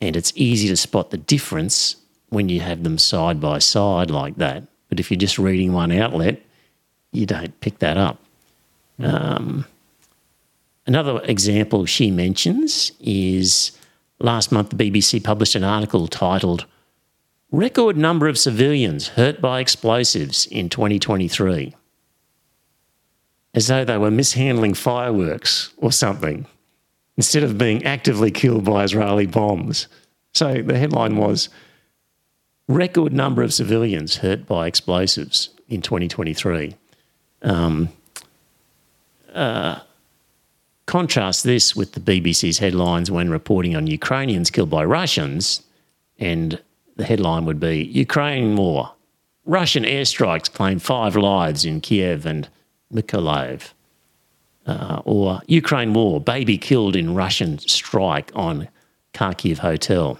And 0.00 0.16
it's 0.16 0.32
easy 0.36 0.68
to 0.68 0.76
spot 0.76 1.10
the 1.10 1.18
difference 1.18 1.96
when 2.30 2.48
you 2.48 2.60
have 2.60 2.82
them 2.82 2.98
side 2.98 3.40
by 3.40 3.58
side 3.58 4.10
like 4.10 4.36
that. 4.36 4.64
But 4.88 5.00
if 5.00 5.10
you're 5.10 5.18
just 5.18 5.38
reading 5.38 5.72
one 5.72 5.92
outlet, 5.92 6.40
you 7.12 7.26
don't 7.26 7.58
pick 7.60 7.78
that 7.80 7.98
up. 7.98 8.18
Um, 8.98 9.66
another 10.86 11.20
example 11.24 11.84
she 11.84 12.10
mentions 12.10 12.92
is 13.00 13.72
last 14.22 14.52
month 14.52 14.70
the 14.70 14.76
BBC 14.90 15.22
published 15.22 15.54
an 15.54 15.64
article 15.64 16.06
titled 16.06 16.66
Record 17.50 17.96
Number 17.96 18.28
of 18.28 18.38
Civilians 18.38 19.08
Hurt 19.08 19.40
by 19.40 19.60
Explosives 19.60 20.46
in 20.46 20.68
2023. 20.68 21.74
As 23.54 23.66
though 23.66 23.84
they 23.84 23.98
were 23.98 24.10
mishandling 24.10 24.74
fireworks 24.74 25.72
or 25.76 25.92
something, 25.92 26.46
instead 27.16 27.42
of 27.42 27.58
being 27.58 27.84
actively 27.84 28.30
killed 28.30 28.64
by 28.64 28.84
Israeli 28.84 29.26
bombs. 29.26 29.88
So 30.32 30.62
the 30.62 30.78
headline 30.78 31.16
was 31.16 31.50
record 32.68 33.12
number 33.12 33.42
of 33.42 33.52
civilians 33.52 34.16
hurt 34.16 34.46
by 34.46 34.66
explosives 34.66 35.50
in 35.68 35.82
2023. 35.82 36.74
Um, 37.42 37.90
uh, 39.34 39.80
contrast 40.92 41.42
this 41.42 41.74
with 41.74 41.92
the 41.92 42.00
BBC's 42.00 42.58
headlines 42.58 43.10
when 43.10 43.30
reporting 43.30 43.74
on 43.74 43.86
Ukrainians 43.86 44.50
killed 44.50 44.68
by 44.68 44.84
Russians, 44.84 45.62
and 46.18 46.60
the 46.96 47.06
headline 47.06 47.46
would 47.46 47.58
be 47.58 47.84
Ukraine 47.84 48.56
war. 48.56 48.92
Russian 49.46 49.84
airstrikes 49.84 50.52
claim 50.52 50.78
five 50.78 51.16
lives 51.16 51.64
in 51.64 51.80
Kiev 51.80 52.26
and 52.26 52.46
Mykolaiv. 52.92 53.70
Uh, 54.66 55.00
or 55.06 55.40
Ukraine 55.46 55.94
war, 55.94 56.20
baby 56.20 56.58
killed 56.58 56.94
in 56.94 57.14
Russian 57.14 57.58
strike 57.60 58.30
on 58.34 58.68
Kharkiv 59.14 59.56
hotel. 59.70 60.18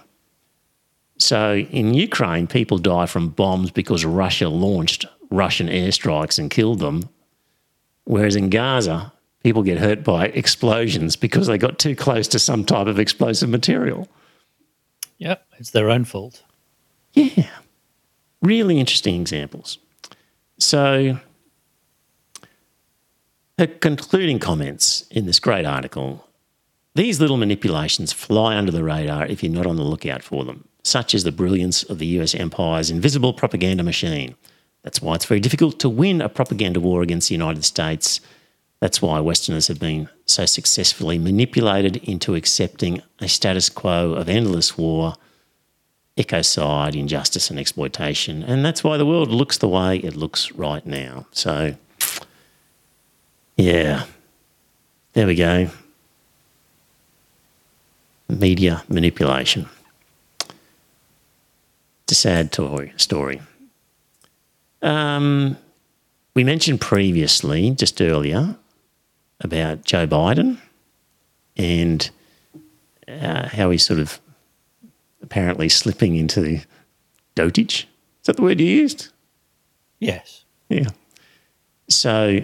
So 1.19 1.57
in 1.79 1.93
Ukraine, 1.93 2.47
people 2.47 2.79
die 2.79 3.05
from 3.05 3.29
bombs 3.29 3.69
because 3.69 4.03
Russia 4.05 4.49
launched 4.49 5.05
Russian 5.29 5.67
airstrikes 5.67 6.39
and 6.39 6.49
killed 6.49 6.79
them. 6.79 7.09
Whereas 8.05 8.35
in 8.35 8.49
Gaza, 8.49 9.13
people 9.43 9.63
get 9.63 9.77
hurt 9.77 10.03
by 10.03 10.27
explosions 10.27 11.15
because 11.15 11.47
they 11.47 11.57
got 11.57 11.79
too 11.79 11.95
close 11.95 12.27
to 12.29 12.39
some 12.39 12.65
type 12.65 12.87
of 12.87 12.99
explosive 12.99 13.49
material. 13.49 14.07
Yep, 15.17 15.45
it's 15.59 15.71
their 15.71 15.89
own 15.89 16.05
fault. 16.05 16.43
Yeah, 17.13 17.49
really 18.41 18.79
interesting 18.79 19.21
examples. 19.21 19.77
So, 20.57 21.19
her 23.59 23.67
concluding 23.67 24.39
comments 24.39 25.05
in 25.11 25.25
this 25.25 25.39
great 25.39 25.65
article 25.65 26.27
these 26.95 27.19
little 27.19 27.37
manipulations 27.37 28.13
fly 28.13 28.55
under 28.55 28.71
the 28.71 28.83
radar 28.83 29.25
if 29.25 29.41
you're 29.41 29.51
not 29.51 29.65
on 29.65 29.77
the 29.77 29.83
lookout 29.83 30.21
for 30.21 30.45
them. 30.45 30.67
Such 30.83 31.15
is 31.15 31.23
the 31.23 31.31
brilliance 31.31 31.81
of 31.81 31.97
the 31.97 32.05
US 32.19 32.35
empire's 32.35 32.91
invisible 32.91 33.33
propaganda 33.33 33.83
machine. 33.83 34.35
That's 34.83 35.01
why 35.01 35.15
it's 35.15 35.25
very 35.25 35.39
difficult 35.39 35.79
to 35.79 35.89
win 35.89 36.21
a 36.21 36.29
propaganda 36.29 36.79
war 36.79 37.01
against 37.01 37.29
the 37.29 37.35
United 37.35 37.65
States. 37.65 38.21
That's 38.83 39.01
why 39.01 39.21
Westerners 39.21 39.69
have 39.69 39.79
been 39.79 40.09
so 40.25 40.45
successfully 40.45 41.17
manipulated 41.17 41.95
into 42.03 42.35
accepting 42.35 43.01
a 43.19 43.29
status 43.29 43.69
quo 43.69 44.11
of 44.11 44.27
endless 44.27 44.77
war, 44.77 45.13
ecocide, 46.17 46.93
injustice, 46.93 47.49
and 47.49 47.57
exploitation. 47.57 48.43
And 48.43 48.65
that's 48.65 48.83
why 48.83 48.97
the 48.97 49.05
world 49.05 49.29
looks 49.29 49.57
the 49.57 49.69
way 49.69 49.99
it 49.99 50.17
looks 50.17 50.51
right 50.51 50.85
now. 50.85 51.27
So, 51.31 51.77
yeah, 53.55 54.03
there 55.13 55.27
we 55.27 55.35
go. 55.35 55.69
Media 58.27 58.83
manipulation. 58.89 59.69
It's 62.03 62.11
a 62.11 62.15
sad 62.15 62.51
toy, 62.51 62.91
story. 62.97 63.41
Um, 64.81 65.55
we 66.35 66.43
mentioned 66.43 66.81
previously, 66.81 67.71
just 67.71 68.01
earlier, 68.01 68.57
about 69.43 69.83
Joe 69.83 70.07
Biden 70.07 70.57
and 71.57 72.09
uh, 73.07 73.47
how 73.49 73.69
he's 73.69 73.85
sort 73.85 73.99
of 73.99 74.19
apparently 75.21 75.69
slipping 75.69 76.15
into 76.15 76.59
dotage. 77.35 77.85
Is 78.21 78.27
that 78.27 78.37
the 78.37 78.41
word 78.41 78.59
you 78.59 78.67
used? 78.67 79.09
Yes. 79.99 80.45
Yeah. 80.69 80.89
So 81.89 82.39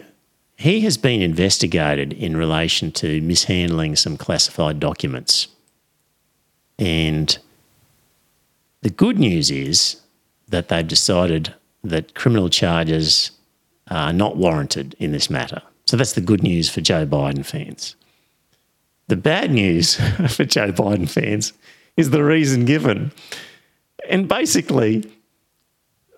he 0.58 0.82
has 0.82 0.98
been 0.98 1.22
investigated 1.22 2.14
in 2.14 2.36
relation 2.36 2.92
to 2.94 3.22
mishandling 3.22 3.96
some 3.96 4.18
classified 4.18 4.80
documents. 4.80 5.48
And 6.78 7.38
the 8.82 8.90
good 8.90 9.18
news 9.20 9.52
is 9.52 10.02
that 10.48 10.70
they've 10.70 10.88
decided 10.88 11.54
that 11.84 12.16
criminal 12.16 12.50
charges 12.50 13.32
are 13.90 14.14
not 14.14 14.38
warranted 14.38 14.96
in 15.00 15.12
this 15.12 15.30
matter. 15.30 15.62
So 15.90 15.98
that's 15.98 16.14
the 16.14 16.22
good 16.22 16.44
news 16.44 16.70
for 16.70 16.82
Joe 16.82 17.08
Biden 17.08 17.44
fans. 17.44 17.96
The 19.08 19.16
bad 19.16 19.50
news 19.50 19.96
for 20.30 20.46
Joe 20.46 20.72
Biden 20.72 21.10
fans 21.10 21.52
is 21.98 22.12
the 22.12 22.24
reason 22.24 22.66
given. 22.66 23.12
And 24.08 24.28
basically, 24.28 25.12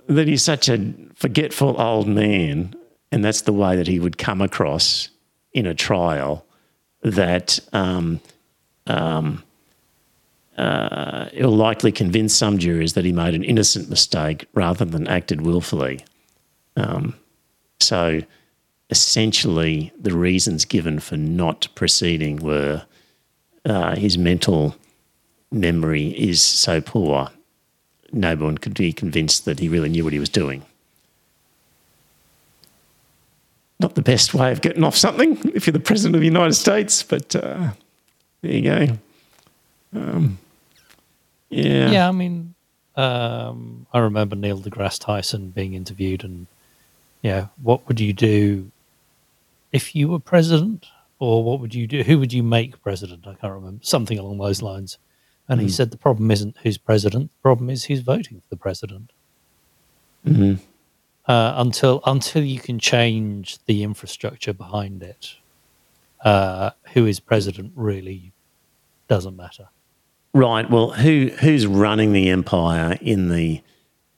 that 0.08 0.28
he's 0.28 0.44
such 0.44 0.68
a 0.68 0.94
forgetful 1.16 1.80
old 1.80 2.06
man, 2.06 2.76
and 3.14 3.24
that's 3.24 3.44
the 3.44 3.54
way 3.54 3.78
that 3.78 3.88
he 3.88 3.98
would 3.98 4.18
come 4.18 4.42
across 4.42 5.08
in 5.54 5.66
a 5.66 5.74
trial, 5.74 6.46
that 7.04 7.58
um, 7.72 8.20
um, 8.88 9.42
uh, 10.58 11.30
it'll 11.32 11.56
likely 11.56 11.94
convince 11.94 12.36
some 12.36 12.58
jurors 12.58 12.92
that 12.96 13.06
he 13.06 13.14
made 13.14 13.36
an 13.36 13.44
innocent 13.46 13.90
mistake 13.90 14.48
rather 14.54 14.84
than 14.84 15.08
acted 15.08 15.40
willfully. 15.40 16.04
Um, 16.76 17.16
so 17.80 18.22
essentially, 18.92 19.92
the 20.00 20.16
reasons 20.16 20.66
given 20.66 21.00
for 21.00 21.18
not 21.18 21.68
proceeding 21.74 22.38
were 22.38 22.86
uh, 23.66 23.96
his 23.96 24.18
mental 24.18 24.76
memory 25.52 26.10
is 26.10 26.42
so 26.42 26.82
poor, 26.82 27.30
no 28.12 28.36
one 28.36 28.58
could 28.58 28.74
be 28.74 28.92
convinced 28.92 29.46
that 29.46 29.60
he 29.60 29.70
really 29.70 29.90
knew 29.90 30.04
what 30.04 30.14
he 30.14 30.20
was 30.20 30.30
doing. 30.30 30.64
Not 33.80 33.96
the 33.96 34.02
best 34.02 34.34
way 34.34 34.52
of 34.52 34.62
getting 34.62 34.84
off 34.84 34.96
something 34.96 35.40
if 35.56 35.66
you're 35.66 35.72
the 35.72 35.80
President 35.80 36.16
of 36.16 36.22
the 36.22 36.28
United 36.28 36.54
States, 36.54 37.02
but 37.02 37.36
uh, 37.36 37.72
there 38.42 38.52
you 38.52 38.62
go. 38.62 38.98
Um, 39.96 40.38
yeah. 41.50 41.90
Yeah, 41.90 42.08
I 42.08 42.12
mean, 42.12 42.54
um, 42.96 43.88
I 43.94 44.00
remember 44.00 44.36
Neil 44.36 44.60
deGrasse 44.60 45.00
Tyson 45.00 45.50
being 45.50 45.74
interviewed, 45.74 46.24
and 46.24 46.46
yeah, 47.22 47.48
what 47.62 47.88
would 47.88 48.00
you 48.00 48.14
do 48.14 48.72
if 49.72 49.96
you 49.96 50.08
were 50.10 50.20
president, 50.20 50.88
or 51.20 51.44
what 51.44 51.60
would 51.60 51.74
you 51.76 51.88
do? 51.88 52.04
Who 52.04 52.20
would 52.20 52.34
you 52.34 52.44
make 52.44 52.82
president? 52.82 53.26
I 53.28 53.34
can't 53.36 53.54
remember. 53.54 53.84
Something 53.84 54.18
along 54.18 54.38
those 54.40 54.62
lines. 54.62 54.98
And 55.48 55.60
he 55.60 55.68
said 55.68 55.92
the 55.92 55.98
problem 55.98 56.32
isn't 56.32 56.56
who's 56.64 56.78
president. 56.78 57.30
The 57.38 57.42
problem 57.42 57.70
is 57.70 57.84
who's 57.86 58.00
voting 58.00 58.38
for 58.38 58.50
the 58.50 58.56
president. 58.58 59.12
hmm 60.26 60.54
Uh, 61.28 61.54
until 61.58 62.02
until 62.06 62.44
you 62.44 62.60
can 62.60 62.80
change 62.80 63.60
the 63.66 63.84
infrastructure 63.84 64.54
behind 64.54 65.04
it, 65.04 65.36
uh, 66.24 66.72
who 66.94 67.06
is 67.06 67.20
president 67.20 67.72
really 67.76 68.32
doesn't 69.08 69.36
matter. 69.36 69.68
Right. 70.34 70.70
Well, 70.70 70.92
who 70.92 71.30
who's 71.42 71.68
running 71.68 72.14
the 72.14 72.30
empire 72.30 72.98
in 73.02 73.30
the 73.30 73.62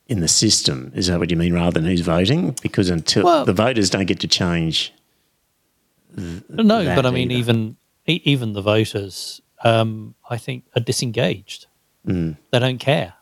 in 0.06 0.20
the 0.20 0.28
system? 0.28 0.92
Is 0.94 1.08
that 1.08 1.18
what 1.18 1.30
you 1.30 1.36
mean, 1.36 1.52
rather 1.52 1.80
than 1.80 1.84
who's 1.90 2.00
voting? 2.00 2.54
Because 2.62 2.88
until 2.90 3.24
Well- 3.24 3.44
the 3.44 3.52
voters 3.52 3.90
don't 3.90 4.06
get 4.06 4.20
to 4.20 4.28
change. 4.28 4.92
No, 6.16 6.84
that 6.84 6.96
but 6.96 7.06
I 7.06 7.10
mean, 7.10 7.30
either. 7.30 7.40
even 7.52 7.76
even 8.06 8.52
the 8.52 8.62
voters, 8.62 9.40
um, 9.62 10.14
I 10.28 10.36
think, 10.36 10.64
are 10.76 10.80
disengaged. 10.80 11.66
Mm. 12.06 12.36
They 12.50 12.58
don't 12.58 12.78
care. 12.78 13.14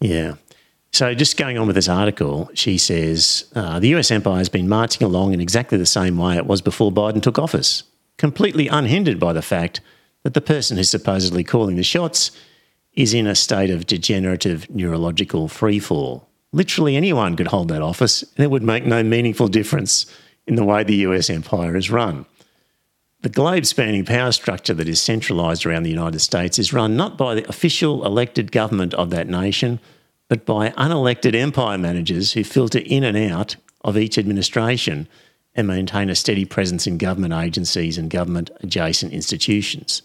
Yeah. 0.00 0.34
So, 0.92 1.14
just 1.14 1.36
going 1.36 1.58
on 1.58 1.66
with 1.66 1.76
this 1.76 1.88
article, 1.88 2.50
she 2.54 2.78
says 2.78 3.46
uh, 3.54 3.78
the 3.80 3.88
US 3.96 4.10
empire 4.10 4.38
has 4.38 4.48
been 4.48 4.68
marching 4.68 5.04
along 5.04 5.34
in 5.34 5.40
exactly 5.40 5.78
the 5.78 5.86
same 5.86 6.16
way 6.16 6.36
it 6.36 6.46
was 6.46 6.62
before 6.62 6.92
Biden 6.92 7.22
took 7.22 7.38
office, 7.38 7.82
completely 8.18 8.68
unhindered 8.68 9.18
by 9.18 9.32
the 9.32 9.42
fact 9.42 9.80
that 10.22 10.34
the 10.34 10.40
person 10.40 10.76
who's 10.76 10.90
supposedly 10.90 11.44
calling 11.44 11.76
the 11.76 11.82
shots 11.82 12.30
is 12.94 13.12
in 13.12 13.26
a 13.26 13.34
state 13.34 13.70
of 13.70 13.86
degenerative 13.86 14.70
neurological 14.70 15.48
freefall. 15.48 16.24
Literally 16.52 16.96
anyone 16.96 17.36
could 17.36 17.48
hold 17.48 17.68
that 17.68 17.82
office, 17.82 18.22
and 18.22 18.44
it 18.44 18.50
would 18.50 18.62
make 18.62 18.86
no 18.86 19.02
meaningful 19.02 19.48
difference 19.48 20.06
in 20.46 20.54
the 20.54 20.64
way 20.64 20.84
the 20.84 20.96
US 20.96 21.28
empire 21.30 21.76
is 21.76 21.90
run. 21.90 22.26
The 23.22 23.28
globe 23.28 23.66
spanning 23.66 24.04
power 24.04 24.30
structure 24.30 24.74
that 24.74 24.88
is 24.88 25.00
centralised 25.00 25.66
around 25.66 25.82
the 25.82 25.90
United 25.90 26.20
States 26.20 26.58
is 26.58 26.72
run 26.72 26.96
not 26.96 27.18
by 27.18 27.34
the 27.34 27.48
official 27.48 28.04
elected 28.06 28.52
government 28.52 28.94
of 28.94 29.10
that 29.10 29.28
nation, 29.28 29.80
but 30.28 30.46
by 30.46 30.70
unelected 30.70 31.34
empire 31.34 31.78
managers 31.78 32.32
who 32.32 32.44
filter 32.44 32.78
in 32.78 33.02
and 33.02 33.16
out 33.16 33.56
of 33.82 33.96
each 33.96 34.18
administration 34.18 35.08
and 35.54 35.66
maintain 35.66 36.10
a 36.10 36.14
steady 36.14 36.44
presence 36.44 36.86
in 36.86 36.98
government 36.98 37.32
agencies 37.32 37.96
and 37.96 38.10
government 38.10 38.50
adjacent 38.60 39.12
institutions. 39.12 40.02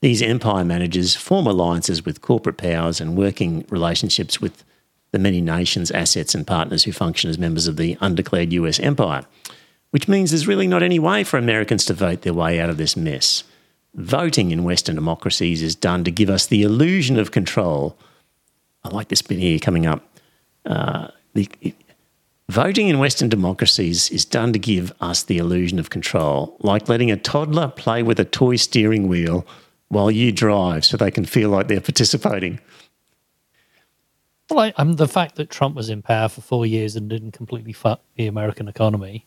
These 0.00 0.22
empire 0.22 0.64
managers 0.64 1.16
form 1.16 1.46
alliances 1.46 2.04
with 2.04 2.20
corporate 2.20 2.56
powers 2.56 3.00
and 3.00 3.16
working 3.16 3.66
relationships 3.68 4.40
with 4.40 4.64
the 5.10 5.18
many 5.18 5.40
nations, 5.40 5.90
assets, 5.90 6.34
and 6.34 6.46
partners 6.46 6.84
who 6.84 6.92
function 6.92 7.30
as 7.30 7.38
members 7.38 7.66
of 7.66 7.76
the 7.76 7.96
undeclared 8.00 8.52
US 8.52 8.78
empire 8.80 9.24
which 9.94 10.08
means 10.08 10.32
there's 10.32 10.48
really 10.48 10.66
not 10.66 10.82
any 10.82 10.98
way 10.98 11.22
for 11.22 11.38
Americans 11.38 11.84
to 11.84 11.94
vote 11.94 12.22
their 12.22 12.34
way 12.34 12.58
out 12.58 12.68
of 12.68 12.78
this 12.78 12.96
mess. 12.96 13.44
Voting 13.94 14.50
in 14.50 14.64
Western 14.64 14.96
democracies 14.96 15.62
is 15.62 15.76
done 15.76 16.02
to 16.02 16.10
give 16.10 16.28
us 16.28 16.48
the 16.48 16.64
illusion 16.64 17.16
of 17.16 17.30
control. 17.30 17.96
I 18.82 18.88
like 18.88 19.06
this 19.06 19.22
bit 19.22 19.38
here 19.38 19.60
coming 19.60 19.86
up. 19.86 20.02
Uh, 20.66 21.06
the, 21.34 21.48
it- 21.60 21.76
voting 22.48 22.88
in 22.88 22.98
Western 22.98 23.28
democracies 23.28 24.10
is 24.10 24.24
done 24.24 24.52
to 24.52 24.58
give 24.58 24.92
us 25.00 25.22
the 25.22 25.38
illusion 25.38 25.78
of 25.78 25.90
control, 25.90 26.56
like 26.58 26.88
letting 26.88 27.12
a 27.12 27.16
toddler 27.16 27.68
play 27.68 28.02
with 28.02 28.18
a 28.18 28.24
toy 28.24 28.56
steering 28.56 29.06
wheel 29.06 29.46
while 29.90 30.10
you 30.10 30.32
drive 30.32 30.84
so 30.84 30.96
they 30.96 31.12
can 31.12 31.24
feel 31.24 31.50
like 31.50 31.68
they're 31.68 31.80
participating. 31.80 32.58
Well, 34.50 34.72
I, 34.76 34.84
the 34.84 35.06
fact 35.06 35.36
that 35.36 35.50
Trump 35.50 35.76
was 35.76 35.88
in 35.88 36.02
power 36.02 36.28
for 36.28 36.40
four 36.40 36.66
years 36.66 36.96
and 36.96 37.08
didn't 37.08 37.30
completely 37.30 37.72
fuck 37.72 38.00
the 38.16 38.26
American 38.26 38.66
economy, 38.66 39.24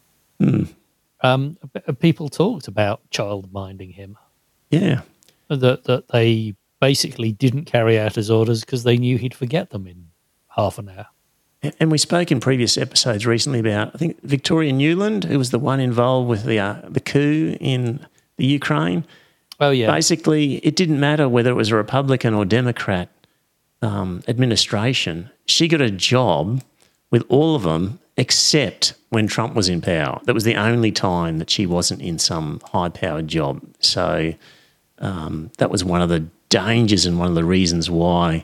um, 1.22 1.58
people 2.00 2.30
talked 2.30 2.68
about 2.68 3.10
child 3.10 3.52
minding 3.52 3.92
him. 3.92 4.18
Yeah. 4.70 5.02
That 5.50 5.86
that 5.86 6.10
they 6.10 6.56
basically 6.80 7.32
didn't 7.32 7.66
carry 7.66 8.00
out 8.00 8.16
his 8.16 8.30
orders 8.30 8.62
because 8.62 8.84
they 8.84 8.98
knew 8.98 9.18
he'd 9.18 9.34
forget 9.34 9.72
them 9.72 9.88
in 9.88 10.08
half 10.50 10.78
an 10.78 10.90
hour. 10.90 11.08
And 11.80 11.92
we 11.92 11.98
spoke 11.98 12.32
in 12.32 12.40
previous 12.40 12.78
episodes 12.78 13.26
recently 13.26 13.60
about, 13.60 13.96
I 13.96 13.98
think, 13.98 14.22
Victoria 14.22 14.72
Nuland, 14.72 15.24
who 15.24 15.40
was 15.40 15.50
the 15.50 15.58
one 15.58 15.80
involved 15.80 16.30
with 16.30 16.44
the, 16.44 16.60
uh, 16.60 16.82
the 16.88 17.00
coup 17.00 17.58
in 17.60 18.06
the 18.38 18.46
Ukraine. 18.46 19.06
Oh 19.60 19.72
yeah, 19.72 19.92
Basically, 19.92 20.58
it 20.58 20.76
didn't 20.76 21.00
matter 21.00 21.28
whether 21.28 21.50
it 21.50 21.56
was 21.56 21.72
a 21.72 21.76
Republican 21.76 22.36
or 22.36 22.46
Democrat 22.46 23.10
um, 23.82 24.22
administration. 24.28 25.32
She 25.48 25.68
got 25.68 25.82
a 25.82 25.90
job 25.90 26.62
with 27.10 27.26
all 27.28 27.56
of 27.56 27.64
them 27.64 28.00
except 28.18 28.94
when 29.10 29.28
Trump 29.28 29.54
was 29.54 29.70
in 29.70 29.82
power. 29.82 30.20
That 30.26 30.34
was 30.34 30.44
the 30.44 30.56
only 30.56 30.92
time 30.92 31.38
that 31.38 31.50
she 31.50 31.66
wasn't 31.66 32.02
in 32.02 32.20
some 32.20 32.60
high 32.66 32.90
powered 32.90 33.28
job. 33.28 33.62
So 33.80 34.34
um, 35.00 35.52
that 35.58 35.70
was 35.70 35.84
one 35.84 36.02
of 36.02 36.10
the 36.10 36.28
dangers 36.50 37.06
and 37.06 37.20
one 37.20 37.28
of 37.28 37.36
the 37.36 37.46
reasons 37.46 37.90
why 37.90 38.44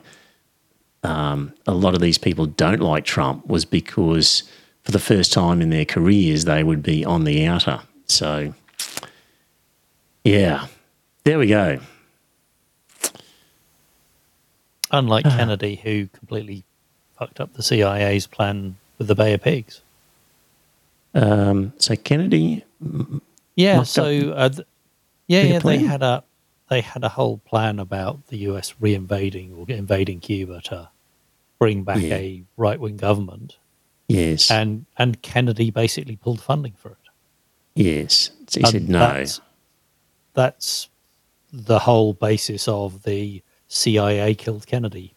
um, 1.02 1.52
a 1.66 1.74
lot 1.74 1.94
of 1.94 2.00
these 2.00 2.18
people 2.18 2.46
don't 2.46 2.80
like 2.80 3.04
Trump 3.04 3.46
was 3.46 3.64
because 3.64 4.44
for 4.82 4.92
the 4.92 4.98
first 4.98 5.32
time 5.32 5.60
in 5.60 5.70
their 5.70 5.84
careers 5.84 6.44
they 6.44 6.62
would 6.62 6.82
be 6.82 7.04
on 7.04 7.24
the 7.24 7.44
outer. 7.46 7.80
So, 8.06 8.54
yeah, 10.22 10.66
there 11.24 11.38
we 11.38 11.48
go. 11.48 11.80
unlike 14.94 15.24
Kennedy, 15.28 15.76
who 15.76 16.06
completely 16.08 16.64
fucked 17.18 17.40
up 17.40 17.52
the 17.54 17.62
CIA's 17.62 18.26
plan 18.26 18.76
with 18.98 19.08
the 19.08 19.14
Bay 19.14 19.32
of 19.34 19.42
Pigs. 19.42 19.80
Um, 21.14 21.72
so 21.78 21.94
Kennedy, 21.96 22.64
Yeah, 23.54 23.82
so 23.84 24.04
uh, 24.32 24.48
th- 24.48 24.66
yeah, 25.28 25.42
yeah, 25.42 25.58
they 25.60 25.78
had 25.78 26.02
a 26.02 26.24
they 26.68 26.80
had 26.80 27.04
a 27.04 27.08
whole 27.10 27.38
plan 27.38 27.78
about 27.78 28.26
the 28.28 28.38
US 28.48 28.74
reinvading 28.80 29.56
or 29.56 29.66
invading 29.70 30.20
Cuba 30.20 30.60
to 30.62 30.88
bring 31.58 31.84
back 31.84 32.00
Yeah. 32.02 32.14
a 32.16 32.42
right 32.56 32.80
wing 32.80 32.96
government, 32.96 33.56
yes, 34.08 34.50
and 34.50 34.86
and 34.96 35.22
Kennedy 35.22 35.70
basically 35.70 36.16
pulled 36.16 36.40
funding 36.40 36.72
for 36.76 36.90
it. 36.90 36.96
yes, 37.74 38.30
so 38.48 38.60
he 38.60 38.64
And 38.64 38.72
said 38.72 38.88
no. 38.88 38.98
That's, 38.98 39.40
that's 40.34 40.88
the 41.52 41.78
whole 41.78 42.12
basis 42.12 42.66
of 42.66 43.04
the 43.04 43.40
CIA 43.68 44.34
killed 44.34 44.66
Kennedy. 44.66 45.14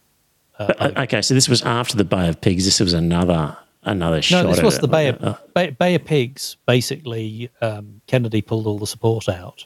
Uh, 0.58 0.66
But, 0.68 0.96
uh, 0.96 1.02
okay, 1.02 1.22
so 1.22 1.34
this 1.34 1.48
was 1.48 1.62
after 1.62 1.96
the 1.96 2.04
Bay 2.04 2.28
of 2.28 2.40
Pigs. 2.40 2.64
This 2.64 2.78
was 2.78 2.92
another 2.92 3.56
another 3.92 4.22
shot. 4.22 4.44
No, 4.44 4.50
this 4.50 4.62
was 4.62 4.78
the 4.78 4.88
Bay 4.88 5.08
of, 5.08 5.22
Uh, 5.22 5.36
Bay, 5.54 5.70
Bay 5.70 5.94
of 5.94 6.04
Pigs. 6.04 6.56
Basically, 6.66 7.50
um, 7.60 8.00
Kennedy 8.06 8.42
pulled 8.42 8.66
all 8.66 8.78
the 8.78 8.86
support 8.86 9.28
out 9.28 9.64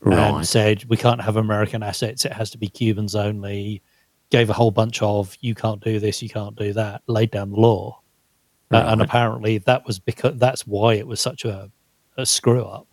right. 0.00 0.30
and 0.30 0.46
said, 0.46 0.84
we 0.84 0.96
can't 0.96 1.20
have 1.20 1.36
American 1.36 1.82
assets. 1.82 2.24
It 2.24 2.32
has 2.32 2.50
to 2.50 2.58
be 2.58 2.68
Cubans 2.68 3.14
only. 3.14 3.82
Gave 4.30 4.50
a 4.50 4.52
whole 4.52 4.70
bunch 4.70 5.00
of, 5.02 5.36
you 5.40 5.54
can't 5.54 5.82
do 5.82 5.98
this, 5.98 6.22
you 6.22 6.28
can't 6.28 6.54
do 6.54 6.72
that, 6.74 7.02
laid 7.06 7.30
down 7.30 7.50
the 7.50 7.56
law. 7.56 8.00
Uh, 8.70 8.84
and 8.88 9.00
apparently 9.00 9.56
that 9.58 9.86
was 9.86 9.98
because 9.98 10.36
that's 10.36 10.66
why 10.66 10.94
it 10.94 11.06
was 11.06 11.20
such 11.20 11.46
a, 11.46 11.70
a 12.18 12.26
screw 12.26 12.62
up. 12.64 12.86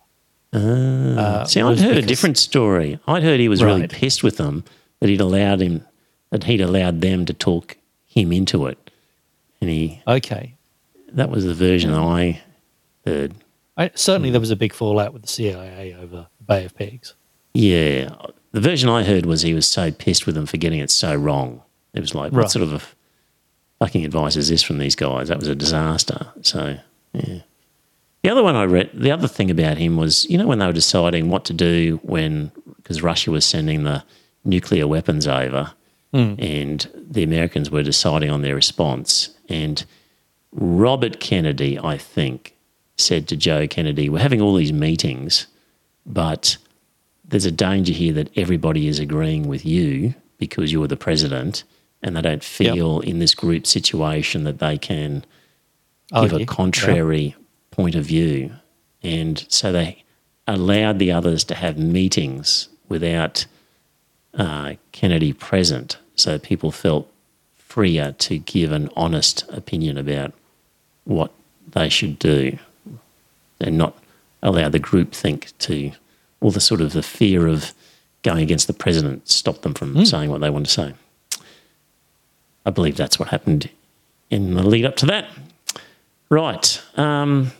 Ah. 0.54 0.58
uh, 0.58 1.44
See, 1.44 1.60
I'd 1.60 1.78
heard 1.78 1.98
a 1.98 2.02
different 2.02 2.38
story. 2.38 2.98
I'd 3.06 3.22
heard 3.22 3.40
he 3.40 3.48
was 3.48 3.62
really 3.62 3.86
pissed 3.86 4.22
with 4.22 4.38
them 4.38 4.64
that 5.00 5.10
he'd 5.10 5.20
allowed 5.20 5.60
him 5.60 5.84
that 6.30 6.44
he'd 6.44 6.62
allowed 6.62 7.02
them 7.02 7.26
to 7.26 7.34
talk 7.34 7.76
him 8.06 8.32
into 8.32 8.66
it, 8.66 8.90
and 9.60 9.68
he 9.68 10.00
Okay. 10.08 10.55
That 11.16 11.30
was 11.30 11.44
the 11.44 11.54
version 11.54 11.92
I 11.92 12.42
heard. 13.04 13.34
I, 13.76 13.90
certainly 13.94 14.30
there 14.30 14.40
was 14.40 14.50
a 14.50 14.56
big 14.56 14.72
fallout 14.72 15.12
with 15.12 15.22
the 15.22 15.28
CIA 15.28 15.94
over 15.94 16.28
the 16.38 16.44
Bay 16.44 16.64
of 16.64 16.74
Pigs. 16.74 17.14
Yeah, 17.52 18.14
the 18.52 18.60
version 18.60 18.88
I 18.88 19.02
heard 19.02 19.26
was 19.26 19.42
he 19.42 19.54
was 19.54 19.66
so 19.66 19.90
pissed 19.90 20.26
with 20.26 20.34
them 20.34 20.46
for 20.46 20.56
getting 20.56 20.78
it 20.78 20.90
so 20.90 21.14
wrong. 21.14 21.62
It 21.94 22.00
was 22.00 22.14
like, 22.14 22.32
what 22.32 22.50
sort 22.50 22.62
of 22.62 22.72
a 22.74 22.80
fucking 23.78 24.04
advice 24.04 24.36
is 24.36 24.48
this 24.48 24.62
from 24.62 24.78
these 24.78 24.94
guys? 24.94 25.28
That 25.28 25.38
was 25.38 25.48
a 25.48 25.54
disaster. 25.54 26.28
So, 26.42 26.78
yeah. 27.12 27.40
The 28.22 28.30
other 28.30 28.42
one 28.42 28.56
I 28.56 28.64
read, 28.64 28.90
the 28.92 29.10
other 29.10 29.28
thing 29.28 29.50
about 29.50 29.78
him 29.78 29.96
was, 29.96 30.28
you 30.28 30.36
know, 30.36 30.46
when 30.46 30.58
they 30.58 30.66
were 30.66 30.72
deciding 30.72 31.30
what 31.30 31.44
to 31.46 31.52
do 31.52 32.00
when, 32.02 32.50
because 32.76 33.02
Russia 33.02 33.30
was 33.30 33.44
sending 33.44 33.84
the 33.84 34.04
nuclear 34.44 34.86
weapons 34.86 35.26
over 35.26 35.72
hmm. 36.12 36.34
and 36.38 36.90
the 36.94 37.22
Americans 37.22 37.70
were 37.70 37.82
deciding 37.82 38.30
on 38.30 38.42
their 38.42 38.54
response. 38.54 39.30
And 39.48 39.84
Robert 40.56 41.20
Kennedy, 41.20 41.78
I 41.78 41.98
think, 41.98 42.54
said 42.96 43.28
to 43.28 43.36
Joe 43.36 43.68
Kennedy, 43.68 44.08
We're 44.08 44.20
having 44.20 44.40
all 44.40 44.54
these 44.54 44.72
meetings, 44.72 45.46
but 46.06 46.56
there's 47.24 47.44
a 47.44 47.52
danger 47.52 47.92
here 47.92 48.14
that 48.14 48.30
everybody 48.36 48.88
is 48.88 48.98
agreeing 48.98 49.48
with 49.48 49.66
you 49.66 50.14
because 50.38 50.72
you're 50.72 50.88
the 50.88 50.96
president 50.96 51.64
and 52.02 52.16
they 52.16 52.22
don't 52.22 52.44
feel 52.44 53.00
in 53.00 53.18
this 53.18 53.34
group 53.34 53.66
situation 53.66 54.44
that 54.44 54.58
they 54.58 54.78
can 54.78 55.24
give 56.20 56.32
a 56.32 56.46
contrary 56.46 57.34
point 57.70 57.94
of 57.94 58.04
view. 58.04 58.52
And 59.02 59.44
so 59.48 59.72
they 59.72 60.04
allowed 60.46 60.98
the 60.98 61.12
others 61.12 61.44
to 61.44 61.54
have 61.54 61.78
meetings 61.78 62.68
without 62.88 63.44
uh, 64.34 64.74
Kennedy 64.92 65.32
present. 65.32 65.98
So 66.14 66.38
people 66.38 66.70
felt 66.70 67.12
freer 67.56 68.12
to 68.12 68.38
give 68.38 68.72
an 68.72 68.88
honest 68.96 69.44
opinion 69.50 69.98
about 69.98 70.32
what 71.06 71.32
they 71.72 71.88
should 71.88 72.18
do. 72.18 72.58
and 73.58 73.78
not 73.78 73.96
allow 74.42 74.68
the 74.68 74.78
group 74.78 75.12
think 75.12 75.56
to, 75.58 75.92
or 76.40 76.52
the 76.52 76.60
sort 76.60 76.80
of 76.80 76.92
the 76.92 77.02
fear 77.02 77.46
of 77.46 77.72
going 78.22 78.42
against 78.42 78.66
the 78.66 78.72
president 78.72 79.28
stop 79.28 79.62
them 79.62 79.72
from 79.72 80.04
saying 80.04 80.30
what 80.30 80.40
they 80.40 80.50
want 80.50 80.66
to 80.66 80.70
say. 80.70 80.94
I 82.64 82.70
believe 82.70 82.96
that's 82.96 83.18
what 83.18 83.28
happened 83.28 83.70
in 84.30 84.54
the 84.54 84.62
lead 84.62 84.84
up 84.84 84.96
to 84.96 85.06
that. 85.06 85.30
Right. 86.28 86.82
Um, 86.96 87.52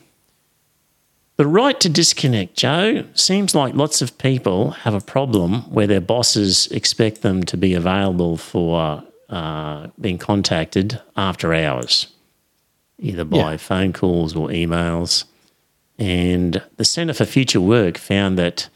the 1.36 1.46
right 1.46 1.78
to 1.80 1.88
disconnect, 1.88 2.56
Joe, 2.56 3.04
seems 3.14 3.54
like 3.54 3.74
lots 3.74 4.02
of 4.02 4.18
people 4.18 4.72
have 4.72 4.94
a 4.94 5.00
problem 5.00 5.62
where 5.72 5.86
their 5.86 6.00
bosses 6.00 6.66
expect 6.68 7.22
them 7.22 7.42
to 7.44 7.56
be 7.56 7.74
available 7.74 8.36
for 8.36 9.04
uh, 9.28 9.88
being 10.00 10.18
contacted 10.18 11.00
after 11.16 11.54
hours, 11.54 12.08
either 12.98 13.24
by 13.24 13.52
Yeah. 13.52 13.56
phone 13.56 13.92
calls 13.92 14.34
or 14.34 14.48
emails. 14.48 15.24
And 15.98 16.62
the 16.76 16.84
Centre 16.84 17.14
for 17.14 17.24
Future 17.24 17.60
Work 17.60 17.98
found 17.98 18.38
that 18.38 18.68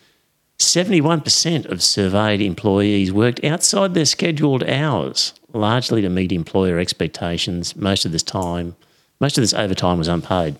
71% 0.59 1.67
of 1.67 1.83
surveyed 1.83 2.41
employees 2.41 3.13
worked 3.13 3.43
outside 3.45 3.95
their 3.95 4.05
scheduled 4.05 4.63
hours, 4.65 5.33
largely 5.53 6.03
to 6.03 6.09
meet 6.11 6.33
employer 6.33 6.79
expectations. 6.79 7.75
Most 7.77 8.05
of 8.05 8.13
this 8.13 8.23
time, 8.23 8.77
most 9.21 9.39
of 9.39 9.43
this 9.43 9.55
overtime 9.55 9.99
was 9.99 10.09
unpaid. 10.09 10.57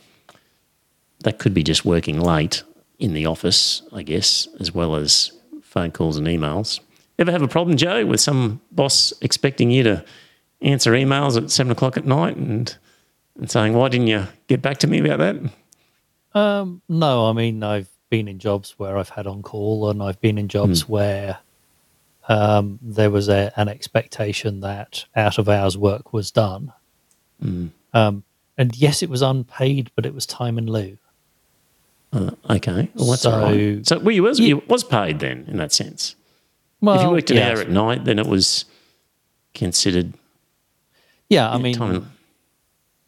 That 1.23 1.39
could 1.39 1.53
be 1.53 1.63
just 1.63 1.85
working 1.85 2.19
late 2.21 2.63
in 2.99 3.13
the 3.13 3.27
office, 3.27 3.83
I 3.93 4.03
guess, 4.03 4.49
as 4.59 4.75
well 4.75 4.97
as 4.97 5.33
phone 5.63 5.91
calls 5.91 6.17
and 6.17 6.27
emails. 6.27 6.81
Ever 7.19 7.31
have 7.33 7.43
a 7.43 7.49
problem, 7.49 7.77
Joe, 7.77 8.07
with 8.07 8.21
some 8.21 8.61
boss 8.73 9.13
expecting 9.21 9.71
you 9.71 9.83
to 9.83 10.05
answer 10.63 10.93
emails 10.93 11.37
at 11.37 11.51
seven 11.51 11.71
o'clock 11.71 11.97
at 11.99 12.07
night 12.07 12.37
and, 12.37 12.75
and 13.41 13.51
saying, 13.51 13.73
Why 13.73 13.89
didn't 13.89 14.07
you 14.07 14.27
get 14.47 14.63
back 14.63 14.79
to 14.79 14.87
me 14.87 15.01
about 15.01 15.19
that? 15.19 16.39
Um, 16.39 16.83
no, 16.89 17.29
I 17.29 17.33
mean 17.33 17.63
I've 17.65 17.89
been 18.11 18.29
in 18.29 18.39
jobs 18.39 18.75
where 18.79 18.97
I've 18.97 19.09
had 19.09 19.27
on 19.27 19.43
call, 19.43 19.91
and 19.91 20.03
I've 20.03 20.21
been 20.21 20.39
in 20.39 20.47
jobs 20.49 20.89
where 20.89 21.39
um, 22.29 22.79
there 22.83 23.11
was 23.11 23.29
a, 23.29 23.53
an 23.57 23.69
expectation 23.69 24.61
that 24.61 25.05
out 25.17 25.39
of 25.39 25.49
hours 25.49 25.77
work 25.77 26.13
was 26.13 26.31
done. 26.31 26.73
Um, 27.43 28.23
and 28.59 28.77
yes, 28.77 29.03
it 29.03 29.09
was 29.09 29.23
unpaid, 29.23 29.91
but 29.97 30.05
it 30.05 30.15
was 30.15 30.27
time 30.27 30.59
in 30.59 30.67
lieu. 30.67 30.99
Uh, 32.13 32.33
okay. 32.51 32.91
Well, 32.95 33.07
that's 33.11 33.23
So- 33.23 33.41
right. 33.41 33.87
So, 33.87 33.99
well, 33.99 34.15
you 34.15 34.23
was, 34.23 34.39
you 34.39 34.63
was 34.69 34.85
paid 34.85 35.21
then, 35.21 35.47
in 35.49 35.57
that 35.57 35.73
sense. 35.73 36.15
Well, 36.81 36.97
if 36.97 37.03
you 37.03 37.11
worked 37.11 37.31
an 37.31 37.39
yes. 37.39 37.57
hour 37.57 37.63
at 37.63 37.71
night, 37.71 38.05
then 38.05 38.19
it 38.19 38.27
was 38.27 38.67
considered 39.55 40.13
yeah, 41.31 41.51
I 41.51 41.59
mean, 41.59 41.75
time. 41.75 42.11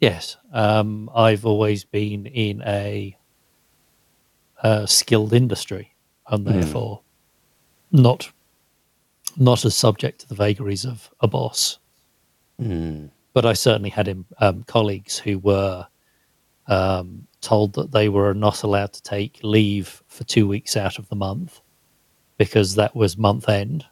Yes, 0.02 0.36
um, 0.52 1.08
I've 1.14 1.46
always 1.46 1.84
been 1.84 2.26
in 2.26 2.60
a, 2.66 3.16
a 4.62 4.86
skilled 4.86 5.32
industry, 5.32 5.94
and 6.26 6.46
therefore 6.46 7.00
not 7.90 8.30
not 9.38 9.64
as 9.64 9.74
subject 9.74 10.20
to 10.20 10.28
the 10.28 10.34
vagaries 10.34 10.84
of 10.84 11.10
a 11.20 11.28
boss. 11.28 11.78
But 13.32 13.46
I 13.46 13.54
certainly 13.54 13.88
had 13.88 14.14
um, 14.40 14.64
colleagues 14.64 15.18
who 15.18 15.38
were 15.38 15.86
um, 16.66 17.26
told 17.40 17.72
that 17.74 17.92
they 17.92 18.10
were 18.10 18.34
not 18.34 18.62
allowed 18.62 18.92
to 18.92 19.02
take 19.02 19.40
leave 19.42 20.02
for 20.06 20.24
two 20.24 20.46
weeks 20.46 20.76
out 20.76 20.98
of 20.98 21.08
the 21.08 21.16
month 21.16 21.60
because 22.36 22.74
that 22.74 22.94
was 22.94 23.16
month 23.16 23.48
end, 23.48 23.86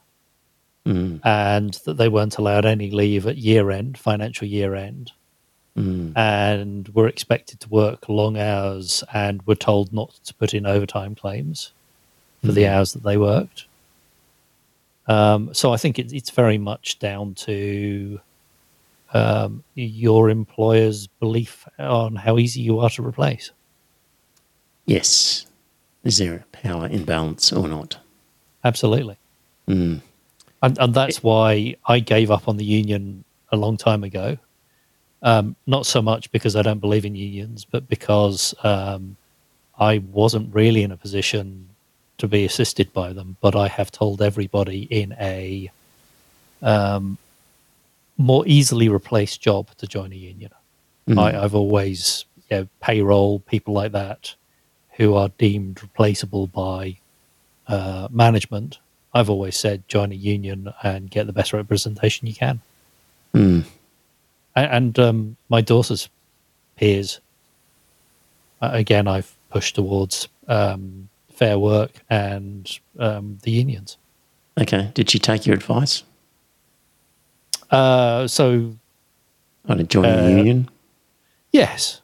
and 1.24 1.74
that 1.86 1.96
they 1.96 2.08
weren't 2.08 2.36
allowed 2.38 2.64
any 2.66 2.90
leave 2.90 3.26
at 3.26 3.36
year 3.38 3.70
end, 3.70 3.96
financial 3.96 4.46
year 4.46 4.74
end, 4.74 5.12
and 6.16 6.88
were 6.88 7.08
expected 7.08 7.60
to 7.60 7.68
work 7.68 8.08
long 8.08 8.36
hours 8.36 9.04
and 9.12 9.42
were 9.46 9.54
told 9.54 9.92
not 9.92 10.10
to 10.24 10.34
put 10.34 10.54
in 10.54 10.66
overtime 10.66 11.14
claims 11.14 11.72
for 12.44 12.52
the 12.52 12.66
hours 12.66 12.92
that 12.92 13.02
they 13.02 13.16
worked. 13.16 13.66
Um, 15.06 15.52
so 15.54 15.72
I 15.72 15.76
think 15.76 15.98
it, 15.98 16.12
it's 16.12 16.30
very 16.30 16.58
much 16.58 16.98
down 16.98 17.34
to 17.34 18.20
um, 19.12 19.64
your 19.74 20.30
employer's 20.30 21.06
belief 21.06 21.66
on 21.78 22.16
how 22.16 22.38
easy 22.38 22.60
you 22.60 22.78
are 22.80 22.90
to 22.90 23.02
replace. 23.06 23.50
Yes. 24.86 25.46
Is 26.04 26.18
there 26.18 26.34
a 26.34 26.56
power 26.56 26.86
imbalance 26.86 27.52
or 27.52 27.68
not? 27.68 27.98
Absolutely. 28.64 29.18
And, 30.62 30.78
and 30.78 30.94
that's 30.94 31.22
why 31.22 31.76
I 31.86 32.00
gave 32.00 32.30
up 32.30 32.48
on 32.48 32.56
the 32.56 32.64
union 32.64 33.24
a 33.50 33.56
long 33.56 33.76
time 33.76 34.04
ago. 34.04 34.38
Um, 35.22 35.54
not 35.66 35.84
so 35.84 36.00
much 36.00 36.32
because 36.32 36.56
I 36.56 36.62
don't 36.62 36.78
believe 36.78 37.04
in 37.04 37.14
unions, 37.14 37.66
but 37.70 37.88
because 37.88 38.54
um, 38.64 39.16
I 39.78 39.98
wasn't 39.98 40.54
really 40.54 40.82
in 40.82 40.92
a 40.92 40.96
position 40.96 41.68
to 42.18 42.26
be 42.26 42.44
assisted 42.44 42.92
by 42.92 43.12
them. 43.12 43.36
But 43.40 43.54
I 43.54 43.68
have 43.68 43.90
told 43.90 44.22
everybody 44.22 44.82
in 44.84 45.14
a 45.20 45.70
um, 46.62 47.18
more 48.16 48.44
easily 48.46 48.88
replaced 48.88 49.40
job 49.40 49.68
to 49.78 49.86
join 49.86 50.12
a 50.12 50.16
union. 50.16 50.50
I, 51.18 51.36
I've 51.42 51.54
always 51.54 52.24
you 52.50 52.58
know, 52.58 52.68
payroll 52.80 53.40
people 53.40 53.74
like 53.74 53.92
that 53.92 54.34
who 54.92 55.14
are 55.14 55.30
deemed 55.38 55.82
replaceable 55.82 56.46
by 56.46 56.98
uh, 57.66 58.08
management. 58.10 58.78
I've 59.14 59.30
always 59.30 59.56
said 59.56 59.88
join 59.88 60.12
a 60.12 60.16
union 60.16 60.72
and 60.82 61.10
get 61.10 61.26
the 61.26 61.32
best 61.32 61.52
representation 61.52 62.26
you 62.26 62.34
can. 62.34 62.60
Hmm. 63.32 63.60
And 64.56 64.98
um, 64.98 65.36
my 65.48 65.60
daughter's 65.60 66.08
peers, 66.76 67.20
again, 68.60 69.06
I've 69.08 69.34
pushed 69.50 69.74
towards 69.76 70.28
um, 70.48 71.08
fair 71.32 71.58
work 71.58 71.92
and 72.10 72.70
um, 72.98 73.38
the 73.42 73.50
unions. 73.52 73.96
Okay. 74.60 74.90
Did 74.94 75.08
she 75.10 75.18
take 75.18 75.46
your 75.46 75.54
advice 75.56 76.02
Uh, 77.70 78.26
so 78.26 78.74
on 79.68 79.78
to 79.78 79.84
join 79.84 80.04
Uh, 80.04 80.22
the 80.22 80.30
union? 80.30 80.68
yes, 81.52 82.00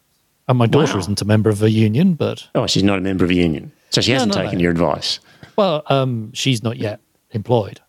and 0.48 0.56
my 0.58 0.66
daughter 0.66 0.94
Wow. 0.94 1.00
isn't 1.00 1.20
a 1.20 1.24
member 1.24 1.50
of 1.50 1.62
a 1.62 1.70
union, 1.70 2.14
but 2.14 2.46
Oh, 2.54 2.66
she's 2.68 2.84
not 2.84 2.98
a 2.98 3.02
member 3.02 3.24
of 3.24 3.30
a 3.30 3.34
union. 3.34 3.72
So 3.90 4.00
she 4.00 4.12
hasn't 4.12 4.34
no, 4.34 4.42
taken 4.42 4.58
no. 4.58 4.62
your 4.62 4.70
advice. 4.70 5.18
well, 5.56 5.82
um, 5.88 6.32
she's 6.32 6.62
not 6.62 6.76
yet 6.76 7.00
employed. 7.32 7.80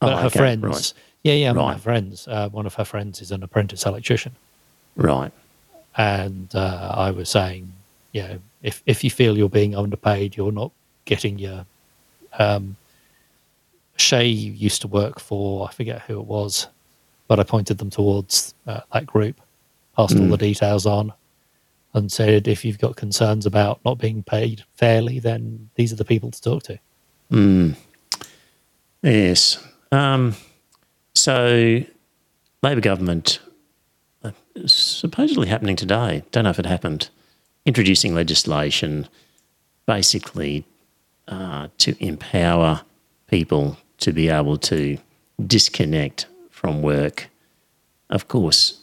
But 0.00 0.12
Oh, 0.12 0.16
her 0.16 0.26
okay, 0.26 0.38
friends, 0.38 0.62
right. 0.64 0.92
Yeah, 1.32 1.34
yeah, 1.34 1.52
Right. 1.52 1.74
her 1.74 1.78
friends. 1.80 2.26
Uh, 2.28 2.48
one 2.50 2.66
of 2.66 2.74
her 2.74 2.84
friends 2.84 3.20
is 3.20 3.30
an 3.30 3.42
apprentice 3.42 3.84
electrician. 3.86 4.34
Right. 4.96 5.32
and 5.98 6.48
uh, 6.54 6.92
I 6.94 7.10
was 7.10 7.28
saying, 7.30 7.72
you 8.12 8.22
know, 8.22 8.38
if 8.62 8.82
if 8.86 9.02
you 9.04 9.10
feel 9.10 9.36
you're 9.36 9.48
being 9.48 9.74
underpaid, 9.76 10.36
you're 10.36 10.52
not 10.52 10.70
getting 11.04 11.38
your. 11.38 11.64
Um, 12.38 12.76
Shay 13.98 14.26
used 14.28 14.82
to 14.82 14.88
work 14.88 15.18
for 15.20 15.66
I 15.68 15.72
forget 15.72 16.02
who 16.02 16.20
it 16.20 16.26
was, 16.26 16.66
but 17.28 17.40
I 17.40 17.44
pointed 17.44 17.78
them 17.78 17.88
towards 17.90 18.54
uh, 18.66 18.80
that 18.92 19.06
group, 19.06 19.40
passed 19.96 20.18
all 20.18 20.28
the 20.28 20.36
details 20.36 20.84
on, 20.84 21.12
and 21.94 22.12
said 22.12 22.46
if 22.46 22.62
you've 22.64 22.78
got 22.78 22.96
concerns 22.96 23.46
about 23.46 23.80
not 23.86 23.96
being 23.98 24.22
paid 24.22 24.64
fairly, 24.74 25.18
then 25.18 25.70
these 25.76 25.92
are 25.94 25.96
the 25.96 26.04
people 26.04 26.30
to 26.30 26.40
talk 26.42 26.62
to. 26.64 26.78
Mm. 27.32 27.74
Yes. 29.02 29.64
Um, 29.92 30.34
so, 31.16 31.82
Labor 32.62 32.80
government 32.80 33.40
uh, 34.22 34.32
supposedly 34.66 35.48
happening 35.48 35.76
today. 35.76 36.22
Don't 36.30 36.44
know 36.44 36.50
if 36.50 36.58
it 36.58 36.66
happened. 36.66 37.10
Introducing 37.64 38.14
legislation, 38.14 39.08
basically 39.86 40.64
uh, 41.28 41.68
to 41.78 41.96
empower 42.04 42.82
people 43.28 43.76
to 43.98 44.12
be 44.12 44.28
able 44.28 44.56
to 44.58 44.98
disconnect 45.44 46.26
from 46.50 46.82
work. 46.82 47.28
Of 48.10 48.28
course, 48.28 48.80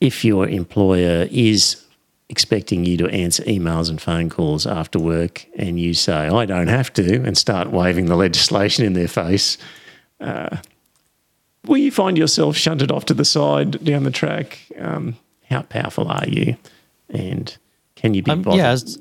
if 0.00 0.24
your 0.24 0.48
employer 0.48 1.28
is 1.30 1.83
expecting 2.28 2.84
you 2.84 2.96
to 2.96 3.06
answer 3.08 3.42
emails 3.44 3.90
and 3.90 4.00
phone 4.00 4.30
calls 4.30 4.66
after 4.66 4.98
work 4.98 5.46
and 5.56 5.78
you 5.78 5.92
say, 5.94 6.28
I 6.28 6.46
don't 6.46 6.68
have 6.68 6.92
to, 6.94 7.22
and 7.22 7.36
start 7.36 7.70
waving 7.70 8.06
the 8.06 8.16
legislation 8.16 8.84
in 8.84 8.94
their 8.94 9.08
face, 9.08 9.58
uh, 10.20 10.56
will 11.66 11.76
you 11.78 11.90
find 11.90 12.16
yourself 12.16 12.56
shunted 12.56 12.90
off 12.90 13.04
to 13.06 13.14
the 13.14 13.24
side 13.24 13.84
down 13.84 14.04
the 14.04 14.10
track? 14.10 14.58
Um, 14.78 15.16
how 15.50 15.62
powerful 15.62 16.08
are 16.08 16.26
you? 16.26 16.56
And 17.10 17.56
can 17.94 18.14
you 18.14 18.22
be 18.22 18.30
Um, 18.30 18.42
bothered? 18.42 18.58
yeah, 18.58 18.70
as, 18.70 18.98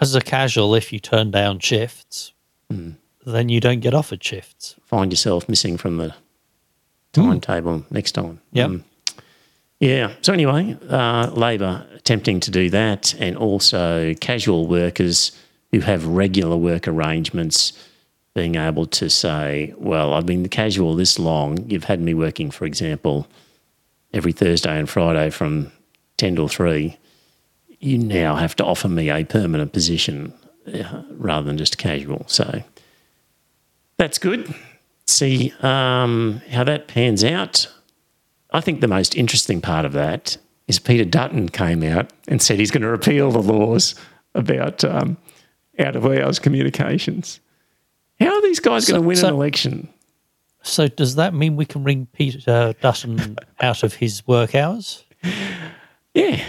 as 0.00 0.14
a 0.16 0.20
casual, 0.20 0.74
if 0.74 0.92
you 0.92 0.98
turn 0.98 1.30
down 1.30 1.60
shifts, 1.60 2.32
then 2.68 3.48
you 3.48 3.60
don't 3.60 3.80
get 3.80 3.94
offered 3.94 4.22
shifts. 4.22 4.74
find 4.84 5.12
yourself 5.12 5.48
missing 5.48 5.76
from 5.76 5.96
the 5.98 6.12
timetable 7.12 7.84
next 7.90 8.12
time. 8.12 8.40
Yep. 8.52 8.70
Mm. 8.70 8.82
Yeah. 9.80 10.12
So 10.22 10.32
anyway, 10.32 10.76
uh, 10.88 11.30
Labor 11.32 11.86
attempting 11.94 12.40
to 12.40 12.50
do 12.50 12.70
that, 12.70 13.14
and 13.18 13.36
also 13.36 14.14
casual 14.14 14.66
workers 14.66 15.32
who 15.72 15.80
have 15.80 16.06
regular 16.06 16.56
work 16.56 16.86
arrangements 16.86 17.72
being 18.34 18.54
able 18.56 18.86
to 18.86 19.08
say, 19.10 19.74
"Well, 19.76 20.14
I've 20.14 20.26
been 20.26 20.48
casual 20.48 20.94
this 20.96 21.18
long. 21.18 21.68
You've 21.68 21.84
had 21.84 22.00
me 22.00 22.14
working, 22.14 22.50
for 22.50 22.64
example, 22.64 23.26
every 24.12 24.32
Thursday 24.32 24.78
and 24.78 24.88
Friday 24.88 25.30
from 25.30 25.72
ten 26.16 26.36
till 26.36 26.48
three. 26.48 26.96
you 27.80 27.98
now 27.98 28.34
have 28.36 28.56
to 28.56 28.64
offer 28.64 28.88
me 28.88 29.10
a 29.10 29.24
permanent 29.24 29.72
position 29.74 30.32
uh, 30.72 31.02
rather 31.10 31.46
than 31.46 31.58
just 31.58 31.76
casual. 31.76 32.24
So 32.28 32.62
that's 33.98 34.18
good. 34.18 34.54
See 35.06 35.52
um, 35.60 36.40
how 36.50 36.64
that 36.64 36.88
pans 36.88 37.22
out. 37.22 37.68
I 38.54 38.60
think 38.60 38.80
the 38.80 38.88
most 38.88 39.14
interesting 39.16 39.60
part 39.60 39.84
of 39.84 39.92
that 39.92 40.36
is 40.68 40.78
Peter 40.78 41.04
Dutton 41.04 41.48
came 41.50 41.82
out 41.82 42.10
and 42.28 42.40
said 42.40 42.58
he's 42.58 42.70
going 42.70 42.82
to 42.82 42.88
repeal 42.88 43.30
the 43.30 43.42
laws 43.42 43.94
about 44.34 44.82
um, 44.84 45.18
out 45.78 45.96
of 45.96 46.06
hours 46.06 46.38
communications. 46.38 47.40
How 48.20 48.32
are 48.34 48.42
these 48.42 48.60
guys 48.60 48.86
So- 48.86 48.92
going 48.94 49.02
to 49.02 49.08
win 49.08 49.16
so- 49.16 49.28
an 49.28 49.34
election? 49.34 49.88
So 50.62 50.88
does 50.88 51.16
that 51.16 51.34
mean 51.34 51.56
we 51.56 51.66
can 51.66 51.84
ring 51.84 52.06
Peter 52.14 52.72
Dutton 52.80 53.36
out 53.60 53.82
of 53.82 53.92
his 53.92 54.26
work 54.26 54.54
hours? 54.54 55.04
Yeah. 56.14 56.42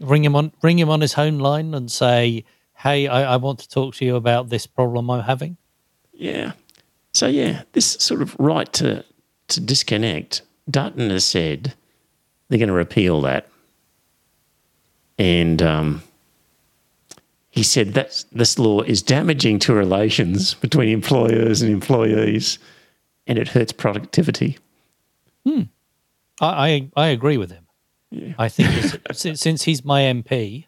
Ring 0.00 0.24
him 0.24 0.34
on 0.34 0.50
ring 0.62 0.78
him 0.78 0.88
on 0.88 1.00
his 1.02 1.12
home 1.12 1.38
line 1.38 1.74
and 1.74 1.90
say, 1.90 2.44
Hey, 2.74 3.08
I, 3.08 3.34
I 3.34 3.36
want 3.36 3.58
to 3.58 3.68
talk 3.68 3.94
to 3.96 4.04
you 4.06 4.16
about 4.16 4.48
this 4.48 4.66
problem 4.66 5.10
I'm 5.10 5.22
having. 5.24 5.58
Yeah. 6.14 6.52
So 7.12 7.26
yeah, 7.26 7.62
this 7.72 7.86
sort 8.00 8.22
of 8.22 8.34
right 8.38 8.72
to 8.74 9.04
to 9.48 9.60
disconnect. 9.60 10.40
Dutton 10.70 11.10
has 11.10 11.24
said 11.24 11.74
they're 12.48 12.58
going 12.58 12.68
to 12.68 12.72
repeal 12.74 13.20
that, 13.22 13.48
and 15.18 15.62
um, 15.62 16.02
he 17.50 17.62
said 17.62 17.94
that 17.94 18.24
this 18.32 18.58
law 18.58 18.80
is 18.82 19.02
damaging 19.02 19.58
to 19.60 19.74
relations 19.74 20.54
between 20.54 20.88
employers 20.88 21.62
and 21.62 21.70
employees, 21.70 22.58
and 23.26 23.38
it 23.38 23.48
hurts 23.48 23.72
productivity. 23.72 24.58
I, 25.46 25.68
I, 26.40 26.90
I 26.96 27.06
agree 27.08 27.36
with 27.36 27.50
him. 27.50 27.66
I 28.38 28.48
think 28.48 29.02
since, 29.12 29.40
since 29.40 29.62
he's 29.64 29.84
my 29.84 30.02
MP, 30.02 30.66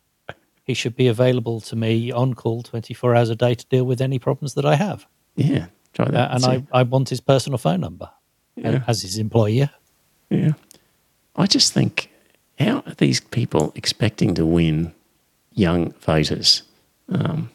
he 0.65 0.75
should 0.75 0.97
be 0.97 1.07
available 1.09 1.61
to 1.63 1.77
me 1.77 2.11
on 2.11 2.35
call 2.35 2.63
24 2.63 3.15
hours 3.15 3.31
a 3.31 3.37
day 3.37 3.55
to 3.55 3.67
deal 3.67 3.85
with 3.85 4.01
any 4.01 4.19
problems 4.19 4.55
that 4.55 4.65
I 4.65 4.77
have. 4.77 5.07
Yeah, 5.37 5.67
try 5.93 6.07
that. 6.07 6.31
Uh, 6.31 6.35
and 6.35 6.43
see. 6.43 6.51
I, 6.73 6.81
I 6.81 6.83
want 6.85 7.09
his 7.09 7.21
personal 7.21 7.59
phone 7.59 7.81
number 7.81 8.11
Yeah. 8.57 8.83
as 8.87 9.03
his 9.03 9.19
employer. 9.19 9.71
Yeah. 10.31 10.53
I 11.37 11.47
just 11.47 11.73
think, 11.73 12.11
how 12.59 12.83
are 12.87 12.95
these 12.99 13.21
people 13.21 13.73
expecting 13.75 14.35
to 14.35 14.47
win 14.47 14.93
young 15.53 15.93
voters? 16.01 16.63
Um, 17.09 17.51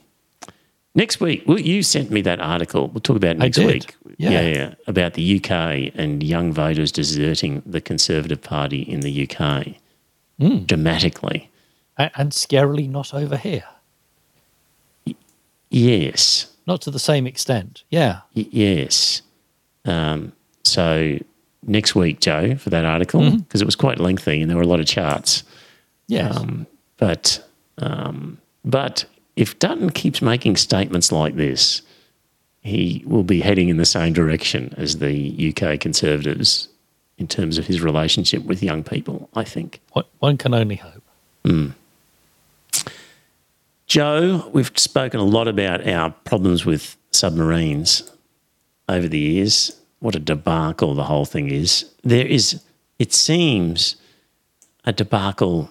next 0.95 1.19
week, 1.21 1.43
well, 1.47 1.59
you 1.59 1.81
sent 1.83 2.11
me 2.11 2.21
that 2.21 2.39
article. 2.39 2.87
We'll 2.89 3.01
talk 3.01 3.15
about 3.17 3.37
next 3.37 3.57
week. 3.57 3.95
Yeah. 4.17 4.41
yeah, 4.41 4.73
about 4.87 5.13
the 5.13 5.37
UK 5.37 5.91
and 5.95 6.21
young 6.21 6.51
voters 6.53 6.91
deserting 6.91 7.61
the 7.65 7.79
Conservative 7.81 8.41
Party 8.41 8.81
in 8.81 8.99
the 8.99 9.11
UK 9.29 9.75
Hmm. 10.39 10.63
dramatically. 10.65 11.49
A- 11.97 12.11
And 12.15 12.31
scarily 12.31 12.89
not 12.89 13.13
over 13.13 13.37
here. 13.37 13.63
Yes, 15.69 16.47
Not 16.65 16.81
to 16.81 16.91
the 16.91 16.99
same 16.99 17.25
extent. 17.27 17.83
Yeah. 17.89 18.21
Y- 18.35 18.47
yes. 18.51 19.21
Um, 19.85 20.33
so 20.63 21.17
next 21.65 21.95
week, 21.95 22.19
Joe, 22.21 22.55
for 22.55 22.69
that 22.69 22.85
article, 22.85 23.21
Mm-hmm. 23.21 23.37
because 23.37 23.61
it 23.61 23.65
was 23.65 23.75
quite 23.75 23.99
lengthy 23.99 24.41
and 24.41 24.49
there 24.49 24.57
were 24.57 24.63
a 24.63 24.67
lot 24.67 24.79
of 24.79 24.85
charts. 24.85 25.43
Yes. 26.07 26.35
Um, 26.35 26.65
but 26.97 27.43
um, 27.77 28.37
but 28.65 29.05
if 29.35 29.57
Dutton 29.59 29.89
keeps 29.91 30.21
making 30.21 30.57
statements 30.57 31.11
like 31.11 31.35
this, 31.35 31.81
he 32.61 33.03
will 33.05 33.23
be 33.23 33.39
heading 33.41 33.69
in 33.69 33.77
the 33.77 33.85
same 33.85 34.11
direction 34.13 34.73
as 34.77 34.97
the 34.97 35.53
UK 35.55 35.79
Conservatives 35.79 36.67
in 37.17 37.27
terms 37.27 37.57
of 37.57 37.65
his 37.67 37.81
relationship 37.81 38.43
with 38.43 38.61
young 38.63 38.83
people. 38.83 39.29
I 39.35 39.43
think. 39.43 39.79
One- 39.93 40.05
One 40.19 40.37
can 40.37 40.53
only 40.53 40.75
hope. 40.75 41.03
Joe, 43.87 44.47
we've 44.53 44.71
spoken 44.75 45.19
a 45.19 45.23
lot 45.23 45.47
about 45.47 45.87
our 45.87 46.11
problems 46.11 46.65
with 46.65 46.95
submarines 47.11 48.09
over 48.87 49.07
the 49.07 49.17
years. 49.17 49.78
What 49.99 50.15
a 50.15 50.19
debacle 50.19 50.95
the 50.95 51.03
whole 51.03 51.25
thing 51.25 51.49
is. 51.49 51.85
There 52.03 52.25
is, 52.25 52.61
it 52.97 53.13
seems, 53.13 53.95
a 54.85 54.93
debacle 54.93 55.69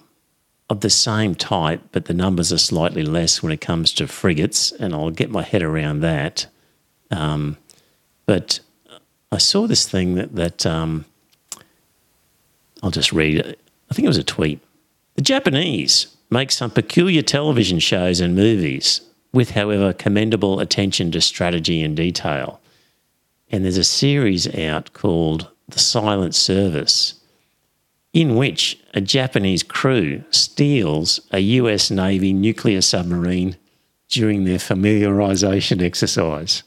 of 0.69 0.81
the 0.81 0.89
same 0.89 1.33
type, 1.33 1.81
but 1.91 2.05
the 2.05 2.13
numbers 2.13 2.53
are 2.53 2.59
slightly 2.59 3.03
less 3.03 3.41
when 3.41 3.51
it 3.51 3.61
comes 3.61 3.91
to 3.93 4.07
frigates, 4.07 4.71
and 4.71 4.93
I'll 4.93 5.09
get 5.09 5.31
my 5.31 5.41
head 5.41 5.63
around 5.63 6.01
that. 6.01 6.45
Um, 7.09 7.57
but 8.27 8.59
I 9.31 9.39
saw 9.39 9.65
this 9.65 9.89
thing 9.89 10.15
that, 10.15 10.35
that 10.35 10.65
um, 10.65 11.05
I'll 12.83 12.91
just 12.91 13.11
read. 13.11 13.39
I 13.89 13.93
think 13.93 14.05
it 14.05 14.09
was 14.09 14.17
a 14.17 14.23
tweet. 14.23 14.59
The 15.15 15.23
Japanese 15.23 16.15
make 16.29 16.51
some 16.51 16.69
peculiar 16.69 17.23
television 17.23 17.79
shows 17.79 18.19
and 18.19 18.35
movies 18.35 19.01
with, 19.33 19.51
however, 19.51 19.93
commendable 19.93 20.59
attention 20.59 21.11
to 21.11 21.21
strategy 21.21 21.83
and 21.83 21.95
detail. 21.97 22.58
And 23.49 23.63
there's 23.63 23.77
a 23.77 23.83
series 23.83 24.53
out 24.55 24.93
called 24.93 25.49
The 25.67 25.79
Silent 25.79 26.35
Service, 26.35 27.15
in 28.13 28.35
which 28.35 28.79
a 28.93 29.01
Japanese 29.01 29.63
crew 29.63 30.23
steals 30.31 31.19
a 31.31 31.39
US 31.39 31.89
Navy 31.91 32.33
nuclear 32.33 32.81
submarine 32.81 33.57
during 34.09 34.43
their 34.43 34.57
familiarisation 34.57 35.81
exercise. 35.81 36.63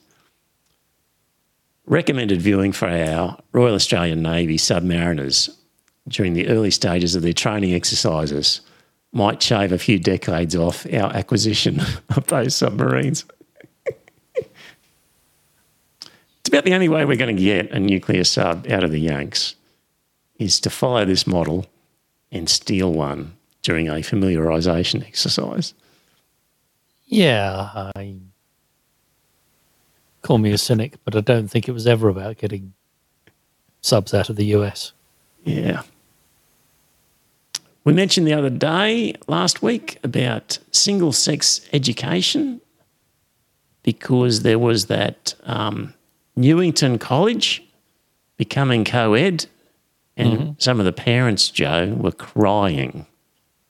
Recommended 1.85 2.41
viewing 2.41 2.72
for 2.72 2.89
our 2.89 3.39
Royal 3.53 3.74
Australian 3.74 4.22
Navy 4.22 4.57
submariners 4.57 5.57
during 6.09 6.35
the 6.35 6.49
early 6.49 6.70
stages 6.70 7.14
of 7.14 7.22
their 7.22 7.33
training 7.33 7.74
exercises 7.74 8.61
might 9.12 9.43
shave 9.43 9.72
a 9.72 9.78
few 9.78 9.99
decades 9.99 10.57
off 10.57 10.87
our 10.87 11.12
acquisition 11.12 11.80
of 12.16 12.26
those 12.28 12.57
submarines. 12.57 13.24
It's 16.43 16.49
about 16.49 16.64
the 16.64 16.74
only 16.74 16.88
way 16.88 17.05
we're 17.05 17.16
going 17.16 17.36
to 17.36 17.40
get 17.43 17.70
a 17.70 17.78
nuclear 17.78 18.24
sub 18.24 18.66
out 18.68 18.82
of 18.82 18.90
the 18.90 18.99
Yanks 18.99 19.55
is 20.40 20.59
to 20.59 20.70
follow 20.70 21.05
this 21.05 21.24
model 21.24 21.66
and 22.32 22.51
steal 22.51 22.93
one 22.93 23.36
during 23.62 23.88
a 23.88 23.95
familiarisation 23.95 25.07
exercise. 25.07 25.72
Yeah. 27.07 27.93
I 27.95 28.16
call 30.22 30.38
me 30.38 30.51
a 30.51 30.59
cynic, 30.59 30.95
but 31.05 31.14
I 31.14 31.20
don't 31.20 31.47
think 31.47 31.68
it 31.68 31.72
was 31.72 31.86
ever 31.86 32.09
about 32.09 32.38
getting 32.38 32.72
subs 33.80 34.12
out 34.12 34.28
of 34.28 34.34
the 34.34 34.47
US. 34.47 34.93
Yeah. 35.45 35.82
We 37.84 37.93
mentioned 37.93 38.26
the 38.26 38.34
other 38.34 38.51
day, 38.51 39.14
last 39.28 39.62
week, 39.62 39.99
about 40.03 40.59
single 40.72 41.12
sex 41.12 41.61
education 41.72 42.61
because 43.84 44.43
there 44.43 44.59
was 44.59 44.86
that 44.86 45.34
um, 45.45 45.95
Newington 46.37 46.99
College 46.99 47.62
becoming 48.37 48.85
co 48.85 49.14
ed, 49.14 49.47
and 50.16 50.57
some 50.59 50.78
of 50.80 50.85
the 50.87 50.93
parents, 50.93 51.49
Joe, 51.51 51.95
were 51.97 52.12
crying 52.12 53.07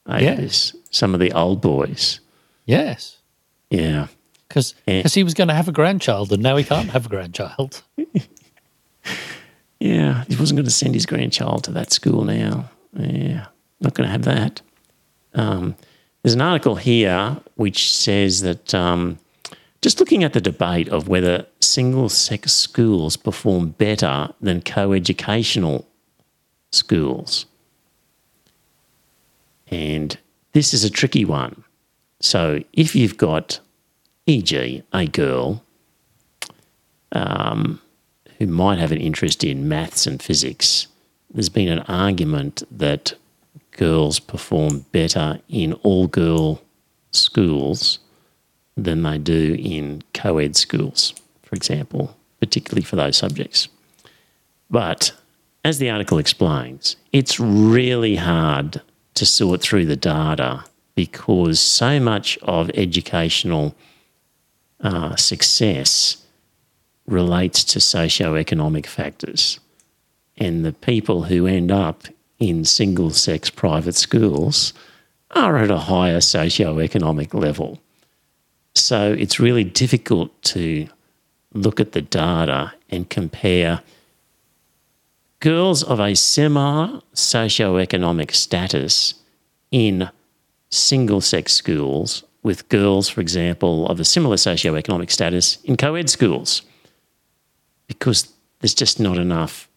over 0.07 0.23
Yeah. 0.23 0.35
this. 0.35 0.75
Some 0.89 1.13
of 1.13 1.19
the 1.19 1.31
old 1.31 1.61
boys. 1.61 2.19
Yes. 2.65 3.17
Yeah. 3.69 4.07
Because 4.47 4.75
Yeah. 4.87 5.07
he 5.07 5.23
was 5.23 5.33
going 5.33 5.47
to 5.47 5.53
have 5.53 5.67
a 5.67 5.71
grandchild 5.71 6.31
and 6.31 6.43
now 6.43 6.55
he 6.57 6.63
can't 6.63 6.89
have 6.91 7.05
a 7.05 7.09
grandchild. 7.09 7.81
Yeah, 9.79 10.23
he 10.29 10.35
wasn't 10.37 10.57
going 10.57 10.65
to 10.65 10.71
send 10.71 10.93
his 10.93 11.05
grandchild 11.05 11.65
to 11.65 11.71
that 11.71 11.91
school 11.91 12.23
now. 12.23 12.69
Yeah, 12.97 13.47
not 13.81 13.93
going 13.93 14.07
to 14.07 14.11
have 14.11 14.23
that. 14.23 14.61
Um, 15.33 15.75
there's 16.21 16.35
an 16.35 16.41
article 16.41 16.75
here 16.75 17.35
which 17.55 17.91
says 17.93 18.41
that 18.41 18.73
um, 18.73 19.19
just 19.83 19.99
looking 19.99 20.23
at 20.23 20.31
the 20.31 20.39
debate 20.39 20.87
of 20.87 21.09
whether 21.09 21.45
single 21.59 22.07
sex 22.07 22.53
schools 22.53 23.17
perform 23.17 23.71
better 23.71 24.29
than 24.39 24.61
co 24.61 24.93
educational 24.93 25.85
schools. 26.71 27.45
And 29.67 30.17
this 30.53 30.73
is 30.73 30.85
a 30.85 30.89
tricky 30.89 31.25
one. 31.25 31.65
So 32.21 32.63
if 32.71 32.95
you've 32.95 33.17
got, 33.17 33.59
e.g., 34.25 34.83
a 34.93 35.07
girl 35.07 35.61
um, 37.11 37.81
who 38.37 38.47
might 38.47 38.79
have 38.79 38.93
an 38.93 38.99
interest 38.99 39.43
in 39.43 39.67
maths 39.67 40.07
and 40.07 40.23
physics, 40.23 40.87
there's 41.33 41.49
been 41.49 41.67
an 41.67 41.79
argument 41.79 42.63
that 42.71 43.15
girls 43.71 44.21
perform 44.21 44.85
better 44.93 45.41
in 45.49 45.73
all 45.83 46.07
girl 46.07 46.61
schools 47.11 47.99
than 48.75 49.03
they 49.03 49.17
do 49.17 49.55
in 49.59 50.03
co 50.13 50.37
ed 50.37 50.55
schools, 50.55 51.13
for 51.43 51.55
example, 51.55 52.15
particularly 52.39 52.83
for 52.83 52.95
those 52.95 53.17
subjects. 53.17 53.67
But 54.69 55.13
as 55.63 55.77
the 55.77 55.89
article 55.89 56.17
explains, 56.17 56.95
it's 57.11 57.39
really 57.39 58.15
hard 58.15 58.81
to 59.13 59.25
sort 59.25 59.61
through 59.61 59.85
the 59.85 59.95
data 59.95 60.65
because 60.95 61.59
so 61.59 61.99
much 61.99 62.37
of 62.41 62.69
educational 62.71 63.75
uh, 64.81 65.15
success 65.15 66.17
relates 67.07 67.63
to 67.63 67.79
socio-economic 67.79 68.87
factors. 68.87 69.59
And 70.37 70.65
the 70.65 70.73
people 70.73 71.23
who 71.23 71.47
end 71.47 71.71
up 71.71 72.03
in 72.39 72.65
single 72.65 73.11
sex 73.11 73.49
private 73.49 73.95
schools 73.95 74.73
are 75.31 75.57
at 75.57 75.71
a 75.71 75.79
higher 75.79 76.21
socio-economic 76.21 77.33
level. 77.33 77.79
So 78.75 79.13
it's 79.13 79.39
really 79.39 79.63
difficult 79.63 80.41
to 80.43 80.87
look 81.53 81.79
at 81.79 81.91
the 81.91 82.01
data 82.01 82.73
and 82.89 83.09
compare 83.09 83.81
girls 85.39 85.83
of 85.83 85.99
a 85.99 86.15
similar 86.15 87.01
socio-economic 87.13 88.33
status 88.33 89.15
in 89.71 90.09
single 90.69 91.21
sex 91.21 91.53
schools 91.53 92.23
with 92.41 92.67
girls, 92.69 93.09
for 93.09 93.21
example, 93.21 93.87
of 93.87 93.99
a 93.99 94.05
similar 94.05 94.37
socio-economic 94.37 95.11
status 95.11 95.57
in 95.63 95.77
co 95.77 95.95
ed 95.95 96.09
schools 96.09 96.63
because 97.87 98.31
there's 98.59 98.73
just 98.73 98.99
not 98.99 99.17
enough 99.17 99.69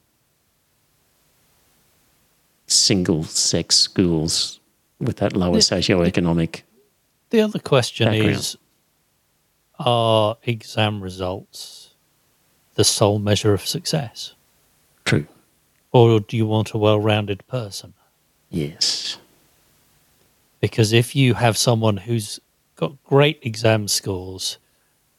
single 2.67 3.25
sex 3.25 3.77
schools 3.77 4.59
with 5.01 5.19
that 5.19 5.37
lower 5.37 5.61
socio-economic. 5.61 6.65
The 7.31 7.41
other 7.41 7.59
question 7.59 8.09
Background. 8.09 8.31
is 8.31 8.57
Are 9.79 10.37
exam 10.45 11.03
results 11.03 11.91
the 12.75 12.85
sole 12.85 13.19
measure 13.19 13.53
of 13.53 13.67
success? 13.67 14.35
True. 15.05 15.27
Or 15.93 16.21
do 16.21 16.37
you 16.37 16.47
want 16.47 16.73
a 16.73 16.79
well 16.79 16.99
rounded 16.99 17.47
person? 17.47 17.95
Yes. 18.51 19.19
Because 20.61 20.93
if 20.93 21.15
you 21.15 21.35
have 21.35 21.57
someone 21.57 21.97
who's 21.99 22.41
got 22.77 22.93
great 23.05 23.39
exam 23.43 23.89
scores 23.89 24.59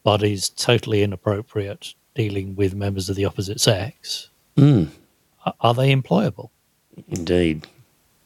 but 0.03 0.23
is 0.23 0.49
totally 0.49 1.03
inappropriate 1.03 1.93
dealing 2.15 2.55
with 2.55 2.73
members 2.73 3.09
of 3.09 3.15
the 3.15 3.25
opposite 3.25 3.59
sex, 3.61 4.29
Mm. 4.55 4.89
are 5.61 5.73
they 5.75 5.93
employable? 5.95 6.49
Indeed. 7.09 7.67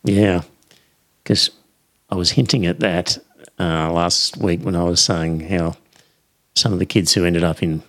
Yeah. 0.04 0.44
Because 1.24 1.50
I 2.10 2.16
was 2.16 2.32
hinting 2.32 2.66
at 2.66 2.80
that 2.80 3.18
uh, 3.60 3.92
last 3.92 4.38
week 4.38 4.62
when 4.62 4.76
I 4.76 4.84
was 4.84 5.02
saying 5.02 5.42
how 5.42 5.76
some 6.56 6.74
of 6.74 6.80
the 6.80 6.86
kids 6.86 7.14
who 7.14 7.26
ended 7.26 7.44
up 7.44 7.62
in 7.64 7.82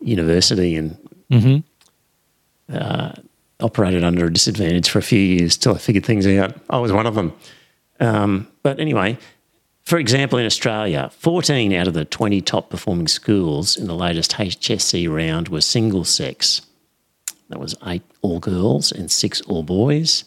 university 0.00 0.76
and 0.76 0.96
Mm-hmm. 1.30 3.20
operated 3.60 4.04
under 4.04 4.26
a 4.26 4.32
disadvantage 4.32 4.90
for 4.90 4.98
a 4.98 5.02
few 5.02 5.18
years 5.18 5.56
till 5.56 5.74
I 5.74 5.78
figured 5.78 6.04
things 6.04 6.26
out. 6.26 6.54
I 6.68 6.78
was 6.78 6.92
one 6.92 7.06
of 7.06 7.14
them. 7.14 7.32
Um, 8.00 8.48
but 8.62 8.78
anyway, 8.80 9.16
for 9.82 9.98
example, 9.98 10.38
in 10.38 10.44
Australia, 10.44 11.10
14 11.18 11.72
out 11.72 11.88
of 11.88 11.94
the 11.94 12.04
20 12.04 12.40
top 12.42 12.68
performing 12.68 13.08
schools 13.08 13.76
in 13.76 13.86
the 13.86 13.94
latest 13.94 14.32
HSC 14.32 15.08
round 15.10 15.48
were 15.48 15.60
single 15.62 16.04
sex. 16.04 16.62
That 17.48 17.60
was 17.60 17.74
eight 17.86 18.02
all 18.20 18.38
girls 18.40 18.92
and 18.92 19.10
six 19.10 19.40
all 19.42 19.62
boys. 19.62 20.24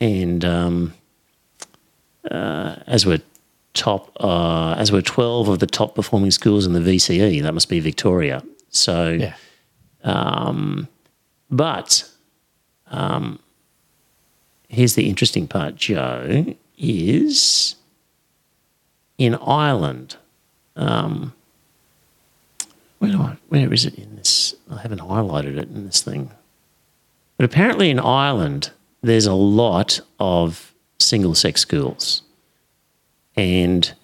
And 0.00 0.44
um, 0.44 0.94
uh, 2.30 2.76
as 2.86 3.06
were 3.06 3.18
top, 3.74 4.10
uh, 4.20 4.72
as 4.76 4.90
were 4.92 5.02
12 5.02 5.48
of 5.48 5.58
the 5.60 5.66
top 5.66 5.94
performing 5.94 6.30
schools 6.30 6.66
in 6.66 6.72
the 6.72 6.80
VCE, 6.80 7.42
that 7.42 7.54
must 7.54 7.68
be 7.68 7.80
Victoria. 7.80 8.42
So, 8.70 9.10
Yeah. 9.10 9.34
but 11.50 12.08
um, 12.90 13.38
here's 14.68 14.94
the 14.94 15.08
interesting 15.08 15.46
part, 15.46 15.76
Joe, 15.76 16.54
is 16.78 17.76
in 19.18 19.34
Ireland. 19.36 20.16
Um, 20.76 21.32
where 22.98 23.10
do 23.12 23.20
I? 23.20 23.36
Where 23.48 23.72
is 23.72 23.84
it 23.84 23.94
in 23.96 24.16
this? 24.16 24.54
I 24.70 24.78
haven't 24.80 25.00
highlighted 25.00 25.56
it 25.58 25.68
in 25.68 25.86
this 25.86 26.02
thing. 26.02 26.30
But 27.36 27.44
apparently 27.44 27.90
in 27.90 27.98
Ireland, 27.98 28.70
there's 29.02 29.26
a 29.26 29.32
lot 29.34 30.00
of 30.18 30.72
single-sex 30.98 31.60
schools, 31.62 32.22
and 33.40 33.94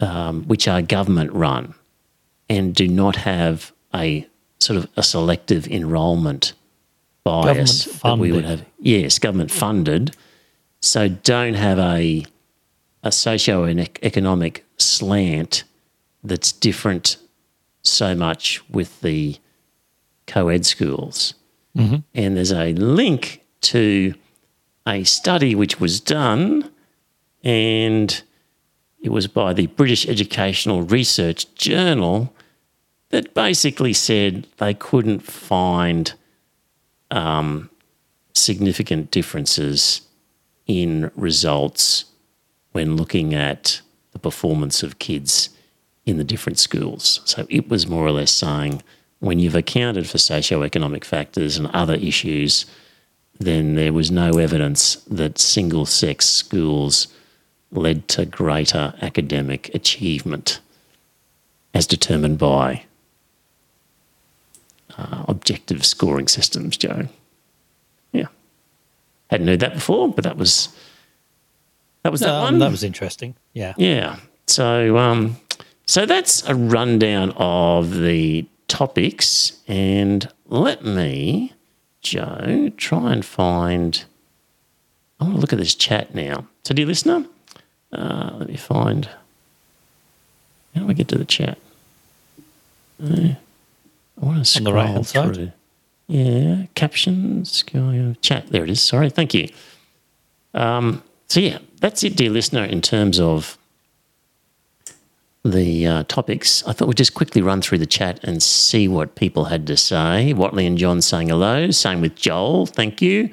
um, 0.00 0.44
which 0.44 0.68
are 0.68 0.80
government-run 0.80 1.74
and 2.48 2.74
do 2.74 2.86
not 2.86 3.16
have 3.16 3.72
a 3.92 4.26
sort 4.60 4.76
of 4.78 4.88
a 4.96 5.02
selective 5.02 5.66
enrolment 5.66 6.52
bias 7.24 7.84
that 8.00 8.18
we 8.18 8.30
would 8.30 8.44
have. 8.44 8.64
Yes, 8.78 9.18
government 9.18 9.50
funded. 9.50 10.16
So 10.80 11.08
don't 11.08 11.54
have 11.54 11.78
a 11.78 12.24
a 13.02 13.10
socio-economic 13.10 14.64
slant 14.78 15.64
that's 16.22 16.52
different 16.52 17.16
so 17.82 18.14
much 18.14 18.62
with 18.70 19.00
the 19.00 19.36
co-ed 20.28 20.64
schools. 20.64 21.34
And 22.14 22.36
there's 22.36 22.52
a 22.52 22.72
link 22.74 23.42
to 23.62 24.14
a 24.86 25.02
study 25.04 25.54
which 25.56 25.80
was 25.80 25.98
done 26.00 26.70
and 27.42 28.22
it 29.00 29.10
was 29.10 29.26
by 29.26 29.52
the 29.52 29.66
British 29.66 30.06
Educational 30.08 30.82
Research 30.82 31.52
Journal 31.54 32.32
that 33.10 33.34
basically 33.34 33.92
said 33.92 34.46
they 34.58 34.74
couldn't 34.74 35.20
find 35.20 36.14
um, 37.10 37.68
significant 38.34 39.10
differences 39.10 40.02
in 40.66 41.10
results 41.16 42.06
when 42.72 42.96
looking 42.96 43.34
at 43.34 43.80
the 44.12 44.18
performance 44.18 44.82
of 44.82 44.98
kids 44.98 45.50
in 46.06 46.16
the 46.16 46.24
different 46.24 46.58
schools. 46.58 47.20
So 47.24 47.46
it 47.48 47.68
was 47.68 47.86
more 47.86 48.06
or 48.06 48.12
less 48.12 48.32
saying 48.32 48.82
when 49.18 49.38
you've 49.38 49.54
accounted 49.54 50.08
for 50.08 50.18
socioeconomic 50.18 51.04
factors 51.04 51.56
and 51.56 51.66
other 51.68 51.94
issues, 51.94 52.66
then 53.38 53.74
there 53.74 53.92
was 53.92 54.10
no 54.10 54.38
evidence 54.38 54.96
that 55.10 55.38
single 55.38 55.86
sex 55.86 56.28
schools 56.28 57.08
led 57.72 58.06
to 58.08 58.24
greater 58.26 58.94
academic 59.02 59.74
achievement 59.74 60.60
as 61.74 61.86
determined 61.86 62.38
by 62.38 62.84
uh, 64.98 65.24
objective 65.26 65.84
scoring 65.84 66.28
systems, 66.28 66.76
Joe. 66.76 67.08
Yeah. 68.12 68.26
Hadn't 69.30 69.48
heard 69.48 69.60
that 69.60 69.74
before, 69.74 70.12
but 70.12 70.24
that 70.24 70.36
was 70.36 70.68
that 72.02 72.12
was 72.12 72.20
that 72.20 72.30
Um, 72.30 72.42
one. 72.42 72.58
that 72.58 72.70
was 72.70 72.84
interesting. 72.84 73.34
Yeah. 73.54 73.72
Yeah. 73.78 74.16
So 74.46 74.98
um, 74.98 75.36
so 75.86 76.04
that's 76.04 76.46
a 76.48 76.54
rundown 76.54 77.30
of 77.36 77.98
the 77.98 78.46
topics, 78.68 79.60
and 79.68 80.28
let 80.46 80.84
me, 80.84 81.52
Joe, 82.02 82.70
try 82.76 83.12
and 83.12 83.24
find. 83.24 84.04
I 85.20 85.24
want 85.24 85.36
to 85.36 85.40
look 85.40 85.52
at 85.52 85.58
this 85.58 85.74
chat 85.74 86.14
now. 86.14 86.48
So, 86.64 86.74
dear 86.74 86.86
listener, 86.86 87.24
uh, 87.92 88.30
let 88.38 88.48
me 88.48 88.56
find. 88.56 89.08
How 90.74 90.82
do 90.82 90.88
I 90.90 90.92
get 90.94 91.08
to 91.08 91.18
the 91.18 91.24
chat? 91.24 91.58
Uh, 93.02 93.34
I 94.20 94.24
want 94.24 94.34
to 94.36 94.40
On 94.40 94.44
scroll 94.44 94.64
the 94.64 94.72
right-hand 94.72 95.06
side? 95.06 95.34
through. 95.34 95.52
Yeah, 96.08 96.66
captions, 96.74 97.64
chat. 98.22 98.46
There 98.48 98.64
it 98.64 98.70
is. 98.70 98.82
Sorry, 98.82 99.10
thank 99.10 99.34
you. 99.34 99.48
Um, 100.54 101.02
so 101.28 101.40
yeah, 101.40 101.58
that's 101.80 102.02
it, 102.04 102.16
dear 102.16 102.30
listener. 102.30 102.64
In 102.64 102.80
terms 102.82 103.18
of 103.18 103.56
the 105.44 105.86
uh, 105.86 106.02
topics, 106.04 106.62
I 106.66 106.72
thought 106.72 106.88
we'd 106.88 106.96
just 106.96 107.14
quickly 107.14 107.42
run 107.42 107.62
through 107.62 107.78
the 107.78 107.86
chat 107.86 108.20
and 108.22 108.42
see 108.42 108.88
what 108.88 109.14
people 109.14 109.46
had 109.46 109.66
to 109.68 109.76
say. 109.76 110.32
Watley 110.32 110.66
and 110.66 110.78
John 110.78 111.00
saying 111.02 111.30
hello. 111.30 111.70
Same 111.70 112.00
with 112.00 112.14
Joel. 112.14 112.66
Thank 112.66 113.00
you. 113.02 113.30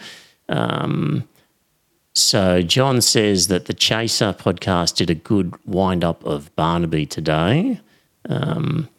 Um, 0.47 1.27
so 2.15 2.61
John 2.61 3.01
says 3.01 3.47
that 3.47 3.65
the 3.65 3.73
Chaser 3.73 4.33
podcast 4.33 4.95
did 4.95 5.09
a 5.09 5.15
good 5.15 5.53
wind 5.65 6.03
up 6.03 6.23
of 6.25 6.53
Barnaby 6.55 7.05
today. 7.05 7.79
Um, 8.27 8.89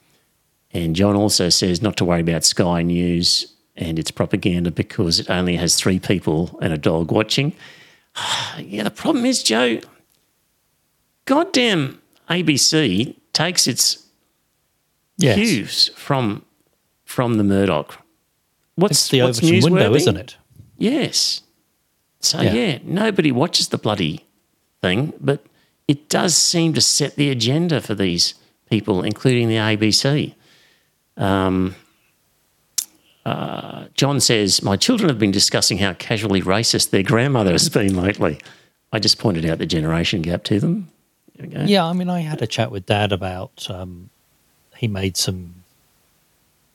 and 0.72 0.94
John 0.96 1.16
also 1.16 1.48
says 1.48 1.82
not 1.82 1.96
to 1.98 2.04
worry 2.04 2.20
about 2.20 2.44
Sky 2.44 2.82
News 2.82 3.52
and 3.76 3.98
its 3.98 4.10
propaganda 4.10 4.70
because 4.70 5.20
it 5.20 5.28
only 5.30 5.56
has 5.56 5.74
three 5.76 5.98
people 5.98 6.58
and 6.62 6.72
a 6.72 6.78
dog 6.78 7.10
watching. 7.12 7.52
yeah, 8.58 8.84
the 8.84 8.90
problem 8.90 9.24
is, 9.26 9.42
Joe, 9.42 9.80
goddamn 11.24 12.00
ABC 12.28 13.16
takes 13.32 13.66
its 13.66 14.06
Yes. 15.18 15.36
cues 15.36 15.90
from 15.96 16.44
from 17.04 17.34
the 17.34 17.44
Murdoch. 17.44 17.98
What's 18.76 18.92
It's 19.02 19.08
the 19.08 19.22
what's 19.22 19.38
Overton 19.42 19.62
window, 19.74 19.90
newsworthy? 19.92 19.96
isn't 19.96 20.16
it? 20.16 20.36
Yes. 20.78 21.42
So 22.20 22.40
Yeah. 22.40 22.52
yeah. 22.52 22.78
nobody 22.84 23.32
watches 23.32 23.68
the 23.68 23.78
bloody 23.78 24.24
thing, 24.80 25.12
but 25.20 25.44
it 25.88 26.08
does 26.08 26.36
seem 26.36 26.72
to 26.74 26.80
set 26.80 27.16
the 27.16 27.30
agenda 27.30 27.80
for 27.80 27.94
these 27.94 28.34
people, 28.68 29.02
including 29.02 29.48
the 29.48 29.56
ABC. 29.56 30.34
Um, 31.16 31.74
uh, 33.26 33.86
John 33.94 34.20
says, 34.20 34.62
My 34.62 34.76
children 34.76 35.08
have 35.08 35.18
been 35.18 35.30
discussing 35.30 35.78
how 35.78 35.94
casually 35.94 36.40
racist 36.42 36.90
their 36.90 37.02
grandmother 37.02 37.52
has 37.52 37.68
been 37.68 37.96
lately. 37.96 38.38
I 38.92 38.98
just 38.98 39.18
pointed 39.18 39.44
out 39.44 39.58
the 39.58 39.66
generation 39.66 40.22
gap 40.22 40.42
to 40.44 40.60
them. 40.60 40.88
Yeah, 41.38 41.86
I 41.86 41.92
mean, 41.92 42.10
I 42.10 42.20
had 42.20 42.42
a 42.42 42.46
chat 42.46 42.70
with 42.70 42.86
Dad 42.86 43.12
about. 43.12 43.66
Um, 43.70 44.10
he 44.76 44.88
made 44.88 45.16
some 45.16 45.54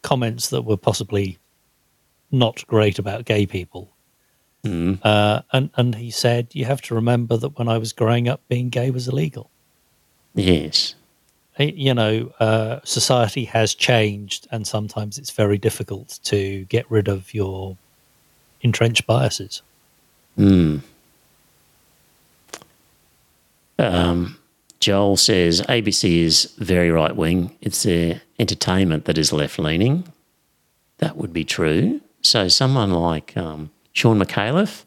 comments 0.02 0.50
that 0.50 0.64
were 0.64 0.78
possibly 0.78 1.38
not 2.32 2.66
great 2.68 3.00
about 3.00 3.26
gay 3.26 3.46
people, 3.46 3.90
Uh, 4.66 5.42
and, 5.52 5.70
and 5.76 5.96
he 5.96 6.12
said, 6.12 6.48
You 6.54 6.66
have 6.66 6.82
to 6.84 6.96
remember 6.96 7.38
that 7.38 7.58
when 7.58 7.68
I 7.68 7.78
was 7.78 7.94
growing 7.94 8.28
up, 8.28 8.42
being 8.48 8.70
gay 8.70 8.92
was 8.92 9.08
illegal. 9.08 9.50
Yes. 10.34 10.96
Eh, 11.58 11.72
You 11.76 11.94
know, 11.94 12.34
uh, 12.40 12.80
society 12.84 13.46
has 13.46 13.74
changed, 13.76 14.48
and 14.52 14.66
sometimes 14.68 15.18
it's 15.18 15.32
very 15.32 15.58
difficult 15.58 16.20
to 16.24 16.66
get 16.66 16.90
rid 16.90 17.08
of 17.08 17.34
your 17.34 17.78
entrenched 18.62 19.06
biases. 19.06 19.62
Hmm. 20.36 20.78
Um, 23.78 24.38
Joel 24.80 25.18
says 25.18 25.62
ABC 25.62 26.20
is 26.20 26.54
very 26.58 26.92
right 26.92 27.16
wing. 27.16 27.56
It's 27.62 27.84
their 27.84 28.22
entertainment 28.40 29.06
that 29.06 29.18
is 29.18 29.32
left 29.34 29.60
leaning. 29.60 30.06
That 31.00 31.18
would 31.18 31.34
be 31.34 31.44
true. 31.44 32.02
So 32.22 32.48
someone 32.48 32.92
like 32.92 33.36
um, 33.38 33.70
Shaun 33.96 34.20
Micallef, 34.20 34.84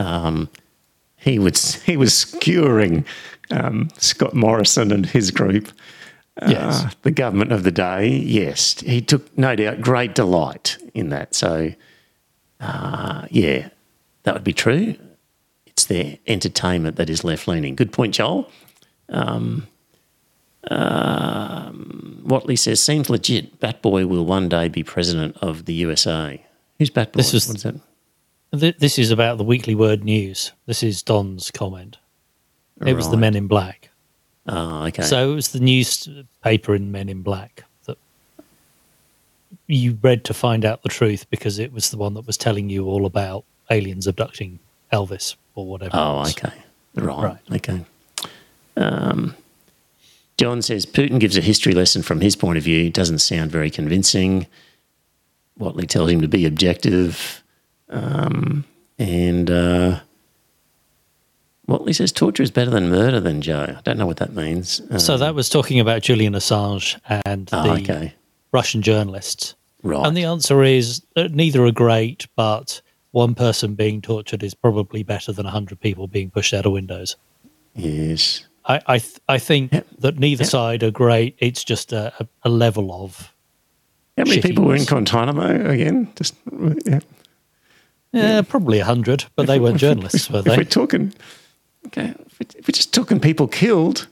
um, 0.00 0.50
he 1.16 1.38
would 1.38 1.56
he 1.56 1.96
was 1.96 2.12
skewering 2.12 3.06
um, 3.50 3.88
Scott 3.96 4.34
Morrison 4.34 4.92
and 4.92 5.06
his 5.06 5.30
group. 5.30 5.72
Yes. 6.46 6.84
Uh, 6.84 6.90
the 7.02 7.10
government 7.10 7.52
of 7.52 7.64
the 7.64 7.70
day. 7.70 8.08
Yes, 8.08 8.80
he 8.80 9.00
took 9.00 9.36
no 9.38 9.54
doubt 9.54 9.80
great 9.80 10.14
delight 10.14 10.78
in 10.94 11.10
that. 11.10 11.34
So, 11.34 11.72
uh, 12.60 13.26
yeah, 13.30 13.68
that 14.22 14.34
would 14.34 14.44
be 14.44 14.54
true. 14.54 14.96
It's 15.66 15.84
their 15.84 16.18
entertainment 16.26 16.96
that 16.96 17.10
is 17.10 17.24
left 17.24 17.46
leaning. 17.46 17.74
Good 17.74 17.92
point, 17.92 18.14
Joel. 18.14 18.50
Um, 19.10 19.66
um, 20.70 22.22
Watley 22.24 22.56
says 22.56 22.82
seems 22.82 23.10
legit. 23.10 23.60
Batboy 23.60 24.08
will 24.08 24.24
one 24.24 24.48
day 24.48 24.68
be 24.68 24.82
president 24.82 25.36
of 25.42 25.66
the 25.66 25.74
USA. 25.74 26.42
Who's 26.80 26.90
Batboy? 26.90 27.12
This 27.12 27.34
is- 27.34 27.46
what 27.46 27.56
is 27.58 27.62
that? 27.64 27.74
Th- 28.58 28.76
This 28.78 28.98
is 28.98 29.10
about 29.12 29.38
the 29.38 29.44
Weekly 29.44 29.74
World 29.76 30.02
News. 30.02 30.50
This 30.66 30.82
is 30.82 31.02
Don's 31.02 31.50
comment. 31.52 31.98
It 32.84 32.94
was 32.94 33.10
the 33.10 33.16
Men 33.18 33.36
in 33.36 33.46
Black. 33.46 33.90
Oh, 34.48 34.84
okay. 34.86 35.02
So 35.02 35.30
it 35.30 35.34
was 35.34 35.48
the 35.48 35.60
newspaper 35.60 36.74
in 36.74 36.90
Men 36.90 37.08
in 37.10 37.20
Black 37.22 37.64
that 37.84 37.98
you 39.66 39.98
read 40.02 40.24
to 40.24 40.34
find 40.34 40.64
out 40.64 40.82
the 40.82 40.88
truth 40.88 41.28
because 41.30 41.58
it 41.58 41.72
was 41.72 41.90
the 41.90 41.98
one 41.98 42.14
that 42.14 42.26
was 42.26 42.36
telling 42.38 42.70
you 42.70 42.86
all 42.86 43.04
about 43.04 43.44
aliens 43.70 44.06
abducting 44.06 44.58
Elvis 44.92 45.36
or 45.54 45.66
whatever. 45.66 45.90
Oh, 45.94 46.22
okay. 46.30 46.52
Right. 46.94 47.38
Right. 47.50 47.56
Okay. 47.56 47.84
Um, 48.76 49.36
John 50.38 50.62
says 50.62 50.86
Putin 50.86 51.20
gives 51.20 51.36
a 51.36 51.42
history 51.42 51.74
lesson 51.74 52.02
from 52.02 52.22
his 52.22 52.34
point 52.34 52.56
of 52.56 52.64
view. 52.64 52.88
Doesn't 52.90 53.18
sound 53.18 53.50
very 53.52 53.70
convincing. 53.70 54.46
Watley 55.60 55.86
tells 55.86 56.10
him 56.10 56.20
to 56.22 56.28
be 56.28 56.44
objective. 56.46 57.42
Um, 57.88 58.64
and 58.98 59.48
uh, 59.50 60.00
Watley 61.66 61.92
says 61.92 62.10
torture 62.12 62.42
is 62.42 62.50
better 62.50 62.70
than 62.70 62.90
murder, 62.90 63.20
then, 63.20 63.40
Joe. 63.42 63.76
I 63.78 63.80
don't 63.82 63.98
know 63.98 64.06
what 64.06 64.16
that 64.16 64.34
means. 64.34 64.80
So 65.04 65.14
Um, 65.14 65.20
that 65.20 65.34
was 65.34 65.48
talking 65.48 65.78
about 65.78 66.02
Julian 66.02 66.32
Assange 66.34 66.98
and 67.26 67.48
oh, 67.52 67.62
the 67.62 67.82
okay. 67.82 68.14
Russian 68.52 68.82
journalists. 68.82 69.54
Right. 69.82 70.04
And 70.06 70.16
the 70.16 70.24
answer 70.24 70.62
is 70.62 71.02
that 71.14 71.32
neither 71.32 71.64
are 71.64 71.72
great, 71.72 72.26
but 72.36 72.82
one 73.12 73.34
person 73.34 73.74
being 73.74 74.00
tortured 74.02 74.42
is 74.42 74.54
probably 74.54 75.02
better 75.02 75.32
than 75.32 75.44
100 75.44 75.80
people 75.80 76.06
being 76.06 76.30
pushed 76.30 76.52
out 76.54 76.66
of 76.66 76.72
windows. 76.72 77.16
yes. 77.74 78.46
I, 78.66 78.80
I, 78.86 78.98
th- 78.98 79.18
I 79.26 79.38
think 79.38 79.72
Yep. 79.72 79.86
that 80.00 80.18
neither 80.18 80.42
Yep. 80.44 80.50
side 80.50 80.82
are 80.82 80.90
great. 80.90 81.34
It's 81.38 81.64
just 81.64 81.92
a, 81.94 82.12
a, 82.20 82.28
a 82.44 82.48
level 82.50 82.92
of. 83.04 83.29
How 84.18 84.24
many 84.24 84.40
people 84.42 84.64
were 84.64 84.74
in 84.76 84.84
Guantanamo 84.84 85.70
again? 85.70 86.08
Just 86.16 86.34
yeah. 86.84 87.00
Yeah, 88.12 88.42
probably 88.42 88.78
100, 88.78 89.26
but 89.36 89.46
they 89.46 89.60
weren't 89.60 89.78
journalists, 89.78 90.28
were 90.28 90.40
If 90.40 90.46
we're 90.46 90.64
talking, 90.64 91.14
okay, 91.86 92.12
if 92.26 92.38
we- 92.40 92.46
if 92.58 92.66
we're 92.66 92.72
just 92.72 92.92
talking 92.92 93.20
people 93.20 93.46
killed, 93.48 94.08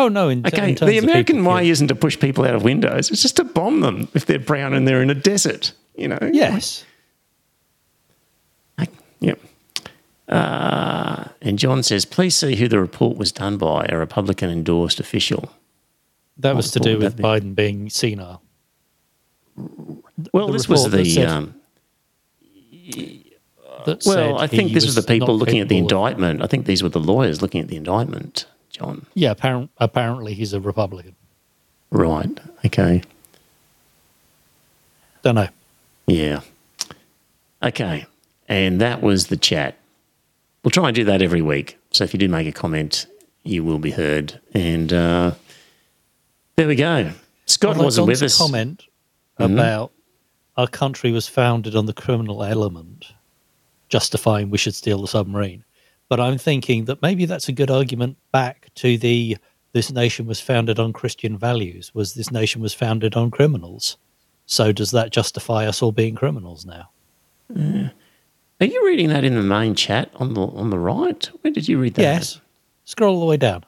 Oh, 0.00 0.06
no. 0.06 0.28
In, 0.28 0.46
Okay, 0.46 0.68
in 0.70 0.74
the 0.76 0.98
American 0.98 1.44
way 1.44 1.62
killed. 1.62 1.70
isn't 1.72 1.88
to 1.88 1.96
push 1.96 2.16
people 2.20 2.44
out 2.44 2.54
of 2.54 2.62
windows; 2.62 3.10
it's 3.10 3.20
just 3.20 3.34
to 3.36 3.42
bomb 3.44 3.80
them 3.80 4.06
if 4.14 4.26
they're 4.26 4.38
brown 4.38 4.72
and 4.72 4.86
they're 4.86 5.02
in 5.02 5.10
a 5.10 5.14
desert. 5.14 5.72
You 5.96 6.06
know. 6.06 6.18
Yes. 6.32 6.84
Like, 8.78 8.90
yep. 9.18 9.40
Uh, 10.28 11.24
and 11.42 11.58
John 11.58 11.82
says, 11.82 12.04
"Please 12.04 12.36
see 12.36 12.54
who 12.54 12.68
the 12.68 12.78
report 12.78 13.16
was 13.16 13.32
done 13.32 13.56
by 13.56 13.86
a 13.88 13.96
Republican 13.98 14.50
endorsed 14.50 15.00
official." 15.00 15.50
That 16.36 16.54
was 16.54 16.70
to 16.70 16.78
do 16.78 16.98
with 16.98 17.16
Biden 17.16 17.56
being 17.56 17.90
senile. 17.90 18.40
Well, 20.32 20.48
this 20.48 20.68
was 20.68 20.90
the. 20.90 21.04
said- 21.04 21.28
um, 21.28 21.54
well, 24.06 24.38
I 24.38 24.46
think 24.46 24.72
this 24.72 24.84
was 24.84 24.94
the 24.94 25.02
people 25.02 25.36
looking 25.36 25.60
at 25.60 25.68
the 25.68 25.78
indictment. 25.78 26.42
I 26.42 26.46
think 26.46 26.66
these 26.66 26.82
were 26.82 26.88
the 26.88 27.00
lawyers 27.00 27.42
looking 27.42 27.60
at 27.60 27.68
the 27.68 27.76
indictment. 27.76 28.46
John. 28.70 29.06
Yeah, 29.14 29.32
apparent, 29.32 29.70
apparently 29.78 30.34
he's 30.34 30.52
a 30.52 30.60
Republican. 30.60 31.14
Right. 31.90 32.30
Okay. 32.66 33.02
Don't 35.22 35.34
know. 35.34 35.48
Yeah. 36.06 36.40
Okay. 37.62 38.06
And 38.48 38.80
that 38.80 39.02
was 39.02 39.28
the 39.28 39.36
chat. 39.36 39.76
We'll 40.62 40.70
try 40.70 40.88
and 40.88 40.94
do 40.94 41.04
that 41.04 41.22
every 41.22 41.42
week. 41.42 41.78
So 41.90 42.04
if 42.04 42.12
you 42.12 42.18
do 42.18 42.28
make 42.28 42.46
a 42.46 42.52
comment, 42.52 43.06
you 43.42 43.64
will 43.64 43.78
be 43.78 43.90
heard. 43.90 44.40
And 44.54 44.92
uh, 44.92 45.32
there 46.56 46.68
we 46.68 46.76
go. 46.76 47.12
Scott 47.46 47.70
Although 47.76 47.84
wasn't 47.84 48.06
Don's 48.08 48.20
with 48.20 48.26
us. 48.26 48.38
Mm-hmm. 49.38 49.54
about 49.54 49.92
our 50.56 50.66
country 50.66 51.12
was 51.12 51.28
founded 51.28 51.76
on 51.76 51.86
the 51.86 51.92
criminal 51.92 52.42
element, 52.42 53.12
justifying 53.88 54.50
we 54.50 54.58
should 54.58 54.74
steal 54.74 55.00
the 55.00 55.08
submarine. 55.08 55.64
But 56.08 56.18
I'm 56.20 56.38
thinking 56.38 56.86
that 56.86 57.02
maybe 57.02 57.24
that's 57.26 57.48
a 57.48 57.52
good 57.52 57.70
argument 57.70 58.16
back 58.32 58.68
to 58.76 58.98
the 58.98 59.36
this 59.72 59.92
nation 59.92 60.26
was 60.26 60.40
founded 60.40 60.78
on 60.78 60.92
Christian 60.92 61.36
values. 61.38 61.94
Was 61.94 62.14
this 62.14 62.32
nation 62.32 62.62
was 62.62 62.74
founded 62.74 63.14
on 63.14 63.30
criminals? 63.30 63.98
So 64.46 64.72
does 64.72 64.90
that 64.92 65.12
justify 65.12 65.66
us 65.66 65.82
all 65.82 65.92
being 65.92 66.14
criminals 66.14 66.64
now? 66.64 66.88
Are 68.60 68.66
you 68.66 68.84
reading 68.86 69.10
that 69.10 69.24
in 69.24 69.34
the 69.34 69.42
main 69.42 69.74
chat 69.74 70.10
on 70.16 70.34
the 70.34 70.40
on 70.40 70.70
the 70.70 70.78
right? 70.78 71.24
Where 71.42 71.52
did 71.52 71.68
you 71.68 71.78
read 71.78 71.94
that? 71.94 72.02
Yes. 72.02 72.40
Scroll 72.84 73.14
all 73.14 73.20
the 73.20 73.26
way 73.26 73.36
down. 73.36 73.64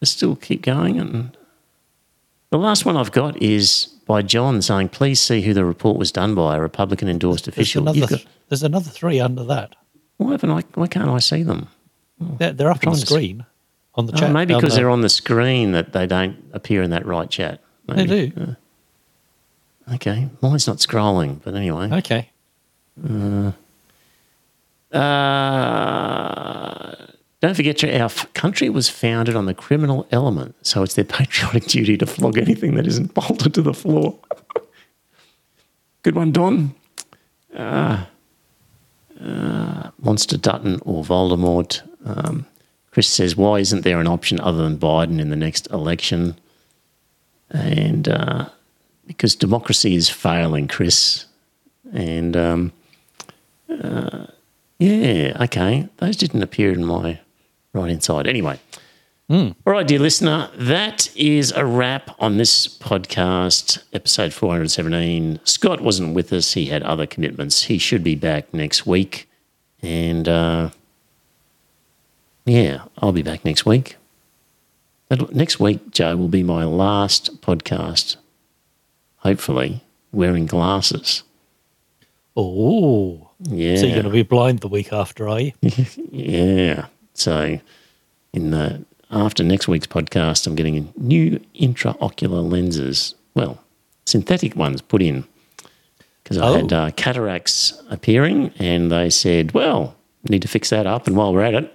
Let's 0.00 0.10
still 0.10 0.34
keep 0.34 0.62
going. 0.62 0.98
And 0.98 1.36
the 2.58 2.64
last 2.64 2.84
one 2.84 2.96
I've 2.96 3.12
got 3.12 3.40
is 3.42 3.86
by 4.06 4.22
John 4.22 4.62
saying, 4.62 4.90
"Please 4.90 5.20
see 5.20 5.42
who 5.42 5.52
the 5.54 5.64
report 5.64 5.98
was 5.98 6.12
done 6.12 6.34
by 6.34 6.56
a 6.56 6.60
Republican 6.60 7.08
endorsed 7.08 7.44
There's 7.46 7.54
official." 7.56 7.82
another, 7.88 8.06
got- 8.06 8.24
there's 8.48 8.62
another 8.62 8.90
three 8.90 9.20
under 9.20 9.44
that. 9.44 9.74
why 10.16 10.32
haven't 10.32 10.50
I? 10.50 10.62
Why 10.74 10.86
can't 10.86 11.08
I 11.10 11.18
see 11.18 11.42
them? 11.42 11.68
They're, 12.20 12.52
they're 12.52 12.70
up 12.70 12.86
on 12.86 12.94
the 12.94 12.98
screen 12.98 13.44
on 13.94 14.06
the 14.06 14.12
Oh, 14.14 14.16
chat. 14.16 14.32
maybe 14.32 14.54
because 14.54 14.74
the- 14.74 14.80
they're 14.80 14.90
on 14.90 15.00
the 15.02 15.08
screen 15.08 15.72
that 15.72 15.92
they 15.92 16.06
don't 16.06 16.36
appear 16.52 16.82
in 16.82 16.90
that 16.90 17.04
right 17.04 17.28
chat. 17.28 17.60
They 17.86 18.06
Maybe. 18.06 18.28
do. 18.30 18.56
Okay, 19.94 20.28
mine's 20.40 20.66
not 20.66 20.78
scrolling, 20.78 21.40
but 21.44 21.54
anyway. 21.54 21.90
Okay. 21.92 22.30
Uh, 24.92 26.92
don't 27.46 27.54
forget, 27.54 27.84
our 27.84 28.10
country 28.34 28.68
was 28.68 28.88
founded 28.88 29.36
on 29.36 29.46
the 29.46 29.54
criminal 29.54 30.08
element, 30.10 30.56
so 30.62 30.82
it's 30.82 30.94
their 30.94 31.04
patriotic 31.18 31.66
duty 31.66 31.96
to 31.96 32.06
flog 32.06 32.38
anything 32.38 32.74
that 32.74 32.88
isn't 32.88 33.14
bolted 33.14 33.54
to 33.54 33.62
the 33.62 33.72
floor. 33.72 34.18
Good 36.02 36.16
one, 36.16 36.32
Don. 36.32 36.74
Uh, 37.54 38.04
uh, 39.20 39.90
Monster 40.00 40.36
Dutton 40.36 40.80
or 40.84 41.04
Voldemort. 41.04 41.82
Um, 42.04 42.46
Chris 42.90 43.08
says, 43.08 43.36
why 43.36 43.60
isn't 43.60 43.82
there 43.82 44.00
an 44.00 44.08
option 44.08 44.40
other 44.40 44.64
than 44.64 44.76
Biden 44.76 45.20
in 45.20 45.30
the 45.30 45.36
next 45.36 45.70
election? 45.70 46.36
And 47.50 48.08
uh, 48.08 48.48
because 49.06 49.36
democracy 49.36 49.94
is 49.94 50.10
failing, 50.10 50.66
Chris. 50.66 51.26
And 51.92 52.36
um, 52.36 52.72
yeah, 54.78 55.36
okay. 55.42 55.88
Those 55.98 56.16
didn't 56.16 56.42
appear 56.42 56.72
in 56.72 56.84
my 56.84 57.20
right 57.76 57.90
inside. 57.90 58.14
side. 58.24 58.26
Anyway. 58.26 58.58
All 59.28 59.54
right, 59.66 59.86
dear 59.88 59.98
listener, 59.98 60.50
that 60.54 61.10
is 61.16 61.50
a 61.50 61.66
wrap 61.66 62.14
on 62.20 62.36
this 62.36 62.68
podcast, 62.68 63.82
episode 63.92 64.32
417. 64.32 65.40
Scott 65.42 65.80
wasn't 65.80 66.14
with 66.14 66.32
us. 66.32 66.52
He 66.52 66.66
had 66.66 66.84
other 66.84 67.06
commitments. 67.06 67.64
He 67.64 67.76
should 67.78 68.04
be 68.04 68.14
back 68.14 68.54
next 68.54 68.86
week. 68.86 69.28
And 69.82 70.28
uh, 70.28 70.70
yeah, 72.44 72.84
I'll 72.98 73.10
be 73.10 73.22
back 73.22 73.44
next 73.44 73.66
week. 73.66 73.96
That'll- 75.08 75.34
Next 75.34 75.58
week, 75.58 75.90
Joe, 75.90 76.16
will 76.16 76.28
be 76.28 76.44
my 76.44 76.62
last 76.64 77.40
podcast, 77.40 78.16
hopefully, 79.18 79.82
wearing 80.12 80.46
glasses. 80.46 81.24
Oh. 82.36 83.30
Yeah. 83.40 83.74
So 83.76 83.86
you're 83.86 83.94
going 83.94 84.04
to 84.04 84.10
be 84.10 84.22
blind 84.22 84.60
the 84.60 84.68
week 84.68 84.92
after, 84.92 85.28
are 85.28 85.40
you? 85.40 85.52
Yeah. 86.12 86.86
So, 87.18 87.58
in 88.32 88.50
the 88.50 88.84
after 89.10 89.42
next 89.44 89.68
week's 89.68 89.86
podcast, 89.86 90.46
I'm 90.46 90.54
getting 90.56 90.92
new 90.96 91.40
intraocular 91.54 92.48
lenses. 92.48 93.14
Well, 93.34 93.62
synthetic 94.04 94.56
ones 94.56 94.80
put 94.82 95.02
in. 95.02 95.24
because 96.22 96.38
I 96.38 96.48
Oh. 96.48 96.54
had 96.54 96.72
uh, 96.72 96.90
cataracts 96.96 97.72
appearing, 97.88 98.50
and 98.58 98.90
they 98.90 99.10
said, 99.10 99.52
"Well, 99.52 99.94
need 100.28 100.42
to 100.42 100.48
fix 100.48 100.70
that 100.70 100.84
up." 100.86 101.06
And 101.06 101.16
while 101.16 101.32
we're 101.32 101.42
at 101.44 101.54
it, 101.54 101.72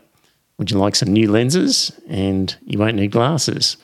would 0.58 0.70
you 0.72 0.78
like 0.78 0.96
some 0.96 1.14
new 1.14 1.32
lenses? 1.32 1.92
And 2.10 2.54
you 2.66 2.78
won't 2.78 2.98
need 2.98 3.12
glasses. 3.12 3.78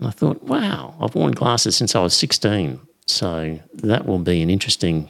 And 0.00 0.08
I 0.08 0.10
thought, 0.10 0.42
wow, 0.42 0.94
I've 1.00 1.14
worn 1.14 1.30
glasses 1.32 1.76
since 1.76 1.94
I 1.94 2.00
was 2.02 2.12
16. 2.14 2.80
So 3.06 3.60
that 3.74 4.04
will 4.04 4.18
be 4.18 4.42
an 4.42 4.50
interesting, 4.50 5.08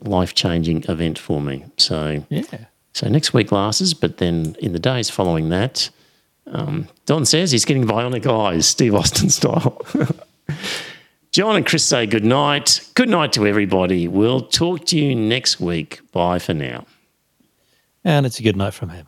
life 0.00 0.34
changing 0.34 0.84
event 0.90 1.18
for 1.18 1.40
me. 1.40 1.64
So, 1.78 2.26
Yeah. 2.28 2.42
So 2.94 3.08
next 3.08 3.32
week, 3.32 3.48
glasses, 3.48 3.94
but 3.94 4.18
then 4.18 4.56
in 4.60 4.72
the 4.72 4.78
days 4.78 5.08
following 5.08 5.48
that, 5.48 5.90
um, 6.46 6.88
Don 7.06 7.24
says 7.24 7.50
he's 7.50 7.64
getting 7.64 7.86
bionic 7.86 8.26
eyes, 8.26 8.66
Steve 8.66 8.94
Austin 8.94 9.30
style. 9.30 9.80
John 11.32 11.56
and 11.56 11.64
Chris 11.64 11.84
say 11.84 12.06
good 12.06 12.24
night. 12.24 12.86
Good 12.94 13.08
night 13.08 13.32
to 13.32 13.46
everybody. 13.46 14.06
We'll 14.06 14.42
talk 14.42 14.84
to 14.86 14.98
you 14.98 15.14
next 15.14 15.60
week. 15.60 16.00
Bye 16.12 16.38
for 16.38 16.52
now. 16.52 16.84
And 18.04 18.26
it's 18.26 18.38
a 18.38 18.42
good 18.42 18.56
night 18.56 18.74
from 18.74 18.90
him. 18.90 19.06